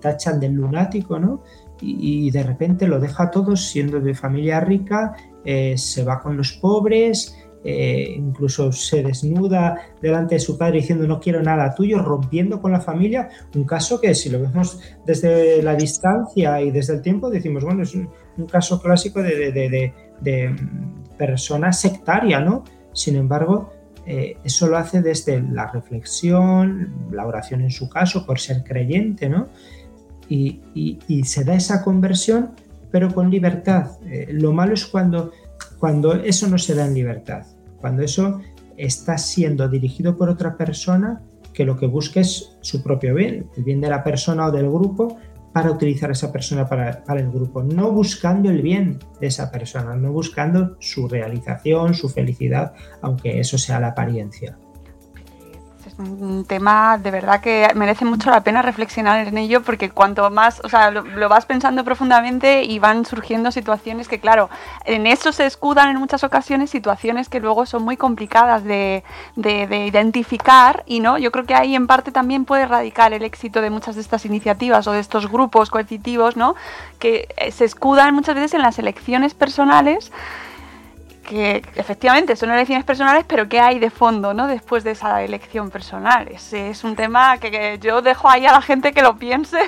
tachan 0.00 0.40
del 0.40 0.52
lunático, 0.52 1.18
¿no? 1.18 1.42
Y, 1.80 2.30
de 2.30 2.42
repente 2.42 2.88
lo 2.88 2.98
deja 2.98 3.30
todo 3.30 3.54
siendo 3.54 4.00
de 4.00 4.14
familia 4.14 4.60
rica, 4.60 5.14
se 5.44 6.04
va 6.04 6.20
con 6.20 6.36
los 6.36 6.52
pobres, 6.54 7.36
eh, 7.68 8.14
incluso 8.16 8.70
se 8.70 9.02
desnuda 9.02 9.88
delante 10.00 10.36
de 10.36 10.38
su 10.38 10.56
padre 10.56 10.78
diciendo 10.78 11.04
no 11.08 11.18
quiero 11.18 11.42
nada 11.42 11.74
tuyo, 11.74 11.98
rompiendo 11.98 12.62
con 12.62 12.70
la 12.70 12.80
familia, 12.80 13.28
un 13.56 13.64
caso 13.64 14.00
que 14.00 14.14
si 14.14 14.30
lo 14.30 14.40
vemos 14.40 14.78
desde 15.04 15.60
la 15.64 15.74
distancia 15.74 16.60
y 16.60 16.70
desde 16.70 16.94
el 16.94 17.02
tiempo 17.02 17.28
decimos, 17.28 17.64
bueno, 17.64 17.82
es 17.82 17.92
un, 17.96 18.08
caso 18.46 18.80
clásico 18.80 19.20
de, 19.20 19.92
persona 21.18 21.72
sectaria, 21.72 22.38
¿no? 22.38 22.62
Sin 22.92 23.16
embargo, 23.16 23.72
eh, 24.06 24.36
eso 24.44 24.68
lo 24.68 24.76
hace 24.76 25.02
desde 25.02 25.42
la 25.42 25.72
reflexión, 25.72 27.08
la 27.10 27.26
oración 27.26 27.62
en 27.62 27.72
su 27.72 27.88
caso, 27.88 28.24
por 28.24 28.38
ser 28.38 28.62
creyente, 28.62 29.28
¿no? 29.28 29.48
Y, 30.28 30.60
se 31.24 31.42
da 31.42 31.54
esa 31.54 31.82
conversión, 31.82 32.52
pero 32.92 33.12
con 33.12 33.28
libertad. 33.28 33.98
Eh, 34.06 34.28
lo 34.30 34.52
malo 34.52 34.74
es 34.74 34.86
cuando, 34.86 35.32
cuando 35.80 36.14
eso 36.14 36.46
no 36.46 36.58
se 36.58 36.76
da 36.76 36.86
en 36.86 36.94
libertad 36.94 37.44
cuando 37.80 38.02
eso 38.02 38.40
está 38.76 39.18
siendo 39.18 39.68
dirigido 39.68 40.16
por 40.16 40.28
otra 40.28 40.56
persona 40.56 41.22
que 41.52 41.64
lo 41.64 41.76
que 41.76 41.86
busca 41.86 42.20
es 42.20 42.56
su 42.60 42.82
propio 42.82 43.14
bien, 43.14 43.48
el 43.56 43.64
bien 43.64 43.80
de 43.80 43.88
la 43.88 44.04
persona 44.04 44.46
o 44.46 44.52
del 44.52 44.68
grupo, 44.68 45.16
para 45.52 45.70
utilizar 45.70 46.10
a 46.10 46.12
esa 46.12 46.30
persona 46.30 46.68
para, 46.68 47.02
para, 47.02 47.20
el 47.20 47.30
grupo, 47.30 47.62
no 47.62 47.90
buscando 47.90 48.50
el 48.50 48.60
bien 48.60 48.98
de 49.20 49.28
esa 49.28 49.50
persona, 49.50 49.96
no 49.96 50.12
buscando 50.12 50.76
su 50.80 51.08
realización, 51.08 51.94
su 51.94 52.10
felicidad, 52.10 52.74
aunque 53.00 53.40
eso 53.40 53.56
sea 53.56 53.80
la 53.80 53.88
apariencia 53.88 54.58
un 55.98 56.44
tema 56.44 56.98
de 56.98 57.10
verdad 57.10 57.40
que 57.40 57.68
merece 57.74 58.04
mucho 58.04 58.30
la 58.30 58.42
pena 58.42 58.62
reflexionar 58.62 59.26
en 59.26 59.38
ello 59.38 59.62
porque 59.62 59.90
cuanto 59.90 60.28
más, 60.30 60.60
o 60.64 60.68
sea, 60.68 60.90
lo, 60.90 61.28
vas 61.28 61.46
pensando 61.46 61.84
profundamente 61.84 62.64
y 62.64 62.78
van 62.78 63.06
surgiendo 63.06 63.50
situaciones 63.50 64.08
que, 64.08 64.20
claro, 64.20 64.50
en 64.84 65.06
eso 65.06 65.32
se 65.32 65.46
escudan 65.46 65.88
en 65.90 65.98
muchas 65.98 66.24
ocasiones 66.24 66.70
situaciones 66.70 67.28
que 67.28 67.40
luego 67.40 67.66
son 67.66 67.82
muy 67.82 67.96
complicadas 67.96 68.64
de, 68.64 69.04
de, 69.36 69.86
identificar 69.86 70.82
y 70.86 71.00
no, 71.00 71.18
yo 71.18 71.32
creo 71.32 71.46
que 71.46 71.54
ahí 71.54 71.74
en 71.74 71.86
parte 71.86 72.12
también 72.12 72.44
puede 72.44 72.66
radicar 72.66 73.12
el 73.12 73.22
éxito 73.22 73.60
de 73.60 73.70
muchas 73.70 73.94
de 73.94 74.00
estas 74.00 74.24
iniciativas 74.26 74.86
o 74.86 74.92
de 74.92 75.00
estos 75.00 75.30
grupos 75.30 75.70
coercitivos, 75.70 76.36
¿no? 76.36 76.54
Que 76.98 77.28
eh, 77.36 77.50
se 77.52 77.64
escudan 77.64 78.14
muchas 78.14 78.34
veces 78.34 78.54
en 78.54 78.62
las 78.62 78.78
elecciones 78.78 79.34
personales 79.34 80.12
que 81.26 81.62
efectivamente 81.74 82.36
son 82.36 82.50
elecciones 82.50 82.84
personales, 82.84 83.24
pero 83.26 83.48
¿qué 83.48 83.60
hay 83.60 83.78
de 83.78 83.90
fondo 83.90 84.32
¿no? 84.32 84.46
después 84.46 84.84
de 84.84 84.92
esa 84.92 85.22
elección 85.22 85.70
personal? 85.70 86.28
Es, 86.28 86.52
es 86.52 86.84
un 86.84 86.96
tema 86.96 87.38
que, 87.38 87.78
yo 87.80 88.00
dejo 88.00 88.28
ahí 88.28 88.46
a 88.46 88.52
la 88.52 88.62
gente 88.62 88.92
que 88.92 89.02
lo 89.02 89.16
piense. 89.18 89.58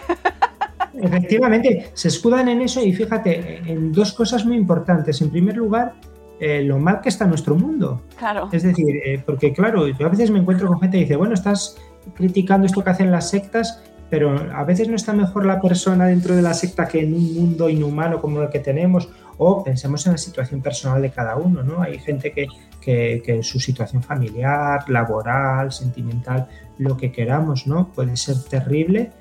Efectivamente, 0.95 1.91
se 1.95 2.09
escudan 2.09 2.49
en 2.49 2.63
eso 2.63 2.81
y 2.81 2.93
fíjate, 2.93 3.63
en 3.71 3.93
dos 3.93 4.13
cosas 4.13 4.45
muy 4.45 4.57
importantes. 4.57 5.21
En 5.21 5.31
primer 5.31 5.57
lugar, 5.57 5.95
eh, 6.41 6.63
lo 6.63 6.79
mal 6.79 7.01
que 7.01 7.09
está 7.09 7.27
nuestro 7.27 7.55
mundo. 7.55 8.03
Claro. 8.17 8.49
Es 8.53 8.63
decir, 8.63 8.97
eh, 9.05 9.23
porque 9.25 9.53
claro, 9.53 9.89
yo 9.89 10.07
a 10.07 10.09
veces 10.09 10.31
me 10.31 10.39
encuentro 10.39 10.69
con 10.69 10.81
gente 10.81 10.97
que 10.97 11.03
dice, 11.03 11.17
bueno, 11.17 11.35
estás 11.35 11.77
criticando 12.15 12.67
esto 12.67 12.83
que 12.83 12.91
hacen 12.91 13.11
las 13.11 13.29
sectas, 13.29 13.83
pero 14.11 14.35
a 14.55 14.65
veces 14.65 14.89
no 14.89 14.97
está 14.97 15.13
mejor 15.13 15.45
la 15.45 15.61
persona 15.61 16.07
dentro 16.07 16.35
de 16.35 16.43
la 16.43 16.55
secta 16.55 16.89
que 16.89 17.01
en 17.01 17.15
un 17.15 17.35
mundo 17.35 17.69
inhumano 17.69 18.21
como 18.21 18.43
el 18.43 18.51
que 18.51 18.61
tenemos, 18.61 19.09
o 19.39 19.63
pensemos 19.65 20.05
en 20.07 20.13
la 20.13 20.19
situación 20.19 20.61
personal 20.61 21.01
de 21.01 21.11
cada 21.11 21.37
uno, 21.37 21.63
¿no? 21.63 21.81
Hay 21.81 21.99
gente 21.99 22.33
que, 22.33 22.49
que, 22.81 23.43
su 23.43 23.61
situación 23.61 24.03
familiar, 24.03 24.89
laboral, 24.89 25.73
sentimental, 25.73 26.49
lo 26.79 26.97
que 26.97 27.13
queramos, 27.13 27.67
¿no? 27.67 27.93
Puede 27.93 28.17
ser 28.17 28.37
terrible 28.45 29.13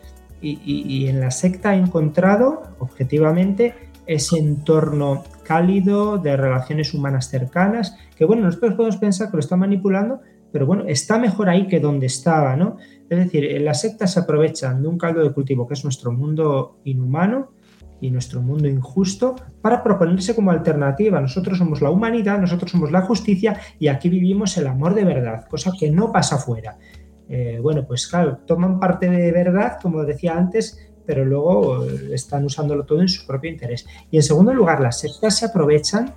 y, 0.41 0.59
y, 0.65 1.07
en 1.07 1.19
la 1.19 1.31
secta 1.31 1.75
he 1.75 1.79
encontrado 1.79 2.63
objetivamente 2.79 3.73
ese 4.05 4.39
entorno 4.39 5.23
cálido 5.43 6.17
de 6.17 6.37
relaciones 6.37 6.93
humanas 6.93 7.29
cercanas, 7.29 7.97
que 8.15 8.25
bueno, 8.25 8.43
nosotros 8.43 8.75
podemos 8.75 8.97
pensar 8.97 9.29
que 9.29 9.37
lo 9.37 9.39
está 9.41 9.55
manipulando, 9.55 10.21
pero 10.51 10.65
bueno, 10.65 10.85
está 10.87 11.19
mejor 11.19 11.49
ahí 11.49 11.67
que 11.67 11.79
donde 11.79 12.05
estaba, 12.05 12.55
¿no? 12.55 12.77
Es 13.09 13.17
decir, 13.17 13.61
las 13.61 13.81
sectas 13.81 14.13
se 14.13 14.19
aprovechan 14.21 14.81
de 14.81 14.87
un 14.87 14.97
caldo 14.97 15.21
de 15.21 15.31
cultivo 15.31 15.67
que 15.67 15.73
es 15.73 15.83
nuestro 15.83 16.11
mundo 16.11 16.77
inhumano, 16.83 17.51
y 18.01 18.11
nuestro 18.11 18.41
mundo 18.41 18.67
injusto 18.67 19.35
para 19.61 19.83
proponerse 19.83 20.35
como 20.35 20.51
alternativa. 20.51 21.19
Nosotros 21.19 21.57
somos 21.57 21.81
la 21.81 21.89
humanidad, 21.89 22.39
nosotros 22.39 22.71
somos 22.71 22.91
la 22.91 23.01
justicia 23.01 23.59
y 23.79 23.87
aquí 23.87 24.09
vivimos 24.09 24.57
el 24.57 24.67
amor 24.67 24.93
de 24.93 25.03
verdad, 25.03 25.45
cosa 25.49 25.71
que 25.77 25.89
no 25.89 26.11
pasa 26.11 26.35
afuera. 26.35 26.77
Eh, 27.29 27.59
bueno, 27.61 27.85
pues 27.85 28.07
claro, 28.07 28.37
toman 28.45 28.79
parte 28.79 29.09
de 29.09 29.31
verdad, 29.31 29.79
como 29.81 30.03
decía 30.05 30.37
antes, 30.37 30.79
pero 31.05 31.25
luego 31.25 31.85
eh, 31.85 32.09
están 32.13 32.45
usándolo 32.45 32.85
todo 32.85 33.01
en 33.01 33.09
su 33.09 33.25
propio 33.25 33.49
interés. 33.49 33.85
Y 34.11 34.17
en 34.17 34.23
segundo 34.23 34.53
lugar, 34.53 34.79
las 34.79 34.99
sectas 34.99 35.37
se 35.37 35.45
aprovechan 35.45 36.13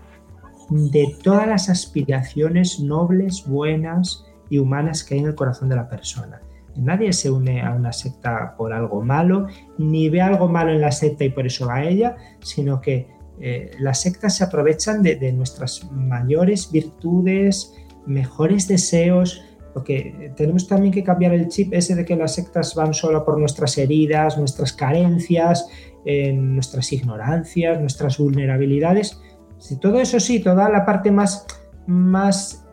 de 0.71 1.17
todas 1.23 1.49
las 1.49 1.69
aspiraciones 1.69 2.79
nobles, 2.81 3.45
buenas 3.47 4.25
y 4.49 4.59
humanas 4.59 5.03
que 5.03 5.15
hay 5.15 5.21
en 5.21 5.27
el 5.27 5.35
corazón 5.35 5.69
de 5.69 5.77
la 5.77 5.89
persona. 5.89 6.41
Nadie 6.77 7.13
se 7.13 7.31
une 7.31 7.63
a 7.63 7.73
una 7.73 7.93
secta 7.93 8.55
por 8.57 8.73
algo 8.73 9.03
malo, 9.03 9.47
ni 9.79 10.09
ve 10.09 10.21
algo 10.21 10.49
malo 10.49 10.73
en 10.73 10.81
la 10.81 10.93
secta 10.93 11.25
y 11.25 11.31
por 11.31 11.47
eso 11.47 11.67
va 11.67 11.77
a 11.77 11.85
ella, 11.85 12.17
sino 12.41 12.81
que 12.81 13.09
eh, 13.41 13.71
las 13.79 14.01
sectas 14.01 14.37
se 14.37 14.45
aprovechan 14.45 15.03
de, 15.03 15.33
nuestras 15.33 15.91
mayores 15.91 16.71
virtudes, 16.71 17.75
mejores 18.07 18.69
deseos, 18.69 19.43
porque 19.73 20.33
tenemos 20.37 20.67
también 20.67 20.93
que 20.93 21.05
cambiar 21.05 21.33
el 21.33 21.49
chip 21.49 21.73
ese 21.73 21.95
de 21.95 22.05
que 22.05 22.17
las 22.17 22.35
sectas 22.35 22.75
van 22.75 22.93
solo 22.93 23.25
por 23.25 23.39
nuestras 23.39 23.79
heridas, 23.79 24.37
nuestras 24.37 24.73
carencias, 24.73 25.69
nuestras 26.05 26.93
ignorancias, 26.93 27.81
nuestras 27.81 28.19
vulnerabilidades. 28.19 29.21
Si 29.59 29.79
todo 29.79 30.01
eso 30.01 30.19
sí, 30.19 30.41
toda 30.41 30.69
la 30.69 30.85
parte 30.85 31.11
más, 31.11 31.47
más 31.87 32.67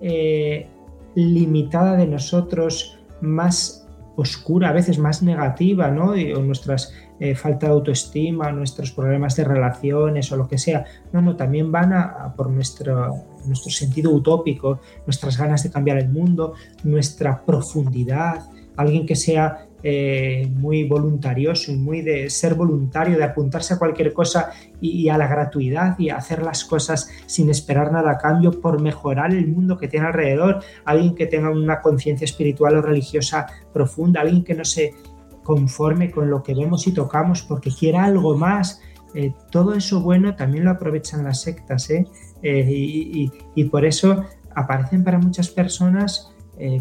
eh, 0.00 0.66
limitada 1.14 1.96
de 1.96 2.06
nosotros, 2.06 2.99
más 3.20 3.86
oscura, 4.16 4.68
a 4.68 4.72
veces 4.72 4.98
más 4.98 5.22
negativa, 5.22 5.90
¿no? 5.90 6.12
o 6.12 6.42
nuestras 6.42 6.92
eh, 7.18 7.34
falta 7.34 7.66
de 7.66 7.72
autoestima, 7.72 8.52
nuestros 8.52 8.92
problemas 8.92 9.36
de 9.36 9.44
relaciones 9.44 10.30
o 10.32 10.36
lo 10.36 10.48
que 10.48 10.58
sea. 10.58 10.84
No, 11.12 11.22
no, 11.22 11.36
también 11.36 11.72
van 11.72 11.92
a, 11.92 12.34
por 12.36 12.50
nuestro, 12.50 13.14
nuestro 13.46 13.70
sentido 13.70 14.10
utópico, 14.10 14.80
nuestras 15.06 15.38
ganas 15.38 15.62
de 15.62 15.70
cambiar 15.70 15.98
el 15.98 16.08
mundo, 16.08 16.54
nuestra 16.84 17.44
profundidad, 17.44 18.48
alguien 18.76 19.06
que 19.06 19.16
sea 19.16 19.66
eh, 19.82 20.46
muy 20.52 20.86
voluntarioso 20.86 21.72
y 21.72 21.76
muy 21.76 22.02
de 22.02 22.28
ser 22.28 22.54
voluntario, 22.54 23.16
de 23.16 23.24
apuntarse 23.24 23.72
a 23.72 23.78
cualquier 23.78 24.12
cosa 24.12 24.50
y, 24.78 25.08
a 25.08 25.16
la 25.16 25.26
gratuidad 25.26 25.98
y 25.98 26.10
hacer 26.10 26.42
las 26.42 26.64
cosas 26.64 27.10
sin 27.24 27.48
esperar 27.48 27.90
nada 27.90 28.12
a 28.12 28.18
cambio 28.18 28.60
por 28.60 28.80
mejorar 28.82 29.32
el 29.32 29.48
mundo 29.48 29.78
que 29.78 29.88
tiene 29.88 30.06
alrededor, 30.06 30.62
alguien 30.84 31.14
que 31.14 31.26
tenga 31.26 31.50
una 31.50 31.80
conciencia 31.80 32.26
espiritual 32.26 32.76
o 32.76 32.82
religiosa 32.82 33.46
profunda, 33.72 34.20
alguien 34.20 34.44
que 34.44 34.54
no 34.54 34.66
se 34.66 34.92
conforme 35.42 36.10
con 36.10 36.28
lo 36.28 36.42
que 36.42 36.54
vemos 36.54 36.86
y 36.86 36.92
tocamos 36.92 37.42
porque 37.42 37.70
quiera 37.70 38.04
algo 38.04 38.36
más. 38.36 38.82
Eh, 39.14 39.32
todo 39.50 39.74
eso 39.74 40.02
bueno 40.02 40.36
también 40.36 40.64
lo 40.64 40.70
aprovechan 40.70 41.24
las 41.24 41.40
sectas 41.40 41.88
¿eh? 41.90 42.06
y, 42.42 43.64
por 43.64 43.84
eso 43.86 44.24
aparecen 44.54 45.04
para 45.04 45.18
muchas 45.18 45.48
personas, 45.48 46.32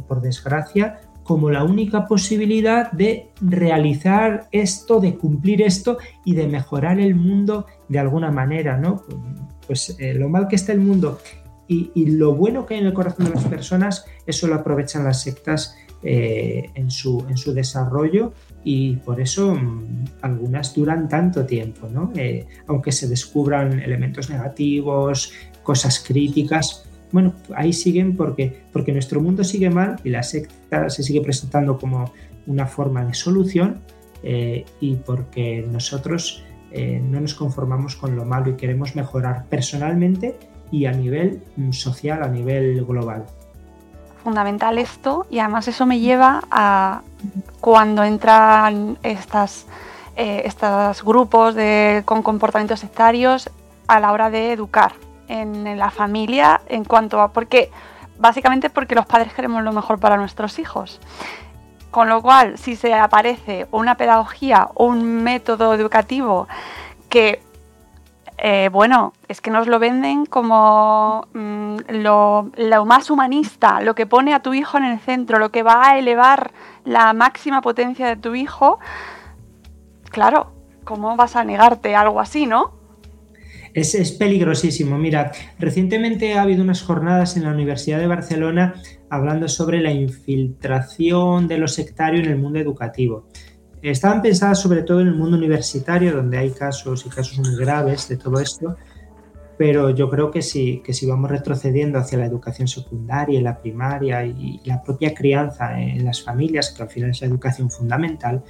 por 0.08 0.20
desgracia, 0.20 1.00
como 1.30 1.52
la 1.52 1.64
única 1.64 2.08
posibilidad 2.08 2.92
de 2.92 3.30
realizar 3.40 4.48
esto, 4.52 5.00
de 5.00 5.16
cumplir 5.16 5.62
esto 5.62 6.00
y 6.26 6.34
de 6.34 6.48
mejorar 6.48 7.00
el 7.00 7.14
mundo 7.14 7.68
de 7.88 8.00
alguna 8.00 8.32
manera, 8.32 8.80
¿no? 8.80 9.04
Pues 9.68 9.96
eh, 10.00 10.16
lo 10.16 10.28
mal 10.28 10.48
que 10.48 10.56
está 10.56 10.72
el 10.72 10.80
mundo 10.80 11.20
y, 11.68 11.92
lo 12.08 12.34
bueno 12.34 12.66
que 12.66 12.74
hay 12.74 12.80
en 12.80 12.88
el 12.88 12.94
corazón 12.94 13.28
de 13.28 13.36
las 13.36 13.46
personas, 13.46 14.06
eso 14.26 14.48
lo 14.48 14.56
aprovechan 14.56 15.04
las 15.04 15.22
sectas 15.22 15.78
eh, 16.02 16.72
en, 16.74 16.90
su, 16.90 17.24
desarrollo 17.54 18.34
y 18.64 18.96
por 18.96 19.22
eso 19.22 19.54
mm, 19.54 20.06
algunas 20.24 20.74
duran 20.74 21.08
tanto 21.08 21.46
tiempo, 21.46 21.88
¿no? 21.94 22.12
Eh, 22.16 22.48
aunque 22.66 22.92
se 22.92 23.08
descubran 23.08 23.80
elementos 23.80 24.32
negativos, 24.32 25.32
cosas 25.62 26.00
críticas, 26.00 26.89
bueno, 27.12 27.34
ahí 27.56 27.74
siguen 27.74 28.16
porque, 28.16 28.64
porque 28.72 28.92
nuestro 28.92 29.22
mundo 29.22 29.44
sigue 29.44 29.70
mal 29.70 30.00
y 30.04 30.10
la 30.10 30.24
secta 30.24 30.90
se 30.90 31.04
sigue 31.04 31.22
presentando 31.22 31.78
como 31.78 32.12
una 32.48 32.66
forma 32.66 33.04
de 33.04 33.14
solución 33.14 33.82
eh, 34.24 34.66
y 34.80 34.96
porque 34.96 35.66
nosotros 35.70 36.44
eh, 36.72 37.02
no 37.04 37.20
nos 37.20 37.34
conformamos 37.34 37.96
con 37.96 38.16
lo 38.16 38.26
malo 38.26 38.52
y 38.52 38.56
queremos 38.56 38.96
mejorar 38.96 39.46
personalmente 39.46 40.38
y 40.72 40.86
a 40.86 40.92
nivel 40.92 41.42
mm, 41.56 41.72
social, 41.72 42.22
a 42.22 42.28
nivel 42.28 42.86
global. 42.86 43.26
Fundamental 44.24 44.78
esto 44.78 45.26
y 45.30 45.40
además 45.40 45.68
eso 45.68 45.86
me 45.86 46.00
lleva 46.00 46.44
a 46.52 47.02
cuando 47.60 48.04
entran 48.04 48.98
estas, 49.02 49.66
eh, 50.16 50.44
estos 50.46 51.04
grupos 51.04 51.56
con 52.06 52.22
comportamientos 52.22 52.82
sectarios 52.82 53.50
a 53.88 54.00
la 54.00 54.12
hora 54.12 54.30
de 54.30 54.52
educar 54.52 54.92
en, 55.30 55.78
la 55.78 55.90
familia 55.92 56.60
en 56.68 56.84
cuanto 56.84 57.22
a... 57.22 57.32
porque 57.32 57.72
básicamente 58.18 58.70
porque 58.70 58.96
los 58.96 59.06
padres 59.06 59.34
queremos 59.34 59.64
lo 59.64 59.72
mejor 59.72 60.00
para 60.00 60.18
nuestros 60.18 60.60
hijos. 60.60 61.00
Con 61.92 62.08
lo 62.08 62.22
cual, 62.22 62.58
si 62.58 62.76
se 62.76 62.94
aparece 62.94 63.68
una 63.72 63.96
pedagogía 63.96 64.70
un 64.76 65.24
método 65.24 65.74
educativo 65.74 66.48
que, 67.10 67.42
eh, 68.38 68.70
bueno, 68.72 69.14
es 69.28 69.42
que 69.42 69.50
nos 69.50 69.68
lo 69.68 69.80
venden 69.80 70.28
como 70.28 71.28
mm, 71.34 71.78
lo, 71.90 72.52
más 72.86 73.10
humanista, 73.10 73.82
lo 73.82 73.96
que 73.96 74.06
pone 74.06 74.36
a 74.36 74.42
tu 74.42 74.54
hijo 74.54 74.78
en 74.78 74.84
el 74.84 75.00
centro, 75.00 75.40
lo 75.40 75.50
que 75.50 75.64
va 75.64 75.90
a 75.90 75.98
elevar 75.98 76.52
la 76.86 77.14
máxima 77.14 77.62
potencia 77.62 78.08
de 78.08 78.18
tu 78.18 78.36
hijo, 78.36 78.80
claro, 80.12 80.52
¿cómo 80.84 81.16
vas 81.16 81.36
a 81.36 81.44
negarte 81.44 81.96
algo 81.96 82.20
así, 82.20 82.46
no? 82.46 82.79
Es, 83.80 84.12
peligrosísimo. 84.12 84.98
Mira, 84.98 85.32
recientemente 85.58 86.34
ha 86.34 86.42
habido 86.42 86.64
unas 86.64 86.82
jornadas 86.82 87.38
en 87.38 87.44
la 87.44 87.52
Universidad 87.52 88.00
de 88.00 88.08
Barcelona 88.08 88.76
hablando 89.10 89.48
sobre 89.48 89.80
la 89.80 89.92
infiltración 89.92 91.48
de 91.48 91.58
lo 91.58 91.68
sectario 91.68 92.20
en 92.20 92.26
el 92.26 92.38
mundo 92.38 92.60
educativo. 92.60 93.28
Estaban 93.82 94.22
pensadas 94.22 94.60
sobre 94.60 94.84
todo 94.84 95.00
en 95.00 95.08
el 95.08 95.16
mundo 95.16 95.38
universitario, 95.38 96.12
donde 96.12 96.38
hay 96.38 96.50
casos 96.52 97.06
y 97.06 97.10
casos 97.10 97.40
muy 97.40 97.56
graves 97.56 98.10
de 98.10 98.18
todo 98.18 98.42
esto, 98.42 98.76
pero 99.58 99.92
yo 99.92 100.10
creo 100.10 100.30
que 100.30 100.42
si, 100.42 100.82
que 100.82 100.94
si 100.94 101.06
vamos 101.06 101.32
retrocediendo 101.32 102.00
hacia 102.00 102.18
la 102.18 102.26
educación 102.26 102.68
secundaria, 102.68 103.42
la 103.42 103.62
primaria 103.62 104.26
y 104.26 104.60
la 104.66 104.84
propia 104.84 105.14
crianza 105.14 105.82
en 105.82 106.04
las 106.04 106.22
familias, 106.22 106.74
que 106.76 106.84
al 106.84 106.90
final 106.90 107.12
es 107.12 107.22
la 107.22 107.28
educación 107.28 107.72
fundamental, 107.72 108.44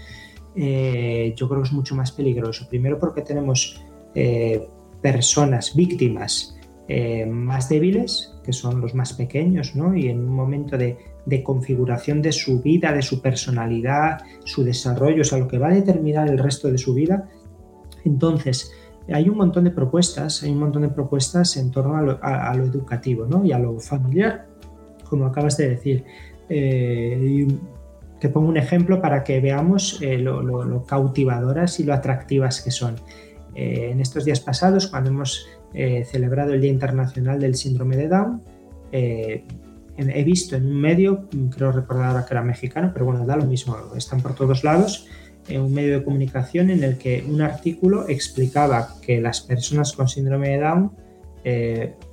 eh, 0.56 1.34
yo 1.36 1.48
creo 1.48 1.62
que 1.62 1.68
es 1.68 1.74
mucho 1.74 1.94
más 1.94 2.12
peligroso. 2.12 2.68
Primero 2.68 2.98
porque 2.98 3.22
tenemos 3.22 3.80
eh, 4.16 4.68
personas 5.02 5.76
víctimas 5.76 6.58
eh, 6.88 7.26
más 7.26 7.70
débiles, 7.70 8.34
que 8.44 8.54
son 8.54 8.82
los 8.82 8.96
más 8.96 9.14
pequeños, 9.14 9.76
¿no? 9.76 9.96
y 9.96 10.08
en 10.08 10.20
un 10.20 10.34
momento 10.34 10.78
de, 10.78 10.98
configuración 11.44 12.24
de 12.24 12.32
su 12.32 12.60
vida, 12.60 12.92
de 12.92 13.04
su 13.04 13.22
personalidad, 13.22 14.24
su 14.46 14.64
desarrollo, 14.64 15.22
o 15.22 15.24
sea, 15.24 15.38
lo 15.38 15.48
que 15.48 15.60
va 15.60 15.68
a 15.68 15.74
determinar 15.74 16.28
el 16.28 16.40
resto 16.40 16.72
de 16.72 16.80
su 16.80 16.96
vida. 16.96 17.30
Entonces, 18.04 18.72
hay 19.14 19.30
un 19.30 19.38
montón 19.38 19.66
de 19.66 19.70
propuestas, 19.70 20.42
hay 20.42 20.52
un 20.52 20.58
montón 20.58 20.82
de 20.82 20.90
propuestas 20.90 21.56
en 21.58 21.70
torno 21.70 21.96
a 22.22 22.54
lo, 22.56 22.66
educativo 22.66 23.28
¿no? 23.28 23.46
y 23.46 23.52
a 23.52 23.60
lo 23.60 23.80
familiar, 23.80 24.48
como 25.08 25.28
acabas 25.28 25.58
de 25.58 25.70
decir. 25.70 26.04
Eh, 26.50 27.48
te 28.20 28.30
pongo 28.30 28.50
un 28.50 28.58
ejemplo 28.58 29.02
para 29.02 29.24
que 29.24 29.40
veamos 29.40 30.00
eh, 30.02 30.18
lo, 30.18 30.84
cautivadoras 30.86 31.80
y 31.80 31.84
lo 31.84 31.94
atractivas 31.94 32.62
que 32.62 32.72
son. 32.72 32.96
Eh, 33.60 33.90
en 33.92 34.00
estos 34.00 34.24
días 34.24 34.40
pasados, 34.40 34.88
cuando 34.88 35.10
hemos 35.10 35.46
eh, 35.74 36.06
celebrado 36.10 36.54
el 36.54 36.62
Día 36.62 36.72
Internacional 36.72 37.42
del 37.42 37.56
Síndrome 37.56 37.98
de 37.98 38.08
Down, 38.08 38.42
eh, 38.94 39.44
he 39.98 40.24
visto 40.24 40.56
en 40.56 40.66
un 40.66 40.80
medio, 40.80 41.28
creo 41.54 41.74
recordar 41.74 42.06
ahora 42.12 42.26
que 42.26 42.34
era 42.34 42.42
mexicano, 42.42 42.92
pero 42.94 43.04
bueno, 43.04 43.26
da 43.26 43.36
lo 43.36 43.46
mismo, 43.46 43.76
están 43.98 44.22
por 44.22 44.34
todos 44.34 44.64
lados, 44.64 45.08
en 45.50 45.60
un 45.60 45.74
medio 45.74 46.00
de 46.00 46.06
comunicación 46.06 46.70
en 46.70 46.86
el 46.86 46.98
que 46.98 47.26
un 47.28 47.42
artículo 47.42 48.08
explicaba 48.08 48.96
que 49.02 49.20
las 49.20 49.42
personas 49.42 49.92
con 49.92 50.08
síndrome 50.08 50.52
de 50.52 50.60
Down 50.60 50.92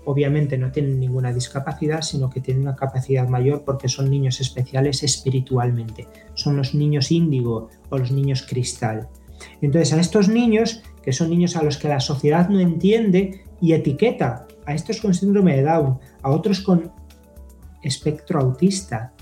obviamente 0.05 0.59
no 0.59 0.73
tienen 0.73 0.99
ninguna 0.99 1.33
discapacidad, 1.33 2.03
sino 2.03 2.29
que 2.29 2.41
tienen 2.41 2.65
una 2.65 2.75
capacidad 2.75 3.29
mayor 3.29 3.63
porque 3.65 3.89
son 3.89 4.11
niños 4.11 4.41
especiales 4.41 5.05
espiritualmente. 5.05 6.09
Son 6.35 6.57
los 6.57 6.75
niños 6.75 7.13
índigo 7.13 7.69
o 7.89 7.99
los 7.99 8.11
niños 8.11 8.43
cristal. 8.43 9.09
Entonces 9.61 9.93
a 9.93 10.01
estos 10.01 10.29
niños 10.29 10.83
que 11.07 11.13
son 11.13 11.31
niños 11.31 11.55
a 11.55 11.63
los 11.63 11.79
que 11.79 11.87
la 11.87 12.01
sociedad 12.01 12.49
no 12.49 12.59
entiende 12.59 13.45
y 13.61 13.75
etiqueta, 13.75 14.45
a 14.67 14.75
estos 14.75 15.01
con 15.01 15.15
síndrome 15.15 15.55
de 15.55 15.63
Down, 15.63 16.01
a 16.21 16.31
otros 16.31 16.61
con 16.61 16.91
espectro 17.81 18.41
autista, 18.41 19.13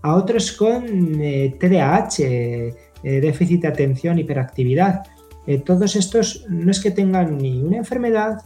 a 0.00 0.14
otros 0.14 0.52
con 0.52 0.86
TDAH, 0.86 2.20
eh, 2.20 2.74
eh, 3.02 3.20
déficit 3.20 3.60
de 3.60 3.68
atención, 3.68 4.18
hiperactividad. 4.18 5.02
Eh, 5.46 5.58
todos 5.58 5.96
estos 5.96 6.46
no 6.48 6.70
es 6.70 6.80
que 6.80 6.90
tengan 6.90 7.36
ni 7.36 7.62
una 7.62 7.76
enfermedad, 7.76 8.40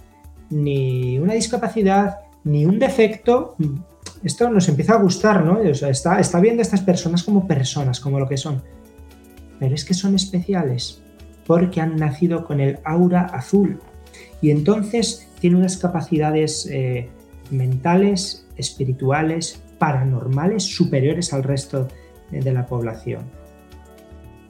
ni 0.51 1.21
una 1.21 1.35
discapacidad, 1.35 2.19
ni 2.43 2.67
un 2.67 2.81
defecto. 2.81 3.55
Esto 4.25 4.51
nos 4.51 4.69
empieza 4.69 4.95
a 4.95 5.03
gustar, 5.03 5.45
¿no? 5.45 5.61
está, 5.61 6.19
está 6.19 6.41
viendo 6.41 6.63
a 6.63 6.65
estas 6.65 6.81
personas 6.81 7.23
como 7.23 7.47
personas, 7.47 8.01
como 8.01 8.19
lo 8.19 8.29
que 8.29 8.37
son. 8.37 8.61
Pero 9.61 9.73
es 9.77 9.85
que 9.85 9.95
son 9.95 10.17
especiales 10.17 11.05
porque 11.49 11.81
han 11.81 11.97
nacido 11.97 12.45
con 12.45 12.61
el 12.61 12.79
aura 12.85 13.23
azul 13.23 13.81
y 14.43 14.51
entonces 14.51 15.29
tienen 15.41 15.61
unas 15.61 15.79
capacidades 15.79 16.69
eh, 16.71 17.09
mentales, 17.51 18.47
espirituales, 18.57 19.61
paranormales 19.79 20.63
superiores 20.63 21.33
al 21.33 21.43
resto 21.43 21.89
de 22.31 22.53
la 22.53 22.67
población. 22.67 23.23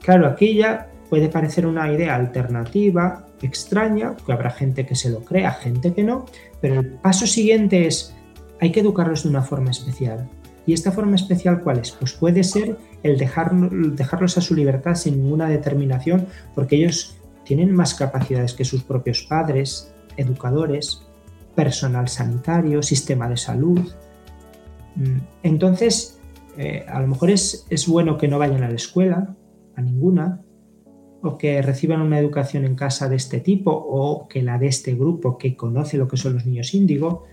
Claro, 0.01 0.27
aquí 0.27 0.55
ya 0.55 0.89
puede 1.09 1.29
parecer 1.29 1.65
una 1.65 1.89
idea 1.89 2.15
alternativa, 2.15 3.25
extraña, 3.41 4.17
que 4.25 4.33
habrá 4.33 4.49
gente 4.49 4.85
que 4.85 4.95
se 4.95 5.09
lo 5.09 5.21
crea, 5.21 5.51
gente 5.51 5.93
que 5.93 6.03
no, 6.03 6.25
pero 6.59 6.81
el 6.81 6.87
paso 6.95 7.25
siguiente 7.25 7.87
es, 7.87 8.13
hay 8.59 8.73
que 8.73 8.81
educarlos 8.81 9.23
de 9.23 9.29
una 9.29 9.41
forma 9.41 9.71
especial. 9.71 10.27
¿Y 10.65 10.73
esta 10.73 10.91
forma 10.91 11.15
especial 11.15 11.61
cuál 11.61 11.79
es? 11.79 11.91
Pues 11.91 12.11
puede 12.11 12.43
ser 12.43 12.77
el 13.03 13.17
dejarlos 13.17 14.37
a 14.37 14.41
su 14.41 14.55
libertad 14.55 14.95
sin 14.95 15.21
ninguna 15.21 15.47
determinación, 15.47 16.27
porque 16.55 16.75
ellos 16.75 17.17
tienen 17.43 17.73
más 17.73 17.95
capacidades 17.95 18.53
que 18.53 18.65
sus 18.65 18.83
propios 18.83 19.23
padres, 19.23 19.93
educadores, 20.17 21.01
personal 21.55 22.07
sanitario, 22.07 22.83
sistema 22.83 23.27
de 23.29 23.37
salud. 23.37 23.79
Mm, 24.95 25.17
entonces, 25.43 26.19
eh, 26.57 26.85
a 26.87 26.99
lo 27.01 27.07
mejor 27.07 27.31
es, 27.31 27.65
es 27.69 27.87
bueno 27.87 28.17
que 28.17 28.27
no 28.27 28.37
vayan 28.37 28.63
a 28.63 28.69
la 28.69 28.75
escuela, 28.75 29.35
a 29.75 29.81
ninguna, 29.81 30.41
o 31.21 31.37
que 31.37 31.61
reciban 31.61 32.01
una 32.01 32.19
educación 32.19 32.65
en 32.65 32.75
casa 32.75 33.09
de 33.09 33.15
este 33.15 33.39
tipo, 33.39 33.71
o 33.71 34.27
que 34.27 34.41
la 34.41 34.57
de 34.57 34.67
este 34.67 34.95
grupo 34.95 35.37
que 35.37 35.55
conoce 35.55 35.97
lo 35.97 36.07
que 36.07 36.17
son 36.17 36.33
los 36.33 36.45
niños 36.45 36.73
índigo, 36.73 37.25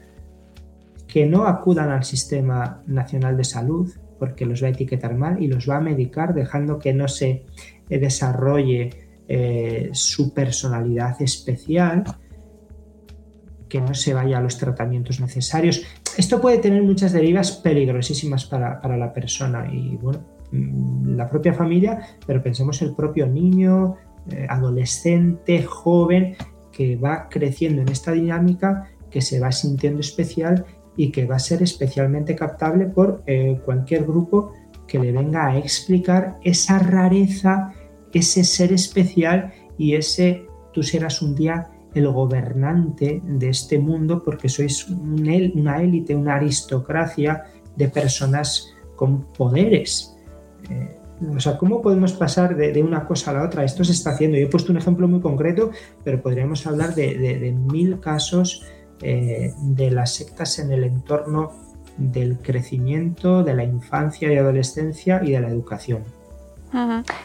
que 1.07 1.27
no 1.27 1.47
acudan 1.47 1.91
al 1.91 2.05
Sistema 2.05 2.83
Nacional 2.87 3.37
de 3.37 3.45
Salud 3.45 3.93
porque 4.19 4.47
los 4.47 4.63
va 4.63 4.69
a 4.69 4.71
etiquetar 4.71 5.15
mal 5.15 5.43
y 5.43 5.49
los 5.49 5.69
va 5.69 5.77
a 5.77 5.81
medicar 5.81 6.35
dejando 6.35 6.79
que 6.79 6.93
no 6.93 7.09
se 7.09 7.45
eh, 7.89 7.99
desarrolle 7.99 8.91
eh, 9.29 9.91
su 9.93 10.33
personalidad 10.33 11.21
especial, 11.21 12.05
que 13.69 13.81
no 13.81 13.95
se 13.95 14.15
vaya 14.15 14.39
a 14.39 14.41
los 14.41 14.59
tratamientos 14.59 15.21
necesarios. 15.21 15.83
Esto 16.17 16.41
puede 16.41 16.59
tener 16.59 16.83
muchas 16.83 17.13
derivas 17.13 17.53
peligrosísimas 17.53 18.45
para, 18.47 18.97
la 18.97 19.13
persona 19.13 19.69
y 19.73 19.97
bueno, 19.97 20.21
mm, 20.53 21.17
la 21.17 21.29
propia 21.29 21.53
familia, 21.53 22.01
pero 22.27 22.43
pensemos 22.43 22.81
el 22.83 22.95
propio 22.95 23.27
niño, 23.27 23.97
eh, 24.31 24.47
adolescente, 24.49 25.63
joven, 25.63 26.37
que 26.71 26.97
va 26.97 27.29
creciendo 27.29 27.83
en 27.83 27.89
esta 27.89 28.13
dinámica, 28.13 28.91
que 29.11 29.21
se 29.21 29.41
va 29.41 29.51
sintiendo 29.51 30.01
especial 30.01 30.65
y 30.97 31.11
que 31.11 31.27
va 31.27 31.37
a 31.37 31.41
ser 31.41 31.63
especialmente 31.63 32.35
captable 32.35 32.87
por 32.87 33.23
eh, 33.27 33.61
cualquier 33.65 34.05
grupo 34.05 34.53
que 34.87 34.99
le 34.99 35.13
venga 35.13 35.47
a 35.47 35.59
explicar 35.59 36.37
esa 36.43 36.79
rareza, 36.79 37.73
ese 38.13 38.45
ser 38.45 38.73
especial 38.73 39.53
y 39.77 39.95
ese 39.95 40.47
tú 40.73 40.83
serás 40.83 41.23
un 41.23 41.35
día 41.35 41.71
el 41.95 42.09
gobernante 42.09 43.23
de 43.25 43.49
este 43.49 43.79
mundo 43.79 44.23
porque 44.23 44.49
sois 44.49 44.89
una 44.89 45.81
élite, 45.81 46.15
una 46.15 46.37
aristocracia 46.37 47.45
de 47.75 47.89
personas 47.89 48.75
con 48.95 49.23
poderes. 49.33 50.17
Eh, 50.71 50.99
o 51.35 51.41
sea, 51.41 51.57
¿cómo 51.57 51.81
podemos 51.81 52.13
pasar 52.13 52.55
de, 52.55 52.83
una 52.83 53.07
cosa 53.07 53.31
a 53.31 53.35
la 53.35 53.45
otra? 53.45 53.65
Esto 53.65 53.83
se 53.85 53.93
está 53.93 54.11
haciendo. 54.11 54.37
Yo 54.37 54.47
he 54.47 54.51
puesto 54.51 54.71
un 54.71 54.79
ejemplo 54.79 55.09
muy 55.09 55.21
concreto, 55.21 55.71
pero 56.05 56.21
podríamos 56.21 56.67
hablar 56.67 56.95
de 56.95 57.55
mil 57.73 57.99
casos 58.01 58.67
eh, 59.03 59.53
de 59.59 59.91
las 59.91 60.15
sectas 60.15 60.59
en 60.59 60.73
el 60.73 60.85
entorno 60.85 61.53
del 61.97 62.39
crecimiento, 62.39 63.43
de 63.43 63.55
la 63.55 63.65
infancia 63.65 64.33
y 64.33 64.37
adolescencia 64.37 65.21
y 65.23 65.33
de 65.33 65.41
la 65.41 65.49
educación. 65.49 66.05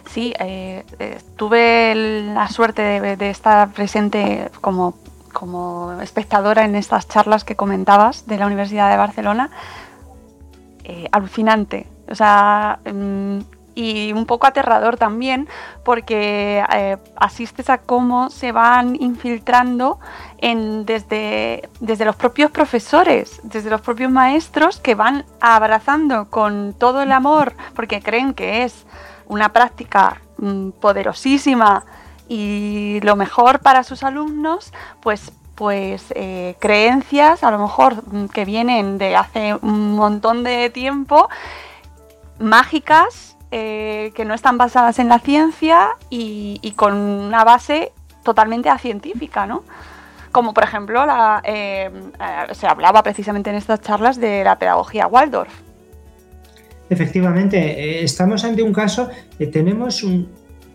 Sí, 0.10 0.34
eh, 0.40 0.84
eh, 1.00 1.18
tuve 1.36 1.94
la 2.34 2.48
suerte 2.48 2.82
de, 2.82 3.30
estar 3.30 3.72
presente 3.74 4.50
como 4.62 4.96
como 5.34 6.00
espectadora 6.02 6.66
en 6.66 6.76
estas 6.76 7.08
charlas 7.08 7.46
que 7.46 7.56
comentabas 7.56 8.28
de 8.28 8.38
la 8.38 8.48
Universidad 8.48 8.92
de 8.92 8.98
Barcelona, 8.98 9.50
alucinante. 11.12 11.88
O 12.10 12.16
sea, 12.16 12.80
mm, 12.86 13.40
y 13.76 14.14
un 14.14 14.26
poco 14.26 14.48
aterrador 14.48 14.98
también 14.98 15.48
porque 15.84 16.64
eh, 16.74 16.98
asistes 17.16 17.70
a 17.70 17.80
cómo 17.80 18.30
se 18.30 18.52
van 18.52 18.96
infiltrando 19.02 20.00
en, 20.38 20.86
desde, 20.86 21.70
desde 21.80 22.06
los 22.06 22.16
propios 22.16 22.52
profesores, 22.52 23.40
desde 23.44 23.70
los 23.70 23.82
propios 23.82 24.12
maestros 24.12 24.80
que 24.80 24.96
van 24.96 25.26
abrazando 25.40 26.30
con 26.30 26.74
todo 26.78 27.02
el 27.02 27.12
amor 27.12 27.54
porque 27.76 28.02
creen 28.02 28.34
que 28.34 28.64
es 28.64 28.86
una 29.28 29.54
práctica 29.54 30.22
mm, 30.38 30.72
poderosísima 30.72 31.86
y 32.28 33.00
lo 33.02 33.16
mejor 33.16 33.60
para 33.60 33.84
sus 33.84 34.04
alumnos, 34.04 34.74
pues 35.02 35.32
pues 35.56 36.06
eh, 36.16 36.56
creencias 36.60 37.44
a 37.44 37.52
lo 37.52 37.60
mejor 37.60 38.04
mm, 38.08 38.30
que 38.30 38.46
vienen 38.46 38.98
de 38.98 39.16
hace 39.16 39.54
un 39.62 39.96
montón 39.96 40.44
de 40.44 40.72
tiempo 40.72 41.30
mágicas 42.40 43.31
eh, 43.52 44.12
que 44.16 44.26
no 44.26 44.34
están 44.34 44.58
basadas 44.58 45.00
en 45.00 45.10
la 45.10 45.20
ciencia 45.20 45.90
y, 46.10 46.74
con 46.76 46.94
una 46.94 47.44
base 47.44 47.92
totalmente 48.24 48.70
científica, 48.80 49.46
¿no? 49.46 49.64
Como 50.32 50.54
por 50.54 50.64
ejemplo, 50.64 51.04
eh, 51.44 51.90
eh, 51.90 52.54
se 52.54 52.68
hablaba 52.68 53.04
precisamente 53.04 53.50
en 53.50 53.58
estas 53.58 53.82
charlas 53.82 54.18
de 54.18 54.44
la 54.44 54.58
pedagogía 54.58 55.08
Waldorf. 55.08 55.52
Efectivamente, 56.90 58.04
estamos 58.04 58.44
ante 58.44 58.64
un 58.64 58.74
caso, 58.74 59.10
tenemos 59.52 60.04
un, 60.04 60.30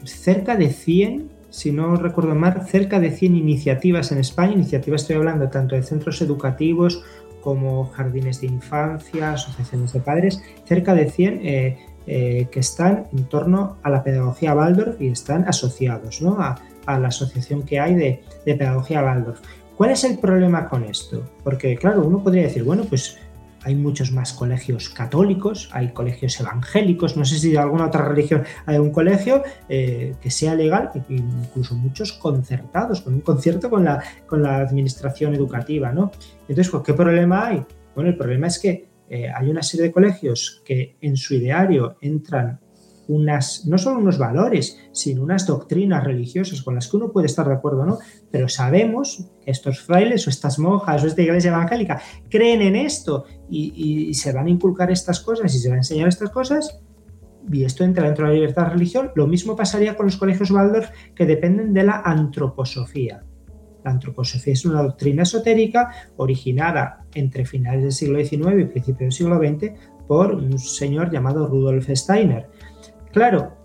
cerca 0.04 0.56
de 0.56 0.70
100 0.70 1.36
si 1.56 1.72
no 1.72 1.96
recuerdo 1.96 2.34
mal, 2.34 2.66
cerca 2.66 3.00
de 3.00 3.10
100 3.10 3.34
iniciativas 3.34 4.12
en 4.12 4.18
España. 4.18 4.52
Iniciativas 4.52 5.00
estoy 5.00 5.16
hablando 5.16 5.48
tanto 5.48 5.74
de 5.74 5.82
centros 5.82 6.20
educativos 6.20 7.02
como 7.40 7.86
jardines 7.86 8.42
de 8.42 8.48
infancia, 8.48 9.32
asociaciones 9.32 9.92
de 9.94 10.00
padres, 10.00 10.42
cerca 10.66 10.94
de 10.94 11.10
100 11.10 11.40
eh, 11.42 11.78
que 12.06 12.60
están 12.60 13.08
en 13.12 13.24
torno 13.24 13.78
a 13.82 13.90
la 13.90 14.04
pedagogía 14.04 14.54
Waldorf 14.54 15.00
y 15.00 15.08
están 15.08 15.44
asociados 15.48 16.22
a, 16.22 16.56
la 16.86 17.08
asociación 17.08 17.64
que 17.64 17.80
hay 17.80 17.94
de, 17.94 18.22
pedagogía 18.44 19.02
Waldorf. 19.02 19.40
¿Cuál 19.76 19.90
es 19.90 20.04
el 20.04 20.18
problema 20.18 20.68
con 20.68 20.84
esto? 20.84 21.22
Porque, 21.42 21.76
claro, 21.76 22.06
uno 22.06 22.22
podría 22.22 22.44
decir, 22.44 22.62
bueno, 22.62 22.84
pues 22.84 23.18
hay 23.66 23.74
muchos 23.74 24.12
más 24.12 24.32
colegios 24.32 24.88
católicos, 24.88 25.68
hay 25.72 25.88
colegios 25.88 26.38
evangélicos, 26.38 27.16
no 27.16 27.24
sé 27.24 27.40
si 27.40 27.50
de 27.50 27.58
alguna 27.58 27.86
otra 27.86 28.06
religión 28.06 28.44
hay 28.64 28.78
un 28.78 28.92
colegio 28.92 29.42
eh, 29.68 30.14
que 30.20 30.30
sea 30.30 30.54
legal, 30.54 30.92
incluso 31.08 31.74
muchos 31.74 32.12
concertados, 32.12 33.00
con 33.00 33.14
un 33.14 33.22
concierto 33.22 33.68
con 33.68 33.84
la, 33.84 34.00
con 34.28 34.40
la 34.40 34.58
administración 34.58 35.34
educativa, 35.34 35.90
¿no? 35.90 36.12
Entonces, 36.48 36.72
¿qué 36.84 36.94
problema 36.94 37.48
hay? 37.48 37.66
Bueno, 37.96 38.10
el 38.10 38.16
problema 38.16 38.46
es 38.46 38.60
que 38.60 38.86
eh, 39.08 39.28
hay 39.34 39.48
una 39.48 39.62
serie 39.62 39.86
de 39.86 39.92
colegios 39.92 40.62
que 40.64 40.96
en 41.00 41.16
su 41.16 41.34
ideario 41.34 41.96
entran 42.00 42.60
unas, 43.08 43.66
no 43.66 43.78
solo 43.78 43.98
unos 43.98 44.18
valores, 44.18 44.78
sino 44.92 45.22
unas 45.22 45.46
doctrinas 45.46 46.04
religiosas 46.04 46.62
con 46.62 46.74
las 46.74 46.88
que 46.88 46.96
uno 46.96 47.12
puede 47.12 47.26
estar 47.26 47.46
de 47.46 47.54
acuerdo, 47.54 47.86
¿no? 47.86 47.98
Pero 48.30 48.48
sabemos 48.48 49.30
que 49.44 49.50
estos 49.50 49.80
frailes 49.80 50.26
o 50.26 50.30
estas 50.30 50.58
monjas 50.58 51.04
o 51.04 51.06
esta 51.06 51.22
iglesia 51.22 51.50
evangélica 51.52 52.00
creen 52.28 52.62
en 52.62 52.76
esto 52.76 53.24
y, 53.48 54.12
se 54.14 54.32
van 54.32 54.46
a 54.46 54.50
inculcar 54.50 54.90
estas 54.90 55.20
cosas 55.20 55.54
y 55.54 55.58
se 55.58 55.68
van 55.68 55.76
a 55.76 55.80
enseñar 55.80 56.08
estas 56.08 56.30
cosas 56.30 56.80
y 57.52 57.64
esto 57.64 57.84
entra 57.84 58.06
dentro 58.06 58.26
de 58.26 58.32
la 58.32 58.34
libertad 58.34 58.64
de 58.64 58.70
religión. 58.70 59.10
Lo 59.14 59.26
mismo 59.26 59.54
pasaría 59.54 59.96
con 59.96 60.06
los 60.06 60.16
colegios 60.16 60.50
Waldorf 60.50 60.90
que 61.14 61.26
dependen 61.26 61.72
de 61.72 61.84
la 61.84 62.02
antroposofía. 62.04 63.25
La 63.86 63.92
antroposofía 63.92 64.52
es 64.52 64.64
una 64.64 64.82
doctrina 64.82 65.22
esotérica 65.22 65.92
originada 66.16 67.04
entre 67.14 67.46
finales 67.46 67.82
del 67.84 67.92
siglo 67.92 68.18
XIX 68.18 68.62
y 68.62 68.64
principios 68.64 68.98
del 68.98 69.12
siglo 69.12 69.38
XX 69.38 69.78
por 70.08 70.34
un 70.34 70.58
señor 70.58 71.12
llamado 71.12 71.46
Rudolf 71.46 71.88
Steiner. 71.90 72.48
Claro, 73.12 73.56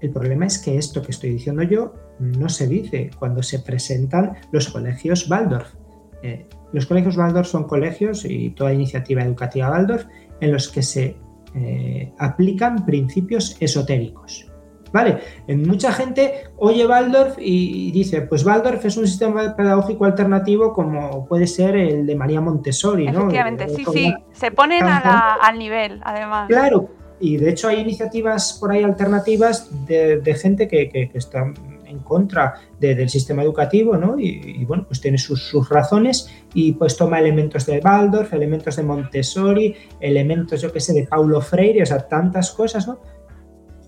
el 0.00 0.10
problema 0.10 0.46
es 0.46 0.60
que 0.60 0.78
esto 0.78 1.02
que 1.02 1.10
estoy 1.10 1.30
diciendo 1.30 1.64
yo 1.64 1.92
no 2.20 2.48
se 2.48 2.68
dice 2.68 3.10
cuando 3.18 3.42
se 3.42 3.58
presentan 3.58 4.34
los 4.52 4.68
colegios 4.68 5.28
Waldorf. 5.28 5.74
Eh, 6.22 6.46
los 6.72 6.86
colegios 6.86 7.16
Waldorf 7.16 7.48
son 7.48 7.64
colegios 7.64 8.24
y 8.24 8.50
toda 8.50 8.72
iniciativa 8.72 9.24
educativa 9.24 9.70
Waldorf 9.70 10.06
en 10.40 10.52
los 10.52 10.68
que 10.68 10.82
se 10.82 11.16
eh, 11.56 12.12
aplican 12.18 12.86
principios 12.86 13.56
esotéricos. 13.58 14.51
¿Vale? 14.92 15.18
Mucha 15.48 15.92
gente 15.92 16.44
oye 16.58 16.86
Waldorf 16.86 17.36
y 17.38 17.90
dice, 17.92 18.22
pues 18.22 18.44
Waldorf 18.44 18.84
es 18.84 18.96
un 18.96 19.06
sistema 19.06 19.56
pedagógico 19.56 20.04
alternativo 20.04 20.72
como 20.72 21.26
puede 21.26 21.46
ser 21.46 21.76
el 21.76 22.06
de 22.06 22.14
María 22.14 22.40
Montessori, 22.40 23.06
¿no? 23.06 23.20
Efectivamente, 23.20 23.68
sí, 23.70 23.84
sí, 23.92 24.14
se 24.32 24.50
ponen 24.50 24.84
al 24.84 25.58
nivel, 25.58 26.00
además. 26.04 26.48
Claro, 26.48 26.90
y 27.20 27.36
de 27.36 27.50
hecho 27.50 27.68
hay 27.68 27.80
iniciativas 27.80 28.54
por 28.60 28.72
ahí 28.72 28.82
alternativas 28.82 29.68
de, 29.86 30.36
gente 30.40 30.66
que, 30.66 30.88
que, 30.88 31.10
está 31.14 31.52
en 31.86 31.98
contra 32.00 32.54
del 32.80 33.08
sistema 33.08 33.42
educativo, 33.42 33.96
¿no? 33.96 34.18
Y, 34.18 34.64
bueno, 34.64 34.84
pues 34.86 35.00
tiene 35.00 35.18
sus, 35.18 35.42
sus, 35.42 35.68
razones 35.68 36.28
y 36.52 36.72
pues 36.72 36.96
toma 36.96 37.20
elementos 37.20 37.64
de 37.66 37.78
Waldorf, 37.78 38.32
elementos 38.32 38.74
de 38.76 38.82
Montessori, 38.82 39.76
elementos, 40.00 40.60
yo 40.62 40.72
qué 40.72 40.80
sé, 40.80 40.94
de 40.94 41.06
Paulo 41.06 41.40
Freire, 41.40 41.82
o 41.82 41.86
sea, 41.86 42.08
tantas 42.08 42.50
cosas, 42.50 42.88
¿no? 42.88 42.98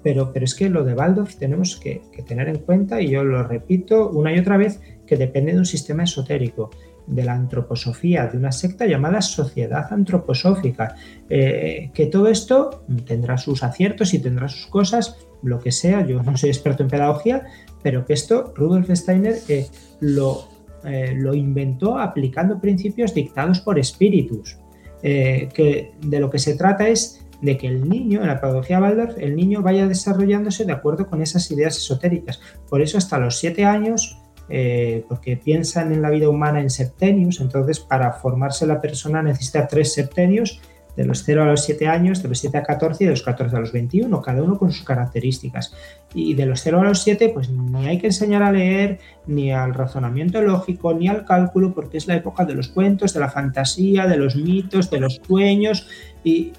Pero, 0.05 0.30
es 0.34 0.55
que 0.55 0.68
lo 0.68 0.84
de 0.84 0.92
Waldorf 0.92 1.36
tenemos 1.36 1.76
que, 1.76 2.02
tener 2.26 2.48
en 2.48 2.59
cuenta, 2.59 3.00
y 3.00 3.09
yo 3.09 3.24
lo 3.24 3.42
repito 3.42 4.11
una 4.11 4.34
y 4.34 4.38
otra 4.38 4.59
vez, 4.59 4.78
que 5.07 5.16
depende 5.16 5.52
de 5.52 5.59
un 5.59 5.64
sistema 5.64 6.05
esotérico, 6.05 6.70
de 7.07 7.24
la 7.24 7.32
antroposofía, 7.32 8.26
de 8.26 8.36
una 8.36 8.52
secta 8.52 8.86
llamada 8.86 9.22
Sociedad 9.22 9.90
Antroposófica, 9.90 10.94
eh, 11.30 11.90
que 11.94 12.07
todo 12.07 12.28
esto 12.28 12.84
tendrá 13.07 13.38
sus 13.38 13.62
aciertos 13.62 14.12
y 14.12 14.18
tendrá 14.18 14.48
sus 14.48 14.66
cosas, 14.66 15.16
lo 15.42 15.59
que 15.59 15.72
sea, 15.72 16.07
yo 16.07 16.22
no 16.22 16.36
soy 16.36 16.50
experto 16.50 16.82
en 16.82 16.90
pedagogía, 16.90 17.46
pero 17.82 18.05
que 18.05 18.12
esto 18.12 18.52
Rudolf 18.55 18.90
Steiner 18.90 19.36
eh, 19.48 19.66
lo, 20.00 20.48
eh, 20.84 21.14
lo 21.16 21.34
inventó 21.34 21.98
aplicando 21.98 22.61
principios 22.61 23.14
dictados 23.14 23.61
por 23.61 23.78
espíritus, 23.78 24.59
que 25.02 25.92
de 26.00 26.18
lo 26.18 26.30
que 26.30 26.38
se 26.38 26.57
trata 26.57 26.88
es 26.88 27.23
de 27.45 27.59
que 27.59 27.66
el 27.66 27.88
niño, 27.88 28.22
en 28.22 28.28
la 28.28 28.40
pedagogía 28.40 28.80
Waldorf, 28.80 29.18
el 29.18 29.36
niño 29.36 29.61
vaya 29.61 29.86
desarrollándose 29.86 30.64
de 30.64 30.72
acuerdo 30.72 31.07
con 31.09 31.20
esas 31.20 31.51
ideas 31.51 31.76
esotéricas. 31.76 32.40
Por 32.68 32.80
eso 32.80 32.97
hasta 32.97 33.18
los 33.18 33.38
siete 33.38 33.64
años, 33.64 34.18
eh, 34.49 35.05
porque 35.09 35.36
piensan 35.36 35.92
en 35.92 36.01
la 36.01 36.11
vida 36.11 36.28
humana 36.28 36.61
en 36.61 36.70
septenios, 36.70 37.40
entonces 37.40 37.80
para 37.80 38.12
formarse 38.12 38.66
la 38.66 38.80
persona 38.80 39.22
necesita 39.22 39.68
tres 39.68 39.92
septenios, 39.92 40.61
de 40.97 41.05
los 41.05 41.24
0 41.24 41.42
a 41.42 41.47
los 41.47 41.64
7 41.64 41.88
años, 41.88 42.22
de 42.22 42.28
los 42.28 42.38
7 42.38 42.57
a 42.59 42.62
14 42.62 43.03
y 43.03 43.07
de 43.07 43.11
los 43.11 43.22
14 43.22 43.57
a 43.57 43.61
los 43.61 43.72
21, 43.72 44.22
cada 44.22 44.42
uno 44.42 44.57
con 44.59 44.70
sus 44.70 44.84
características. 44.84 45.74
Y 46.14 46.34
de 46.34 46.47
los 46.47 46.61
0 46.61 46.80
a 46.80 46.84
los 46.84 47.03
7, 47.03 47.30
pues 47.30 47.51
ni 47.51 47.88
hay 47.88 47.99
que 47.99 48.07
enseñar 48.07 48.45
a 48.45 48.53
leer, 48.53 49.01
ni 49.26 49.51
al 49.51 49.74
razonamiento 49.74 50.40
lógico, 50.40 50.95
ni 50.95 51.09
al 51.09 51.24
cálculo, 51.24 51.74
porque 51.74 51.97
es 51.97 52.07
la 52.07 52.14
época 52.14 52.45
de 52.45 52.55
los 52.55 52.68
cuentos, 52.68 53.12
de 53.12 53.20
la 53.20 53.28
fantasía, 53.28 54.07
de 54.07 54.18
los 54.18 54.36
mitos, 54.36 54.88
de 54.88 55.01
los 55.01 55.20
sueños, 55.26 55.88
y, 56.22 56.53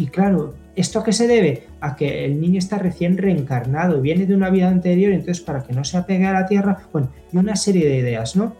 y 0.00 0.06
claro, 0.06 0.54
¿esto 0.76 0.98
a 0.98 1.04
qué 1.04 1.12
se 1.12 1.26
debe? 1.26 1.66
A 1.80 1.94
que 1.94 2.24
el 2.24 2.40
niño 2.40 2.58
está 2.58 2.78
recién 2.78 3.18
reencarnado, 3.18 4.00
viene 4.00 4.24
de 4.24 4.34
una 4.34 4.48
vida 4.48 4.68
anterior, 4.68 5.12
entonces 5.12 5.42
para 5.42 5.62
que 5.62 5.74
no 5.74 5.84
se 5.84 5.98
apegue 5.98 6.26
a 6.26 6.32
la 6.32 6.46
tierra, 6.46 6.78
bueno, 6.90 7.10
y 7.30 7.36
una 7.36 7.54
serie 7.54 7.86
de 7.86 7.98
ideas, 7.98 8.34
¿no? 8.34 8.56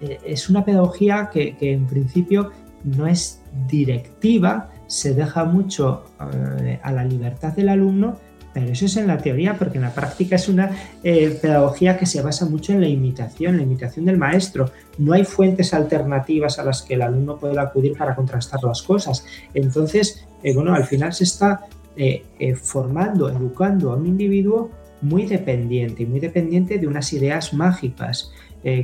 Eh, 0.00 0.18
es 0.26 0.50
una 0.50 0.64
pedagogía 0.64 1.30
que, 1.32 1.56
en 1.60 1.86
principio 1.86 2.50
no 2.82 3.06
es 3.06 3.40
directiva, 3.68 4.68
se 4.88 5.14
deja 5.14 5.44
mucho 5.44 6.06
eh, 6.34 6.80
a 6.82 6.90
la 6.90 7.04
libertad 7.04 7.52
del 7.52 7.68
alumno, 7.68 8.18
pero 8.52 8.70
eso 8.70 8.86
es 8.86 8.96
en 8.96 9.06
la 9.06 9.18
teoría, 9.18 9.56
porque 9.58 9.78
en 9.78 9.84
la 9.84 9.94
práctica 9.94 10.36
es 10.36 10.48
una 10.48 10.70
eh, 11.02 11.38
pedagogía 11.40 11.96
que 11.96 12.06
se 12.06 12.20
basa 12.22 12.46
mucho 12.46 12.72
en 12.72 12.80
la 12.80 12.88
imitación, 12.88 13.56
la 13.56 13.62
imitación 13.62 14.04
del 14.04 14.18
maestro. 14.18 14.70
No 14.98 15.14
hay 15.14 15.24
fuentes 15.24 15.72
alternativas 15.72 16.58
a 16.58 16.64
las 16.64 16.82
que 16.82 16.94
el 16.94 17.02
alumno 17.02 17.38
pueda 17.38 17.62
acudir 17.62 17.96
para 17.96 18.14
contrastar 18.14 18.62
las 18.62 18.82
cosas. 18.82 19.24
Entonces, 19.54 20.26
eh, 20.42 20.54
bueno, 20.54 20.74
al 20.74 20.84
final 20.84 21.12
se 21.12 21.24
está 21.24 21.66
eh, 21.96 22.24
formando, 22.60 23.28
educando 23.28 23.92
a 23.92 23.96
un 23.96 24.06
individuo 24.06 24.70
muy 25.00 25.26
dependiente 25.26 26.02
y 26.02 26.06
muy 26.06 26.20
dependiente 26.20 26.78
de 26.78 26.86
unas 26.86 27.12
ideas 27.12 27.52
mágicas, 27.54 28.32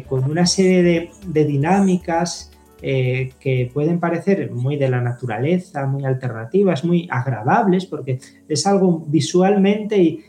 con 0.09 0.29
una 0.29 0.45
serie 0.45 0.83
de, 0.83 1.11
de 1.25 1.45
dinámicas 1.45 2.48
eh, 2.81 3.33
que 3.41 3.71
pueden 3.75 3.99
parecer 3.99 4.53
muy 4.53 4.77
de 4.77 4.89
la 4.89 5.01
naturaleza, 5.01 5.85
muy 5.87 6.05
alternativas, 6.05 6.85
muy 6.85 7.09
agradables, 7.11 7.87
porque 7.87 8.21
es 8.49 8.67
algo 8.67 9.05
visualmente 9.07 9.97
y, 9.97 10.25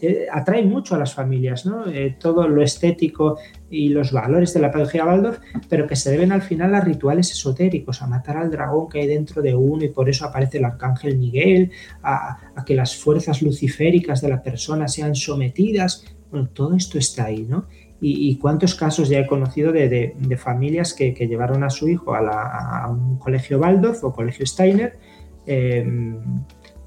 eh, 0.00 0.26
atrae 0.32 0.64
mucho 0.64 0.94
a 0.94 0.98
las 0.98 1.14
familias, 1.14 1.66
¿no? 1.66 1.86
Eh, 1.86 2.16
todo 2.18 2.48
lo 2.48 2.62
estético 2.62 3.38
y 3.70 3.90
los 3.90 4.10
valores 4.10 4.54
de 4.54 4.60
la 4.60 4.72
pedagogía 4.72 5.04
Waldorf, 5.04 5.38
pero 5.68 5.86
que 5.86 5.94
se 5.94 6.10
deben 6.10 6.32
al 6.32 6.42
final 6.42 6.74
a 6.74 6.80
rituales 6.80 7.30
esotéricos, 7.30 8.02
a 8.02 8.06
matar 8.06 8.38
al 8.38 8.50
dragón 8.50 8.88
que 8.88 9.00
hay 9.00 9.06
dentro 9.06 9.42
de 9.42 9.54
uno 9.54 9.84
y 9.84 9.88
por 9.90 10.08
eso 10.08 10.24
aparece 10.24 10.58
el 10.58 10.64
arcángel 10.64 11.18
Miguel, 11.18 11.70
a, 12.02 12.38
a 12.56 12.64
que 12.64 12.74
las 12.74 12.96
fuerzas 12.96 13.42
luciféricas 13.42 14.20
de 14.20 14.30
la 14.30 14.42
persona 14.42 14.88
sean 14.88 15.14
sometidas. 15.14 16.04
Bueno, 16.30 16.48
todo 16.52 16.74
esto 16.74 16.98
está 16.98 17.26
ahí, 17.26 17.46
¿no? 17.48 17.66
Y, 18.00 18.36
cuántos 18.36 18.74
casos 18.74 19.08
ya 19.08 19.20
he 19.20 19.26
conocido 19.26 19.72
de, 19.72 20.14
familias 20.38 20.92
que, 20.92 21.12
llevaron 21.12 21.64
a 21.64 21.70
su 21.70 21.88
hijo 21.88 22.14
a, 22.14 22.88
un 22.90 23.18
colegio 23.18 23.58
Waldorf 23.58 24.04
o 24.04 24.12
colegio 24.12 24.46
Steiner 24.46 24.98
em, 25.46 26.18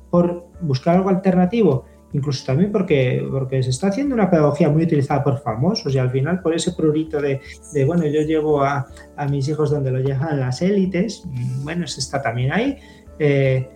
por 0.09 0.47
buscar 0.61 0.97
algo 0.97 1.09
alternativo, 1.09 1.85
incluso 2.13 2.45
también 2.45 2.71
porque, 2.71 3.25
porque 3.29 3.61
se 3.63 3.69
está 3.69 3.87
haciendo 3.87 4.15
una 4.15 4.29
pedagogía 4.29 4.69
muy 4.69 4.83
utilizada 4.83 5.23
por 5.23 5.39
famosos 5.41 5.93
y 5.93 5.97
al 5.97 6.09
final 6.09 6.41
por 6.41 6.53
ese 6.53 6.71
prurito 6.71 7.21
de, 7.21 7.41
bueno, 7.85 8.05
yo 8.05 8.21
llevo 8.21 8.63
a, 8.63 8.87
mis 9.29 9.47
hijos 9.47 9.69
donde 9.69 9.91
lo 9.91 9.99
llevan 9.99 10.39
las 10.39 10.61
élites, 10.61 11.23
mm, 11.25 11.63
bueno, 11.63 11.87
se 11.87 11.99
está 11.99 12.21
también 12.21 12.51
ahí, 12.51 12.77
eh, 13.19 13.69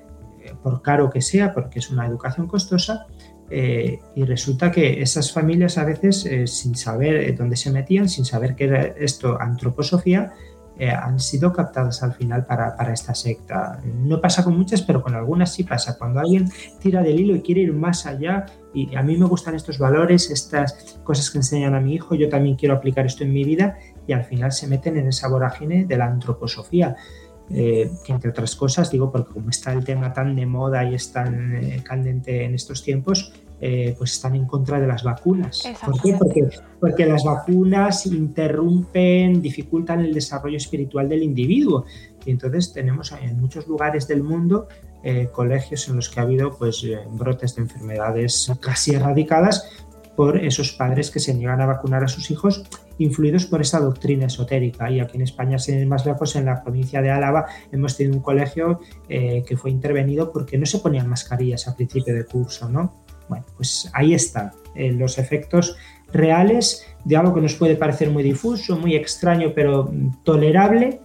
por 0.61 0.81
caro 0.81 1.09
que 1.09 1.21
sea, 1.21 1.53
porque 1.53 1.79
es 1.79 1.89
una 1.89 2.05
educación 2.05 2.47
costosa, 2.47 3.07
eh, 3.55 3.99
y 4.15 4.23
resulta 4.23 4.71
que 4.71 4.99
esas 5.03 5.31
familias 5.31 5.77
a 5.77 5.85
veces, 5.85 6.25
eh, 6.25 6.47
sin 6.47 6.73
saber 6.73 7.17
eh, 7.17 7.33
dónde 7.33 7.55
se 7.55 7.69
metían, 7.69 8.09
sin 8.09 8.25
saber 8.25 8.55
qué 8.55 8.63
era 8.63 8.81
esto, 8.81 9.39
antroposofía, 9.39 10.33
han 10.79 11.19
sido 11.19 11.53
captadas 11.53 12.01
al 12.01 12.13
final 12.13 12.47
para, 12.47 12.75
esta 12.91 13.13
secta. 13.13 13.79
No 13.95 14.19
pasa 14.19 14.43
con 14.43 14.57
muchas, 14.57 14.81
pero 14.81 15.03
con 15.03 15.13
algunas 15.13 15.53
sí 15.53 15.63
pasa. 15.63 15.99
Cuando 15.99 16.19
alguien 16.19 16.49
tira 16.79 17.03
del 17.03 17.19
hilo 17.19 17.35
y 17.35 17.41
quiere 17.41 17.61
ir 17.61 17.73
más 17.73 18.07
allá, 18.07 18.47
y 18.73 18.93
a 18.95 19.03
mí 19.03 19.15
me 19.15 19.27
gustan 19.27 19.53
estos 19.53 19.77
valores, 19.77 20.31
estas 20.31 20.99
cosas 21.03 21.29
que 21.29 21.37
enseñan 21.37 21.75
a 21.75 21.79
mi 21.79 21.93
hijo, 21.93 22.15
yo 22.15 22.27
también 22.27 22.55
quiero 22.55 22.73
aplicar 22.73 23.05
esto 23.05 23.23
en 23.23 23.33
mi 23.33 23.43
vida, 23.43 23.77
y 24.07 24.13
al 24.13 24.23
final 24.23 24.51
se 24.51 24.67
meten 24.67 24.97
en 24.97 25.07
esa 25.09 25.27
vorágine 25.27 25.85
de 25.85 25.95
la 25.95 26.05
antroposofía. 26.05 26.95
que 27.47 27.91
entre 28.07 28.31
otras 28.31 28.55
cosas, 28.55 28.89
digo, 28.89 29.11
porque 29.11 29.31
como 29.31 29.51
está 29.51 29.73
el 29.73 29.85
tema 29.85 30.11
tan 30.11 30.35
de 30.35 30.47
moda 30.47 30.83
y 30.85 30.95
es 30.95 31.11
tan 31.11 31.61
candente 31.83 32.45
en 32.45 32.55
estos 32.55 32.83
tiempos, 32.83 33.31
eh, 33.65 33.95
pues 33.97 34.11
están 34.11 34.35
en 34.35 34.45
contra 34.45 34.77
de 34.77 34.85
las 34.85 35.05
vacunas. 35.05 35.63
¿Por 35.85 36.01
qué? 36.01 36.17
Porque, 36.19 36.49
porque, 36.81 37.05
las 37.05 37.23
vacunas 37.23 38.05
interrumpen, 38.05 39.41
dificultan 39.41 40.01
el 40.01 40.13
desarrollo 40.13 40.57
espiritual 40.57 41.07
del 41.07 41.23
individuo. 41.23 41.85
Y 42.25 42.31
entonces 42.31 42.73
tenemos 42.73 43.13
en 43.13 43.39
muchos 43.39 43.65
lugares 43.65 44.05
del 44.05 44.21
mundo 44.21 44.67
eh, 45.01 45.29
colegios 45.31 45.87
en 45.87 45.95
los 45.95 46.09
que 46.09 46.19
ha 46.19 46.23
habido 46.23 46.57
pues, 46.57 46.83
eh, 46.83 46.99
brotes 47.11 47.55
de 47.55 47.61
enfermedades 47.61 48.51
casi 48.59 48.95
erradicadas 48.95 49.69
por 50.17 50.35
esos 50.43 50.73
padres 50.73 51.09
que 51.09 51.21
se 51.21 51.33
niegan 51.33 51.61
a 51.61 51.65
vacunar 51.65 52.03
a 52.03 52.09
sus 52.09 52.31
hijos, 52.31 52.65
influidos 52.97 53.45
por 53.45 53.61
esa 53.61 53.79
doctrina 53.79 54.25
esotérica. 54.25 54.91
Y 54.91 54.99
aquí 54.99 55.15
en 55.15 55.23
España, 55.23 55.57
sin 55.57 55.79
ir 55.79 55.87
más 55.87 56.05
lejos, 56.05 56.35
en 56.35 56.47
la 56.47 56.61
provincia 56.61 57.01
de 57.01 57.11
Álava, 57.11 57.45
hemos 57.71 57.95
tenido 57.95 58.17
un 58.17 58.23
colegio 58.23 58.81
que 59.07 59.57
fue 59.57 59.71
intervenido 59.71 60.33
porque 60.33 60.57
no 60.57 60.65
se 60.65 60.79
ponían 60.79 61.07
mascarillas 61.07 61.69
a 61.69 61.75
principio 61.77 62.13
de 62.13 62.25
curso, 62.25 62.67
¿no? 62.67 63.02
Bueno, 63.27 63.45
pues 63.55 63.89
ahí 63.93 64.13
están 64.13 64.51
eh, 64.75 64.91
los 64.91 65.17
efectos 65.17 65.77
reales 66.11 66.85
de 67.03 67.17
algo 67.17 67.33
que 67.33 67.41
nos 67.41 67.55
puede 67.55 67.75
parecer 67.75 68.09
muy 68.09 68.23
difuso, 68.23 68.77
muy 68.77 68.95
extraño, 68.95 69.51
pero 69.53 69.91
tolerable 70.23 70.99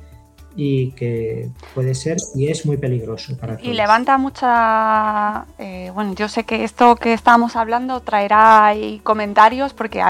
y 0.61 0.91
que 0.91 1.51
puede 1.73 1.95
ser 1.95 2.17
y 2.35 2.49
es 2.49 2.67
muy 2.67 2.77
peligroso 2.77 3.37
para 3.39 3.57
todos. 3.57 3.69
Y 3.69 3.75
levanta 3.75 4.19
mucha... 4.19 5.47
Eh, 5.57 5.93
bueno, 5.95 6.15
yo 6.15 6.27
sé 6.29 6.43
que 6.43 6.65
esto 6.65 6.97
que 6.97 7.13
estábamos 7.13 7.55
hablando 7.55 8.01
traerá 8.01 8.67
ahí 8.67 9.01
comentarios 9.05 9.73
porque 9.73 10.03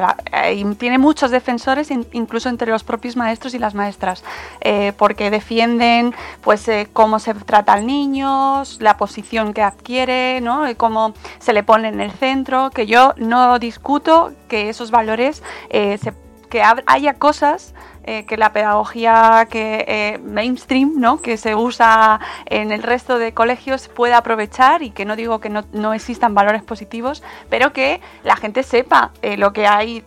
tiene 0.79 0.97
muchos 0.97 1.31
defensores, 1.31 1.91
incluso 1.91 2.49
entre 2.49 2.71
los 2.71 2.83
propios 2.83 3.15
maestros 3.15 3.53
y 3.53 3.59
las 3.59 3.75
maestras, 3.75 4.25
eh, 4.63 4.95
porque 4.97 5.31
defienden 5.31 6.15
pues 6.41 6.67
eh, 6.69 6.89
cómo 6.95 7.19
se 7.19 7.35
trata 7.35 7.75
al 7.75 7.87
niño, 7.87 8.63
la 8.79 8.97
posición 8.97 9.53
que 9.53 9.61
adquiere, 9.61 10.41
¿no? 10.41 10.65
cómo 10.79 11.13
se 11.41 11.53
le 11.53 11.63
pone 11.63 11.89
en 11.89 12.01
el 12.01 12.11
centro, 12.11 12.71
que 12.71 12.87
yo 12.87 13.13
no 13.19 13.59
discuto 13.59 14.33
que 14.49 14.71
esos 14.71 14.91
valores, 14.91 15.43
que 15.69 16.63
haya 16.87 17.15
cosas 17.15 17.75
eh, 18.11 18.25
que 18.25 18.39
la 18.39 18.55
pedagogía 18.55 19.47
que 19.51 19.85
eh, 19.87 20.19
mainstream, 20.25 20.95
¿no? 20.97 21.21
que 21.21 21.37
se 21.37 21.55
usa 21.55 22.19
en 22.47 22.73
el 22.73 22.83
resto 22.83 23.19
de 23.19 23.35
colegios 23.35 23.89
pueda 23.89 24.17
aprovechar 24.17 24.83
y 24.83 24.93
que 24.93 25.05
no 25.05 25.15
digo 25.15 25.41
que 25.41 25.51
no, 25.51 25.93
existan 25.93 26.35
valores 26.35 26.63
positivos, 26.63 27.23
pero 27.51 27.75
que 27.75 28.01
la 28.25 28.37
gente 28.37 28.63
sepa 28.63 29.11
eh, 29.21 29.37
lo 29.37 29.53
que 29.53 29.67
hay 29.67 30.07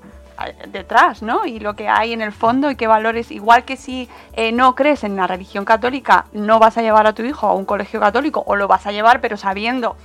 detrás, 0.70 1.22
¿no? 1.22 1.46
Y 1.46 1.60
lo 1.60 1.76
que 1.76 1.90
hay 1.90 2.14
en 2.14 2.24
el 2.24 2.32
fondo 2.32 2.72
y 2.72 2.76
qué 2.76 2.88
valores, 2.88 3.30
igual 3.30 3.66
que 3.66 3.78
si 3.78 4.10
no 4.54 4.74
crees 4.74 5.04
en 5.04 5.16
la 5.16 5.28
religión 5.28 5.64
católica, 5.64 6.26
no 6.34 6.58
vas 6.58 6.80
a 6.80 6.82
llevar 6.82 7.06
a 7.06 7.14
tu 7.14 7.22
hijo 7.22 7.46
a 7.46 7.54
un 7.54 7.66
colegio 7.66 8.00
católico 8.00 8.44
o 8.48 8.56
lo 8.56 8.68
vas 8.68 8.88
a 8.88 8.92
llevar 8.92 9.22
pero 9.22 9.38
sabiendo 9.38 9.96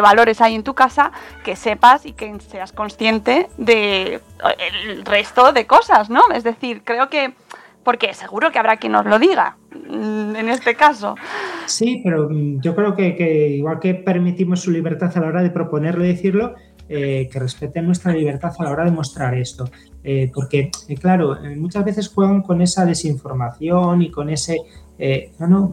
valores 0.00 0.40
hay 0.40 0.54
en 0.54 0.62
tu 0.62 0.74
casa, 0.74 1.12
que 1.44 1.56
sepas 1.56 2.06
y 2.06 2.12
que 2.12 2.38
seas 2.40 2.72
consciente 2.72 3.48
de 3.58 4.20
el 4.84 5.04
resto 5.04 5.52
de 5.52 5.66
cosas, 5.66 6.10
¿no? 6.10 6.22
Es 6.34 6.44
decir, 6.44 6.82
creo 6.84 7.08
que 7.08 7.34
porque 7.84 8.14
seguro 8.14 8.50
que 8.50 8.58
habrá 8.58 8.78
quien 8.78 8.92
nos 8.92 9.04
lo 9.04 9.18
diga 9.18 9.56
mm, 9.70 10.36
en 10.36 10.48
este 10.48 10.74
caso. 10.74 11.14
Sí, 11.66 12.00
pero 12.02 12.28
mm, 12.28 12.60
yo 12.60 12.74
creo 12.74 12.96
que, 12.96 13.48
igual 13.50 13.78
que 13.78 13.94
permitimos 13.94 14.60
su 14.60 14.70
libertad 14.70 15.12
a 15.14 15.20
la 15.20 15.28
hora 15.28 15.42
de 15.42 15.50
proponerlo 15.50 16.04
y 16.04 16.08
decirlo, 16.08 16.54
eh, 16.88 17.28
que 17.30 17.38
respeten 17.38 17.86
nuestra 17.86 18.12
libertad 18.12 18.52
a 18.58 18.64
la 18.64 18.70
hora 18.70 18.84
de 18.84 18.90
mostrar 18.90 19.34
esto. 19.34 19.70
Eh, 20.02 20.30
porque, 20.34 20.70
eh, 20.88 20.96
claro, 20.96 21.38
muchas 21.56 21.84
veces 21.84 22.08
juegan 22.08 22.42
con 22.42 22.60
esa 22.60 22.84
desinformación 22.84 24.02
y 24.02 24.10
con 24.10 24.28
ese, 24.30 24.58
no, 25.38 25.72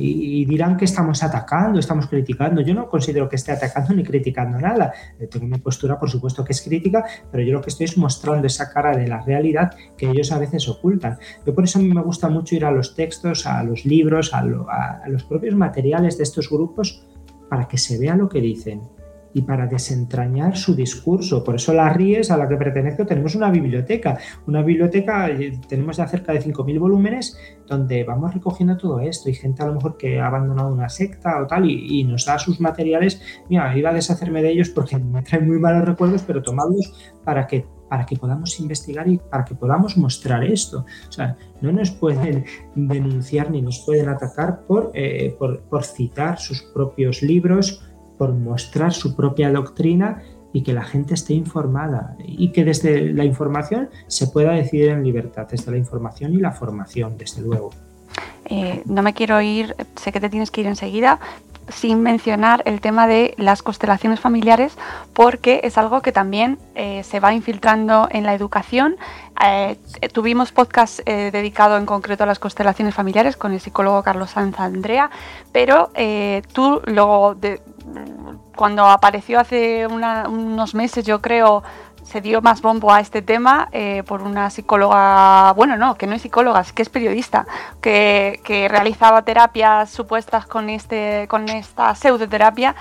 y, 0.00 0.44
dirán 0.44 0.76
que 0.76 0.84
estamos 0.84 1.22
atacando, 1.22 1.78
estamos 1.78 2.06
criticando. 2.06 2.60
Yo 2.60 2.74
no 2.74 2.88
considero 2.88 3.28
que 3.28 3.36
esté 3.36 3.52
atacando 3.52 3.94
ni 3.94 4.02
criticando 4.02 4.58
nada. 4.58 4.92
Eh, 5.18 5.26
tengo 5.26 5.46
mi 5.46 5.58
postura, 5.58 5.98
por 5.98 6.10
supuesto, 6.10 6.44
que 6.44 6.52
es 6.52 6.62
crítica, 6.62 7.04
pero 7.30 7.42
yo 7.42 7.52
lo 7.52 7.60
que 7.60 7.70
estoy 7.70 7.84
es 7.84 7.96
mostrando 7.96 8.46
esa 8.46 8.70
cara 8.70 8.96
de 8.96 9.06
la 9.06 9.20
realidad 9.20 9.72
que 9.96 10.10
ellos 10.10 10.32
a 10.32 10.38
veces 10.38 10.68
ocultan. 10.68 11.18
Yo 11.46 11.54
por 11.54 11.64
eso 11.64 11.78
a 11.78 11.82
mí 11.82 11.88
me 11.88 12.02
gusta 12.02 12.28
mucho 12.28 12.54
ir 12.54 12.64
a 12.64 12.70
los 12.70 12.94
textos, 12.94 13.46
a 13.46 13.62
los 13.62 13.84
libros, 13.84 14.32
a 14.32 14.42
los 15.08 15.24
propios 15.24 15.54
materiales 15.54 16.16
de 16.16 16.24
estos 16.24 16.48
grupos 16.48 17.06
para 17.48 17.66
que 17.66 17.78
se 17.78 17.98
vea 17.98 18.16
lo 18.16 18.28
que 18.28 18.40
dicen 18.40 18.82
y 19.32 19.42
para 19.42 19.66
desentrañar 19.66 20.56
su 20.56 20.74
discurso. 20.74 21.44
Por 21.44 21.56
eso 21.56 21.72
la 21.72 21.92
RIES, 21.92 22.30
a 22.30 22.36
la 22.36 22.48
que 22.48 22.56
pertenezco, 22.56 23.06
tenemos 23.06 23.34
una 23.34 23.50
biblioteca. 23.50 24.18
Una 24.46 24.62
biblioteca, 24.62 25.28
eh, 25.28 25.58
tenemos 25.68 25.96
ya 25.96 26.06
cerca 26.08 26.32
de 26.32 26.40
5.000 26.40 26.78
volúmenes, 26.78 27.38
donde 27.66 28.04
vamos 28.04 28.34
recogiendo 28.34 28.76
todo 28.76 29.00
esto. 29.00 29.30
Y 29.30 29.34
gente 29.34 29.62
a 29.62 29.66
lo 29.66 29.74
mejor 29.74 29.96
que 29.96 30.20
ha 30.20 30.26
abandonado 30.26 30.72
una 30.72 30.88
secta 30.88 31.40
o 31.42 31.46
tal 31.46 31.70
y, 31.70 32.04
nos 32.04 32.24
da 32.24 32.38
sus 32.38 32.60
materiales. 32.60 33.20
Mira, 33.48 33.76
iba 33.76 33.90
a 33.90 33.94
deshacerme 33.94 34.42
de 34.42 34.50
ellos 34.50 34.70
porque 34.70 34.98
me 34.98 35.22
traen 35.22 35.46
muy 35.46 35.58
malos 35.58 35.84
recuerdos, 35.84 36.22
pero 36.22 36.42
tomadlos 36.42 36.92
para 37.24 37.46
que 37.46 37.66
para 37.90 38.06
que 38.06 38.16
podamos 38.16 38.60
investigar 38.60 39.08
y 39.08 39.18
para 39.18 39.44
que 39.44 39.56
podamos 39.56 39.96
mostrar 39.96 40.44
esto. 40.44 40.86
O 41.08 41.12
sea, 41.12 41.36
no 41.60 41.72
nos 41.72 41.90
pueden 41.90 42.44
denunciar 42.76 43.50
ni 43.50 43.62
nos 43.62 43.80
pueden 43.80 44.08
atacar 44.08 44.60
por, 44.64 44.92
eh, 44.94 45.34
por, 45.36 45.62
por 45.62 45.82
citar 45.82 46.38
sus 46.38 46.62
propios 46.72 47.20
libros 47.20 47.82
por 48.20 48.34
mostrar 48.34 48.92
su 48.92 49.16
propia 49.16 49.50
doctrina 49.50 50.20
y 50.52 50.62
que 50.62 50.74
la 50.74 50.82
gente 50.82 51.14
esté 51.14 51.32
informada 51.32 52.16
y 52.18 52.52
que 52.52 52.66
desde 52.66 53.14
la 53.14 53.24
información 53.24 53.88
se 54.08 54.26
pueda 54.26 54.52
decidir 54.52 54.90
en 54.90 55.02
libertad, 55.02 55.48
desde 55.50 55.70
la 55.70 55.78
información 55.78 56.34
y 56.34 56.36
la 56.36 56.52
formación, 56.52 57.16
desde 57.16 57.40
luego. 57.40 57.70
Eh, 58.44 58.82
no 58.84 59.00
me 59.00 59.14
quiero 59.14 59.40
ir, 59.40 59.74
sé 59.96 60.12
que 60.12 60.20
te 60.20 60.28
tienes 60.28 60.50
que 60.50 60.60
ir 60.60 60.66
enseguida, 60.66 61.18
sin 61.70 62.02
mencionar 62.02 62.62
el 62.66 62.82
tema 62.82 63.06
de 63.06 63.32
las 63.38 63.62
constelaciones 63.62 64.20
familiares, 64.20 64.76
porque 65.14 65.62
es 65.64 65.78
algo 65.78 66.02
que 66.02 66.12
también 66.12 66.58
eh, 66.74 67.02
se 67.04 67.20
va 67.20 67.32
infiltrando 67.32 68.06
en 68.10 68.24
la 68.24 68.34
educación. 68.34 68.96
Eh, 69.42 69.78
tuvimos 70.12 70.52
podcast 70.52 71.00
dedicado 71.06 71.78
en 71.78 71.86
concreto 71.86 72.24
a 72.24 72.26
las 72.26 72.38
constelaciones 72.38 72.94
familiares 72.94 73.38
con 73.38 73.54
el 73.54 73.60
psicólogo 73.60 74.02
Carlos 74.02 74.32
Sanz 74.32 74.60
Andrea, 74.60 75.10
pero 75.52 75.90
tú 76.52 76.82
luego 76.84 77.34
de, 77.34 77.62
cuando 78.56 78.86
apareció 78.86 79.40
hace 79.40 79.86
unos 79.86 80.74
meses, 80.74 81.04
yo 81.04 81.20
creo, 81.20 81.62
se 82.02 82.20
dio 82.20 82.42
más 82.42 82.60
bombo 82.60 82.92
a 82.92 83.00
este 83.00 83.22
tema 83.22 83.68
eh, 83.72 84.02
por 84.06 84.22
una 84.22 84.50
psicóloga, 84.50 85.52
bueno, 85.52 85.76
no, 85.76 85.96
que 85.96 86.06
no 86.06 86.14
es 86.14 86.22
psicóloga, 86.22 86.60
es 86.60 86.72
que 86.72 86.82
es 86.82 86.88
periodista, 86.88 87.46
que, 87.80 88.40
realizaba 88.68 89.22
terapias 89.22 89.90
supuestas 89.90 90.46
con, 90.46 90.70
este, 90.70 91.26
con 91.28 91.48
esta 91.48 91.94
pseudoterapia. 91.94 92.74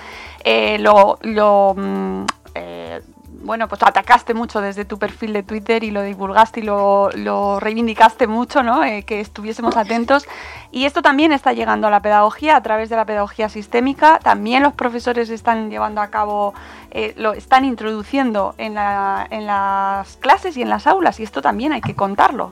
Eh, 0.44 0.78
lo, 0.80 1.20
lo 1.22 1.76
mm, 1.78 2.26
eh, 2.56 3.02
bueno, 3.42 3.68
pues 3.68 3.82
atacaste 3.84 4.34
mucho 4.34 4.62
desde 4.62 4.86
tu 4.86 5.00
perfil 5.00 5.34
de 5.34 5.44
Twitter 5.44 5.84
y 5.84 5.92
lo 5.92 6.02
divulgaste 6.02 6.60
y 6.60 6.64
lo, 6.64 7.60
reivindicaste 7.60 8.28
mucho, 8.28 8.64
¿no? 8.64 8.84
Eh, 8.84 9.04
que 9.04 9.20
estuviésemos 9.20 9.78
atentos. 9.78 10.28
Y 10.72 10.86
esto 10.86 11.02
también 11.02 11.32
está 11.32 11.54
llegando 11.54 11.88
a 11.88 11.90
la 11.90 12.02
pedagogía 12.02 12.56
a 12.56 12.64
través 12.64 12.90
de 12.90 12.96
la 12.96 13.06
pedagogía 13.06 13.50
sistémica. 13.50 14.20
También 14.20 14.64
los 14.64 14.74
profesores 14.74 15.30
están 15.30 15.70
llevando 15.70 16.02
a 16.02 16.08
cabo, 16.08 16.54
eh, 16.92 17.14
lo 17.18 17.34
están 17.34 17.66
introduciendo 17.66 18.56
en, 18.58 18.78
en 18.78 19.46
las 19.46 20.18
clases 20.18 20.58
y 20.58 20.62
en 20.62 20.70
las 20.70 20.88
aulas 20.88 21.20
y 21.20 21.24
esto 21.24 21.42
también 21.42 21.74
hay 21.74 21.82
que 21.82 21.96
contarlo. 21.96 22.52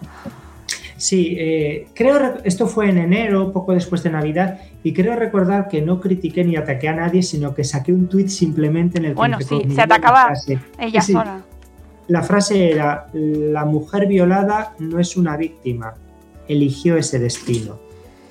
Sí, 0.98 1.36
eh, 1.40 1.88
creo, 1.94 2.38
esto 2.44 2.68
fue 2.68 2.90
en 2.90 2.98
enero, 2.98 3.54
poco 3.54 3.74
después 3.74 4.02
de 4.04 4.10
Navidad, 4.10 4.60
y 4.84 4.94
creo 4.94 5.16
recordar 5.16 5.68
que 5.68 5.82
no 5.82 6.02
critiqué 6.02 6.44
ni 6.44 6.56
ataqué 6.56 6.90
a 6.90 6.96
nadie, 6.96 7.22
sino 7.22 7.54
que 7.54 7.64
saqué 7.64 7.94
un 7.94 8.08
tuit 8.08 8.28
simplemente 8.30 8.98
en 8.98 9.06
el 9.06 9.12
que 9.12 9.16
Bueno, 9.16 9.38
sí, 9.40 9.62
se 9.74 9.82
atacaba 9.82 10.34
ella 10.80 11.02
sola. 11.02 11.44
la 12.08 12.24
frase 12.24 12.72
era, 12.72 13.08
la 13.14 13.66
mujer 13.66 14.08
violada 14.08 14.74
no 14.80 15.00
es 15.00 15.16
una 15.16 15.38
víctima, 15.38 15.94
eligió 16.48 16.98
ese 16.98 17.20
destino. 17.20 17.80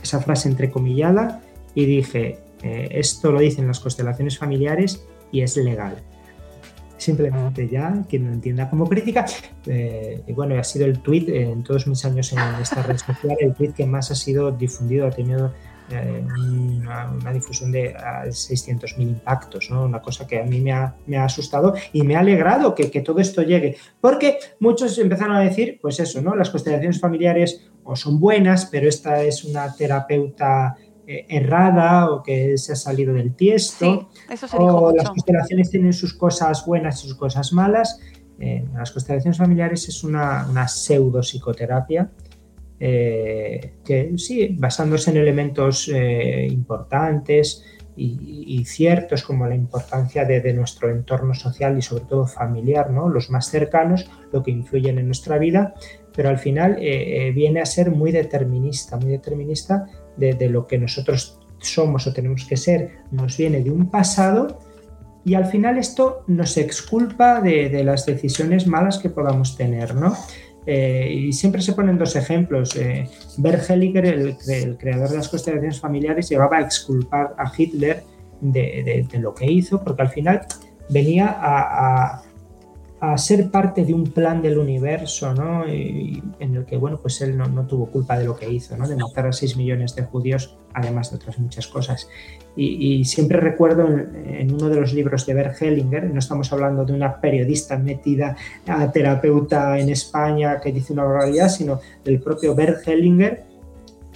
Esa 0.02 0.20
frase 0.20 0.48
entrecomillada 0.48 1.42
y 1.74 1.84
dije, 1.84 2.38
eh, 2.62 2.88
esto 2.92 3.32
lo 3.32 3.40
dicen 3.40 3.66
las 3.66 3.80
constelaciones 3.80 4.38
familiares 4.38 5.04
y 5.30 5.42
es 5.42 5.56
legal. 5.56 6.02
Simplemente 6.97 7.68
ya, 7.68 8.05
quien 8.09 8.26
lo 8.26 8.32
entienda 8.32 8.70
como 8.70 8.88
crítica, 8.88 9.26
eh, 9.66 10.22
y 10.26 10.32
bueno, 10.32 10.59
ha 10.59 10.64
sido 10.64 10.86
el 10.86 11.01
tweet 11.01 11.26
en 11.28 11.62
todos 11.62 11.86
mis 11.86 12.05
años 12.05 12.32
en 12.32 12.38
esta 12.61 12.82
red 12.82 12.97
social, 12.97 13.36
el 13.40 13.55
tweet 13.55 13.72
que 13.72 13.84
más 13.84 14.11
ha 14.11 14.14
sido 14.14 14.51
difundido, 14.51 15.07
ha 15.07 15.11
tenido 15.11 15.53
eh, 15.88 16.24
una, 16.80 17.32
difusión 17.32 17.70
de 17.70 17.94
600.000 17.94 19.01
impactos, 19.01 19.70
¿no? 19.70 19.84
una 19.84 20.01
cosa 20.01 20.26
que 20.26 20.40
a 20.40 20.44
mí 20.44 20.61
me 20.61 20.72
ha, 20.72 21.24
asustado 21.24 21.74
y 21.92 22.03
me 22.03 22.16
ha 22.16 22.20
alegrado 22.20 22.74
que, 22.74 22.88
todo 23.03 23.20
esto 23.20 23.42
llegue, 23.42 23.76
porque 24.01 24.38
muchos 24.59 24.99
empezaron 24.99 25.36
a 25.36 25.40
decir, 25.40 25.78
pues 25.80 26.01
eso, 26.01 26.20
¿no? 26.20 26.34
las 26.34 26.51
constelaciones 26.51 26.99
familiares 26.99 27.70
o 27.84 27.94
son 27.94 28.18
buenas, 28.18 28.66
pero 28.66 28.88
esta 28.88 29.22
es 29.22 29.44
una 29.44 29.72
terapeuta 29.76 30.76
errada 31.07 32.11
o 32.11 32.22
que 32.22 32.59
se 32.59 32.72
ha 32.72 32.76
salido 32.76 33.14
del 33.14 33.34
tiesto, 33.34 34.11
o 34.59 34.92
las 34.92 35.09
constelaciones 35.09 35.70
tienen 35.70 35.92
sus 35.92 36.14
cosas 36.14 36.66
buenas 36.66 37.04
y 37.04 37.09
sus 37.09 37.16
cosas 37.16 37.52
malas. 37.52 38.00
Eh, 38.38 38.64
las 38.74 38.90
constelaciones 38.90 39.38
familiares 39.38 39.88
es 39.88 40.04
una, 40.04 40.46
una 40.50 40.68
pseudo 40.68 41.22
psicoterapia 41.22 42.11
eh, 42.78 43.72
que 43.84 44.12
sí, 44.18 44.54
basándose 44.59 45.11
en 45.11 45.16
elementos 45.16 45.90
eh, 45.92 46.46
importantes 46.50 47.64
y, 47.98 48.62
ciertos 48.66 49.22
como 49.22 49.46
la 49.46 49.54
importancia 49.54 50.26
de, 50.26 50.52
nuestro 50.52 50.90
entorno 50.90 51.32
social 51.32 51.78
y 51.78 51.82
sobre 51.82 52.04
todo 52.04 52.26
familiar, 52.26 52.90
¿no? 52.90 53.09
los 53.09 53.30
más 53.30 53.50
cercanos, 53.50 54.11
lo 54.32 54.42
que 54.42 54.50
influyen 54.50 54.98
en 54.98 55.07
nuestra 55.07 55.38
vida, 55.38 55.72
pero 56.14 56.28
al 56.28 56.36
final 56.36 56.76
eh, 56.78 57.32
viene 57.34 57.61
a 57.61 57.64
ser 57.64 57.90
muy 57.90 58.12
determinista, 58.12 58.98
muy 58.98 59.12
determinista 59.12 59.86
de, 60.16 60.48
lo 60.48 60.66
que 60.66 60.78
nosotros 60.78 61.38
somos 61.58 62.06
o 62.06 62.12
tenemos 62.12 62.44
que 62.44 62.56
ser, 62.56 62.98
nos 63.10 63.36
viene 63.36 63.62
de 63.62 63.70
un 63.70 63.90
pasado 63.90 64.60
y 65.24 65.34
al 65.34 65.46
final 65.46 65.78
esto 65.78 66.22
nos 66.26 66.56
exculpa 66.56 67.40
de, 67.40 67.82
las 67.84 68.06
decisiones 68.06 68.66
malas 68.66 68.98
que 68.98 69.10
podamos 69.10 69.56
tener, 69.56 69.94
¿no? 69.94 70.16
Eh, 70.66 71.08
y 71.12 71.32
siempre 71.32 71.62
se 71.62 71.72
ponen 71.72 71.98
dos 71.98 72.16
ejemplos. 72.16 72.76
Eh, 72.76 73.08
Hellinger, 73.68 74.06
el, 74.06 74.76
creador 74.76 75.10
de 75.10 75.16
las 75.16 75.28
constelaciones 75.28 75.80
familiares, 75.80 76.28
llevaba 76.28 76.58
a 76.58 76.60
exculpar 76.62 77.34
a 77.38 77.52
Hitler 77.56 78.02
de, 78.40 79.06
lo 79.20 79.34
que 79.34 79.50
hizo, 79.50 79.82
porque 79.82 80.02
al 80.02 80.08
final 80.08 80.42
venía 80.88 81.36
a 81.40 82.22
ser 83.16 83.51
parte 83.51 83.84
de 83.84 83.92
un 83.92 84.05
plan 84.05 84.40
del 84.40 84.59
universo, 84.59 85.34
¿no? 85.34 85.66
en 85.66 86.55
el 86.55 86.64
que, 86.64 86.76
bueno, 86.78 86.99
pues 87.01 87.20
él 87.20 87.36
no, 87.36 87.66
tuvo 87.66 87.86
culpa 87.86 88.18
de 88.18 88.24
lo 88.24 88.36
que 88.36 88.51
hizo, 88.51 88.76
¿no? 88.76 88.88
De 88.88 88.97
matar 88.97 89.26
a 89.26 89.32
6 89.32 89.57
millones 89.57 89.94
de 89.94 90.03
judíos, 90.03 90.57
además 90.72 91.11
de 91.11 91.16
otras 91.16 91.38
muchas 91.38 91.66
cosas. 91.66 92.09
Y, 92.57 93.05
siempre 93.05 93.38
recuerdo 93.38 93.86
en, 93.86 94.53
uno 94.53 94.70
de 94.70 94.80
los 94.80 94.94
libros 94.94 95.26
de 95.26 95.34
Bert 95.34 95.61
Hellinger, 95.61 96.11
no 96.11 96.18
estamos 96.18 96.51
hablando 96.53 96.84
de 96.86 96.94
una 96.94 97.20
periodista 97.20 97.76
metida 97.76 98.34
a 98.66 98.90
terapeuta 98.90 99.78
en 99.78 99.90
España 99.90 100.59
que 100.61 100.72
dice 100.72 100.94
una 100.94 101.05
barbaridad, 101.05 101.51
sino 101.51 101.80
del 102.03 102.20
propio 102.20 102.55
Bert 102.55 102.88
Hellinger, 102.88 103.44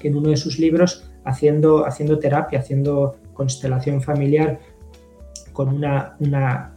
que 0.01 0.09
en 0.09 0.17
uno 0.17 0.31
de 0.31 0.39
sus 0.39 0.59
libros, 0.59 1.11
haciendo, 1.25 1.87
haciendo 1.87 2.19
terapia, 2.19 2.61
haciendo 2.61 3.17
constelación 3.35 4.01
familiar 4.01 4.59
con 5.53 5.69
una, 5.69 6.17
una 6.19 6.75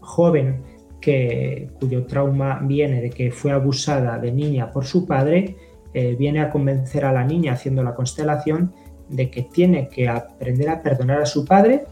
joven 0.00 0.69
que, 1.00 1.70
cuyo 1.78 2.04
trauma 2.04 2.60
viene 2.62 3.00
de 3.00 3.10
que 3.10 3.30
fue 3.30 3.52
abusada 3.52 4.18
de 4.18 4.32
niña 4.32 4.70
por 4.70 4.84
su 4.84 5.06
padre, 5.06 5.56
eh, 5.92 6.14
viene 6.18 6.40
a 6.40 6.50
convencer 6.50 7.04
a 7.04 7.12
la 7.12 7.24
niña 7.24 7.54
haciendo 7.54 7.82
la 7.82 7.94
constelación 7.94 8.72
de 9.08 9.30
que 9.30 9.42
tiene 9.42 9.88
que 9.88 10.08
aprender 10.08 10.68
a 10.68 10.82
perdonar 10.82 11.22
a 11.22 11.26
su 11.26 11.44
padre. 11.44 11.84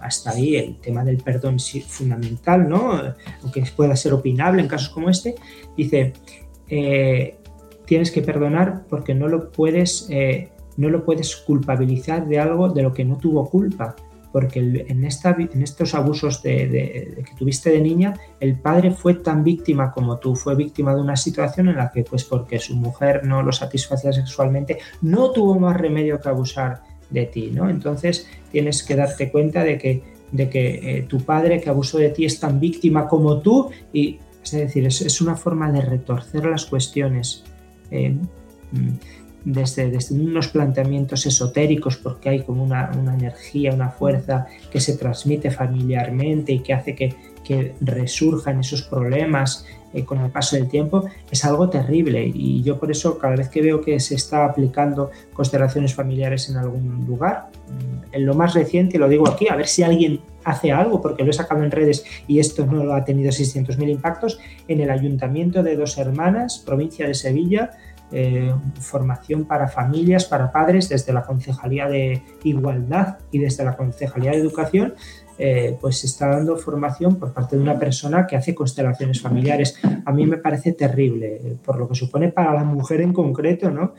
Hasta 0.00 0.30
ahí 0.30 0.56
el 0.56 0.76
tema 0.80 1.04
del 1.04 1.18
perdón 1.18 1.56
es 1.56 1.84
fundamental, 1.84 2.68
¿no? 2.68 3.00
Aunque 3.42 3.62
pueda 3.76 3.94
ser 3.94 4.12
opinable 4.12 4.60
en 4.60 4.68
casos 4.68 4.88
como 4.88 5.08
este. 5.08 5.36
Dice, 5.76 6.14
eh, 6.68 7.36
tienes 7.84 8.10
que 8.10 8.22
perdonar 8.22 8.84
porque 8.88 9.14
no 9.14 9.28
lo 9.28 9.52
puedes, 9.52 10.08
eh, 10.10 10.48
no 10.76 10.88
lo 10.88 11.04
puedes 11.04 11.36
culpabilizar 11.36 12.26
de 12.26 12.40
algo 12.40 12.70
de 12.70 12.82
lo 12.82 12.92
que 12.92 13.04
no 13.04 13.18
tuvo 13.18 13.48
culpa 13.48 13.94
porque 14.34 14.58
en, 14.88 15.04
estos 15.04 15.94
abusos 15.94 16.40
que 16.40 17.24
tuviste 17.38 17.70
de 17.70 17.80
niña, 17.80 18.14
el 18.40 18.58
padre 18.58 18.90
fue 18.90 19.14
tan 19.14 19.44
víctima 19.44 19.92
como 19.92 20.18
tú, 20.18 20.34
fue 20.34 20.56
víctima 20.56 20.92
de 20.92 21.00
una 21.00 21.14
situación 21.14 21.68
en 21.68 21.76
la 21.76 21.92
que, 21.92 22.02
pues 22.02 22.24
porque 22.24 22.58
su 22.58 22.74
mujer 22.74 23.24
no 23.24 23.44
lo 23.44 23.52
satisfacía 23.52 24.12
sexualmente, 24.12 24.78
no 25.02 25.30
tuvo 25.30 25.56
más 25.60 25.76
remedio 25.76 26.20
que 26.20 26.28
abusar 26.28 26.82
de 27.10 27.26
ti, 27.26 27.52
¿no? 27.52 27.70
Entonces 27.70 28.26
tienes 28.50 28.82
que 28.82 28.96
darte 28.96 29.30
cuenta 29.30 29.62
de 29.62 29.78
que, 29.78 30.02
de 30.32 30.50
que 30.50 30.80
eh, 30.82 31.02
tu 31.02 31.20
padre 31.20 31.60
que 31.60 31.70
abusó 31.70 31.98
de 31.98 32.08
ti 32.08 32.24
es 32.24 32.40
tan 32.40 32.58
víctima 32.58 33.06
como 33.06 33.38
tú 33.38 33.70
y, 33.92 34.18
es 34.42 34.50
decir, 34.50 34.84
es, 34.84 35.20
una 35.20 35.36
forma 35.36 35.70
de 35.70 35.80
retorcer 35.80 36.44
las 36.44 36.66
cuestiones. 36.66 37.44
Eh, 37.92 38.10
mm, 38.72 38.88
desde, 39.44 39.98
unos 40.14 40.48
planteamientos 40.48 41.26
esotéricos, 41.26 41.96
porque 41.96 42.28
hay 42.30 42.42
como 42.42 42.64
una, 42.64 42.90
energía, 43.14 43.72
una 43.72 43.90
fuerza 43.90 44.46
que 44.70 44.80
se 44.80 44.96
transmite 44.96 45.50
familiarmente 45.50 46.52
y 46.52 46.60
que 46.60 46.72
hace 46.72 46.94
que, 46.94 47.14
que 47.44 47.74
resurjan 47.80 48.60
esos 48.60 48.82
problemas 48.82 49.66
eh, 49.94 50.04
con 50.04 50.18
el 50.20 50.30
paso 50.30 50.56
del 50.56 50.68
tiempo, 50.68 51.04
es 51.30 51.44
algo 51.44 51.70
terrible. 51.70 52.26
Y 52.26 52.62
yo 52.62 52.80
por 52.80 52.90
eso 52.90 53.16
cada 53.16 53.36
vez 53.36 53.48
que 53.48 53.62
veo 53.62 53.80
que 53.80 54.00
se 54.00 54.16
está 54.16 54.44
aplicando 54.44 55.12
constelaciones 55.32 55.94
familiares 55.94 56.48
en 56.50 56.56
algún 56.56 57.04
lugar, 57.06 57.50
mm, 57.68 58.14
en 58.14 58.26
lo 58.26 58.34
más 58.34 58.54
reciente, 58.54 58.98
lo 58.98 59.08
digo 59.08 59.28
aquí, 59.28 59.46
a 59.48 59.54
ver 59.54 59.68
si 59.68 59.84
alguien 59.84 60.20
hace 60.42 60.72
algo, 60.72 61.00
porque 61.00 61.22
lo 61.22 61.30
he 61.30 61.32
sacado 61.32 61.62
en 61.62 61.70
redes 61.70 62.04
y 62.26 62.40
esto 62.40 62.66
no 62.66 62.82
lo 62.82 62.94
ha 62.94 63.04
tenido 63.04 63.30
600.000 63.30 63.88
impactos, 63.88 64.40
en 64.66 64.80
el 64.80 64.90
ayuntamiento 64.90 65.62
de 65.62 65.76
Dos 65.76 65.96
Hermanas, 65.96 66.62
provincia 66.64 67.06
de 67.06 67.14
Sevilla, 67.14 67.70
eh, 68.16 68.54
formación 68.78 69.44
para 69.44 69.66
familias, 69.66 70.26
para 70.26 70.52
padres, 70.52 70.88
desde 70.88 71.12
la 71.12 71.22
Concejalía 71.22 71.88
de 71.88 72.22
Igualdad 72.44 73.18
y 73.32 73.40
desde 73.40 73.64
la 73.64 73.76
Concejalía 73.76 74.30
de 74.30 74.36
Educación, 74.36 74.94
eh, 75.36 75.76
pues 75.80 75.98
se 75.98 76.06
está 76.06 76.28
dando 76.28 76.56
formación 76.56 77.16
por 77.16 77.32
parte 77.32 77.56
de 77.56 77.62
una 77.62 77.76
persona 77.76 78.24
que 78.24 78.36
hace 78.36 78.54
constelaciones 78.54 79.20
familiares. 79.20 79.80
A 80.04 80.12
mí 80.12 80.26
me 80.26 80.36
parece 80.36 80.74
terrible, 80.74 81.40
eh, 81.42 81.56
por 81.64 81.76
lo 81.76 81.88
que 81.88 81.96
supone 81.96 82.28
para 82.30 82.54
la 82.54 82.62
mujer 82.62 83.00
en 83.00 83.12
concreto, 83.12 83.72
¿no? 83.72 83.94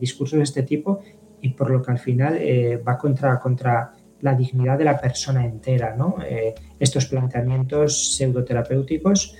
discursos 0.00 0.36
de 0.36 0.44
este 0.44 0.64
tipo 0.64 1.00
y 1.40 1.50
por 1.50 1.70
lo 1.70 1.82
que 1.82 1.90
al 1.90 1.98
final 1.98 2.38
va 2.86 2.96
contra, 2.98 3.38
contra 3.40 3.92
la 4.20 4.34
dignidad 4.34 4.78
de 4.78 4.84
la 4.84 5.00
persona 5.00 5.44
entera. 5.44 5.96
¿no? 5.96 6.16
estos 6.78 7.06
planteamientos 7.06 8.16
pseudoterapéuticos 8.16 9.36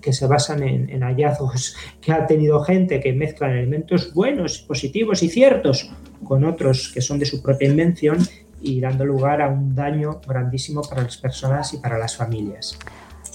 que 0.00 0.12
se 0.12 0.26
basan 0.26 0.62
en, 0.62 1.02
hallazgos 1.02 1.76
que 2.00 2.12
ha 2.12 2.26
tenido 2.26 2.60
gente 2.60 3.00
que 3.00 3.12
mezclan 3.12 3.52
elementos 3.52 4.12
buenos, 4.12 4.58
positivos 4.58 5.22
y 5.22 5.28
ciertos 5.28 5.90
con 6.24 6.44
otros 6.44 6.90
que 6.92 7.00
son 7.00 7.18
de 7.18 7.26
su 7.26 7.42
propia 7.42 7.68
invención 7.68 8.18
y 8.60 8.80
dando 8.80 9.04
lugar 9.04 9.42
a 9.42 9.48
un 9.48 9.74
daño 9.74 10.20
grandísimo 10.26 10.82
para 10.82 11.02
las 11.02 11.16
personas 11.16 11.74
y 11.74 11.78
para 11.78 11.98
las 11.98 12.16
familias. 12.16 12.78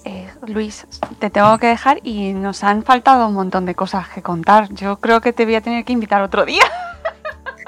Eh, 0.06 0.28
Luis, 0.48 0.88
te 1.20 1.30
tengo 1.30 1.58
que 1.58 1.68
dejar 1.68 2.00
y 2.04 2.34
nos 2.34 2.64
han 2.64 2.84
faltado 2.84 3.28
un 3.28 3.34
montón 3.34 3.66
de 3.66 3.76
cosas 3.76 4.08
que 4.10 4.22
contar. 4.22 4.74
Yo 4.74 4.98
creo 4.98 5.22
que 5.22 5.34
te 5.34 5.46
voy 5.46 5.56
a 5.56 5.62
tener 5.62 5.86
que 5.86 5.94
invitar 5.94 6.22
otro 6.22 6.46
día. 6.46 6.64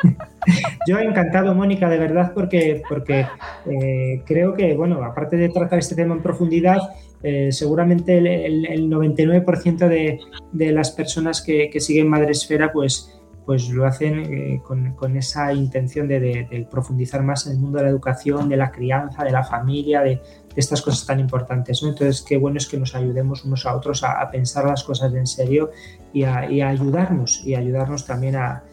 Yo 0.88 0.98
he 0.98 1.04
encantado, 1.04 1.54
Mónica, 1.54 1.88
de 1.90 1.98
verdad, 2.00 2.32
porque, 2.34 2.82
porque 2.90 3.28
eh, 3.66 4.24
creo 4.26 4.54
que, 4.54 4.76
bueno, 4.76 5.04
aparte 5.04 5.38
de 5.38 5.50
tratar 5.50 5.80
este 5.80 5.96
tema 5.96 6.16
en 6.16 6.22
profundidad, 6.22 6.80
eh, 7.24 7.52
seguramente 7.52 8.18
el, 8.18 8.90
99% 8.90 9.88
de, 9.88 10.72
las 10.72 10.92
personas 10.92 11.42
que, 11.42 11.70
siguen 11.80 12.10
Madresfera 12.10 12.72
pues, 12.72 13.20
pues 13.46 13.70
lo 13.70 13.86
hacen 13.86 14.20
eh, 14.20 14.62
con, 14.64 15.18
esa 15.18 15.54
intención 15.54 16.08
de, 16.08 16.68
profundizar 16.70 17.22
más 17.22 17.46
en 17.46 17.54
el 17.54 17.60
mundo 17.60 17.78
de 17.78 17.84
la 17.86 17.90
educación, 17.90 18.50
de 18.50 18.58
la 18.58 18.72
crianza, 18.72 19.24
de 19.24 19.32
la 19.32 19.44
familia, 19.44 20.02
de, 20.02 20.20
estas 20.56 20.82
cosas 20.82 21.06
tan 21.06 21.20
importantes. 21.20 21.82
Entonces, 21.84 22.24
qué 22.24 22.38
bueno 22.38 22.58
es 22.58 22.68
que 22.68 22.78
nos 22.78 22.96
ayudemos 22.96 23.46
unos 23.46 23.66
a 23.66 23.76
otros 23.76 24.04
a, 24.04 24.30
pensar 24.32 24.66
las 24.66 24.84
cosas 24.84 25.14
en 25.14 25.28
serio 25.28 25.72
y 26.12 26.24
a, 26.24 26.40
ayudarnos, 26.40 27.46
y 27.46 27.56
ayudarnos 27.56 28.06
también 28.06 28.36
a, 28.36 28.64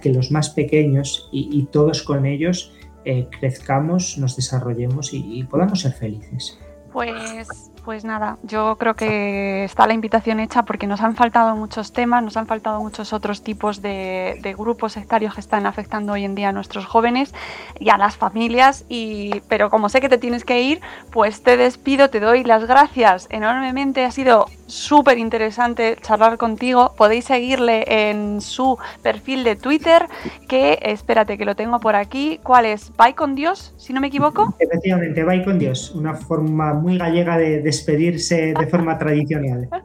que 0.00 0.10
los 0.10 0.30
más 0.30 0.50
pequeños 0.50 1.28
y, 1.32 1.64
todos 1.72 2.02
con 2.02 2.24
ellos 2.24 2.72
eh, 3.04 3.26
crezcamos, 3.40 4.18
nos 4.18 4.36
desarrollemos 4.36 5.12
y 5.12 5.42
podamos 5.44 5.80
ser 5.80 5.92
felices. 5.92 6.58
Pues 6.92 7.69
Pues 7.84 8.04
nada, 8.04 8.36
yo 8.42 8.76
creo 8.78 8.94
que 8.94 9.64
está 9.64 9.86
la 9.86 9.94
invitación 9.94 10.38
hecha 10.38 10.64
porque 10.64 10.86
nos 10.86 11.00
han 11.00 11.16
faltado 11.16 11.56
muchos 11.56 11.92
temas, 11.92 12.22
nos 12.22 12.36
han 12.36 12.46
faltado 12.46 12.80
muchos 12.80 13.14
otros 13.14 13.42
tipos 13.42 13.80
de, 13.80 14.54
grupos 14.58 14.92
sectarios 14.92 15.34
que 15.34 15.40
están 15.40 15.64
afectando 15.64 16.12
hoy 16.12 16.24
en 16.24 16.34
día 16.34 16.50
a 16.50 16.52
nuestros 16.52 16.84
jóvenes 16.84 17.32
y 17.78 17.88
a 17.88 17.96
las 17.96 18.16
familias. 18.16 18.84
Y, 18.88 19.40
pero 19.48 19.70
como 19.70 19.88
sé 19.88 20.00
que 20.00 20.10
te 20.10 20.18
tienes 20.18 20.44
que 20.44 20.60
ir, 20.60 20.80
pues 21.10 21.42
te 21.42 21.56
despido, 21.56 22.10
te 22.10 22.20
doy 22.20 22.44
las 22.44 22.66
gracias 22.66 23.26
enormemente. 23.30 24.04
Ha 24.04 24.10
sido 24.10 24.46
súper 24.66 25.18
interesante 25.18 25.96
charlar 26.02 26.36
contigo. 26.36 26.94
Podéis 26.96 27.24
seguirle 27.24 28.10
en 28.10 28.40
su 28.42 28.78
perfil 29.02 29.42
de 29.42 29.56
Twitter, 29.56 30.06
que 30.48 30.78
espérate 30.82 31.38
que 31.38 31.46
lo 31.46 31.56
tengo 31.56 31.80
por 31.80 31.96
aquí. 31.96 32.40
¿Cuál 32.42 32.66
es? 32.66 32.92
¿Bye 32.98 33.14
con 33.14 33.34
Dios? 33.34 33.72
Si 33.78 33.92
no 33.94 34.00
me 34.00 34.08
equivoco. 34.08 34.54
Efectivamente, 34.58 35.24
bye 35.24 35.44
con 35.44 35.58
Dios. 35.58 35.92
Una 35.94 36.14
forma 36.14 36.74
muy 36.74 36.98
gallega 36.98 37.38
de 37.38 37.69
despedirse 37.70 38.54
de 38.58 38.66
forma 38.66 38.98
tradicional. 38.98 39.68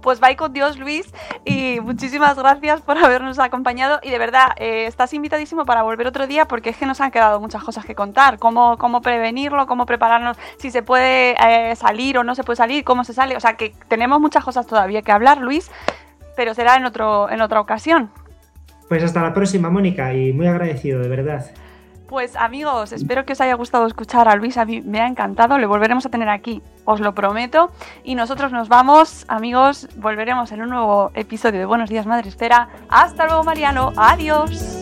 Pues 0.00 0.18
bye 0.18 0.34
con 0.34 0.52
Dios, 0.52 0.80
Luis. 0.80 1.06
Y 1.44 1.78
muchísimas 1.80 2.36
gracias 2.36 2.80
por 2.80 2.98
habernos 2.98 3.38
acompañado. 3.38 4.00
Y 4.02 4.10
de 4.10 4.18
verdad, 4.18 4.48
eh, 4.56 4.86
estás 4.86 5.14
invitadísimo 5.14 5.64
para 5.64 5.84
volver 5.84 6.08
otro 6.08 6.26
día 6.26 6.46
porque 6.46 6.70
es 6.70 6.76
que 6.76 6.86
nos 6.86 7.00
han 7.00 7.12
quedado 7.12 7.40
muchas 7.40 7.62
cosas 7.62 7.84
que 7.84 7.94
contar. 7.94 8.40
Cómo, 8.40 8.78
cómo 8.78 9.00
prevenirlo, 9.00 9.68
cómo 9.68 9.86
prepararnos, 9.86 10.36
si 10.58 10.72
se 10.72 10.82
puede 10.82 11.36
eh, 11.40 11.76
salir 11.76 12.18
o 12.18 12.24
no 12.24 12.34
se 12.34 12.42
puede 12.42 12.56
salir, 12.56 12.82
cómo 12.82 13.04
se 13.04 13.12
sale. 13.12 13.36
O 13.36 13.40
sea, 13.40 13.54
que 13.54 13.72
tenemos 13.86 14.20
muchas 14.20 14.44
cosas 14.44 14.66
todavía 14.66 15.02
que 15.02 15.12
hablar, 15.12 15.38
Luis, 15.38 15.70
pero 16.36 16.52
será 16.52 16.74
en, 16.76 16.84
otro, 16.84 17.30
en 17.30 17.40
otra 17.40 17.60
ocasión. 17.60 18.10
Pues 18.88 19.04
hasta 19.04 19.22
la 19.22 19.32
próxima, 19.32 19.70
Mónica, 19.70 20.12
y 20.12 20.32
muy 20.32 20.48
agradecido, 20.48 21.00
de 21.00 21.08
verdad. 21.08 21.46
Pues 22.12 22.36
amigos, 22.36 22.92
espero 22.92 23.24
que 23.24 23.32
os 23.32 23.40
haya 23.40 23.54
gustado 23.54 23.86
escuchar 23.86 24.28
a 24.28 24.36
Luis, 24.36 24.58
a 24.58 24.66
mí 24.66 24.82
me 24.82 25.00
ha 25.00 25.06
encantado, 25.06 25.56
le 25.56 25.64
volveremos 25.64 26.04
a 26.04 26.10
tener 26.10 26.28
aquí, 26.28 26.60
os 26.84 27.00
lo 27.00 27.14
prometo. 27.14 27.70
Y 28.04 28.16
nosotros 28.16 28.52
nos 28.52 28.68
vamos, 28.68 29.24
amigos, 29.28 29.88
volveremos 29.96 30.52
en 30.52 30.60
un 30.60 30.68
nuevo 30.68 31.10
episodio 31.14 31.60
de 31.60 31.64
Buenos 31.64 31.88
Días 31.88 32.04
Madre 32.04 32.28
Esfera. 32.28 32.68
Hasta 32.90 33.24
luego, 33.24 33.44
Mariano, 33.44 33.94
adiós. 33.96 34.81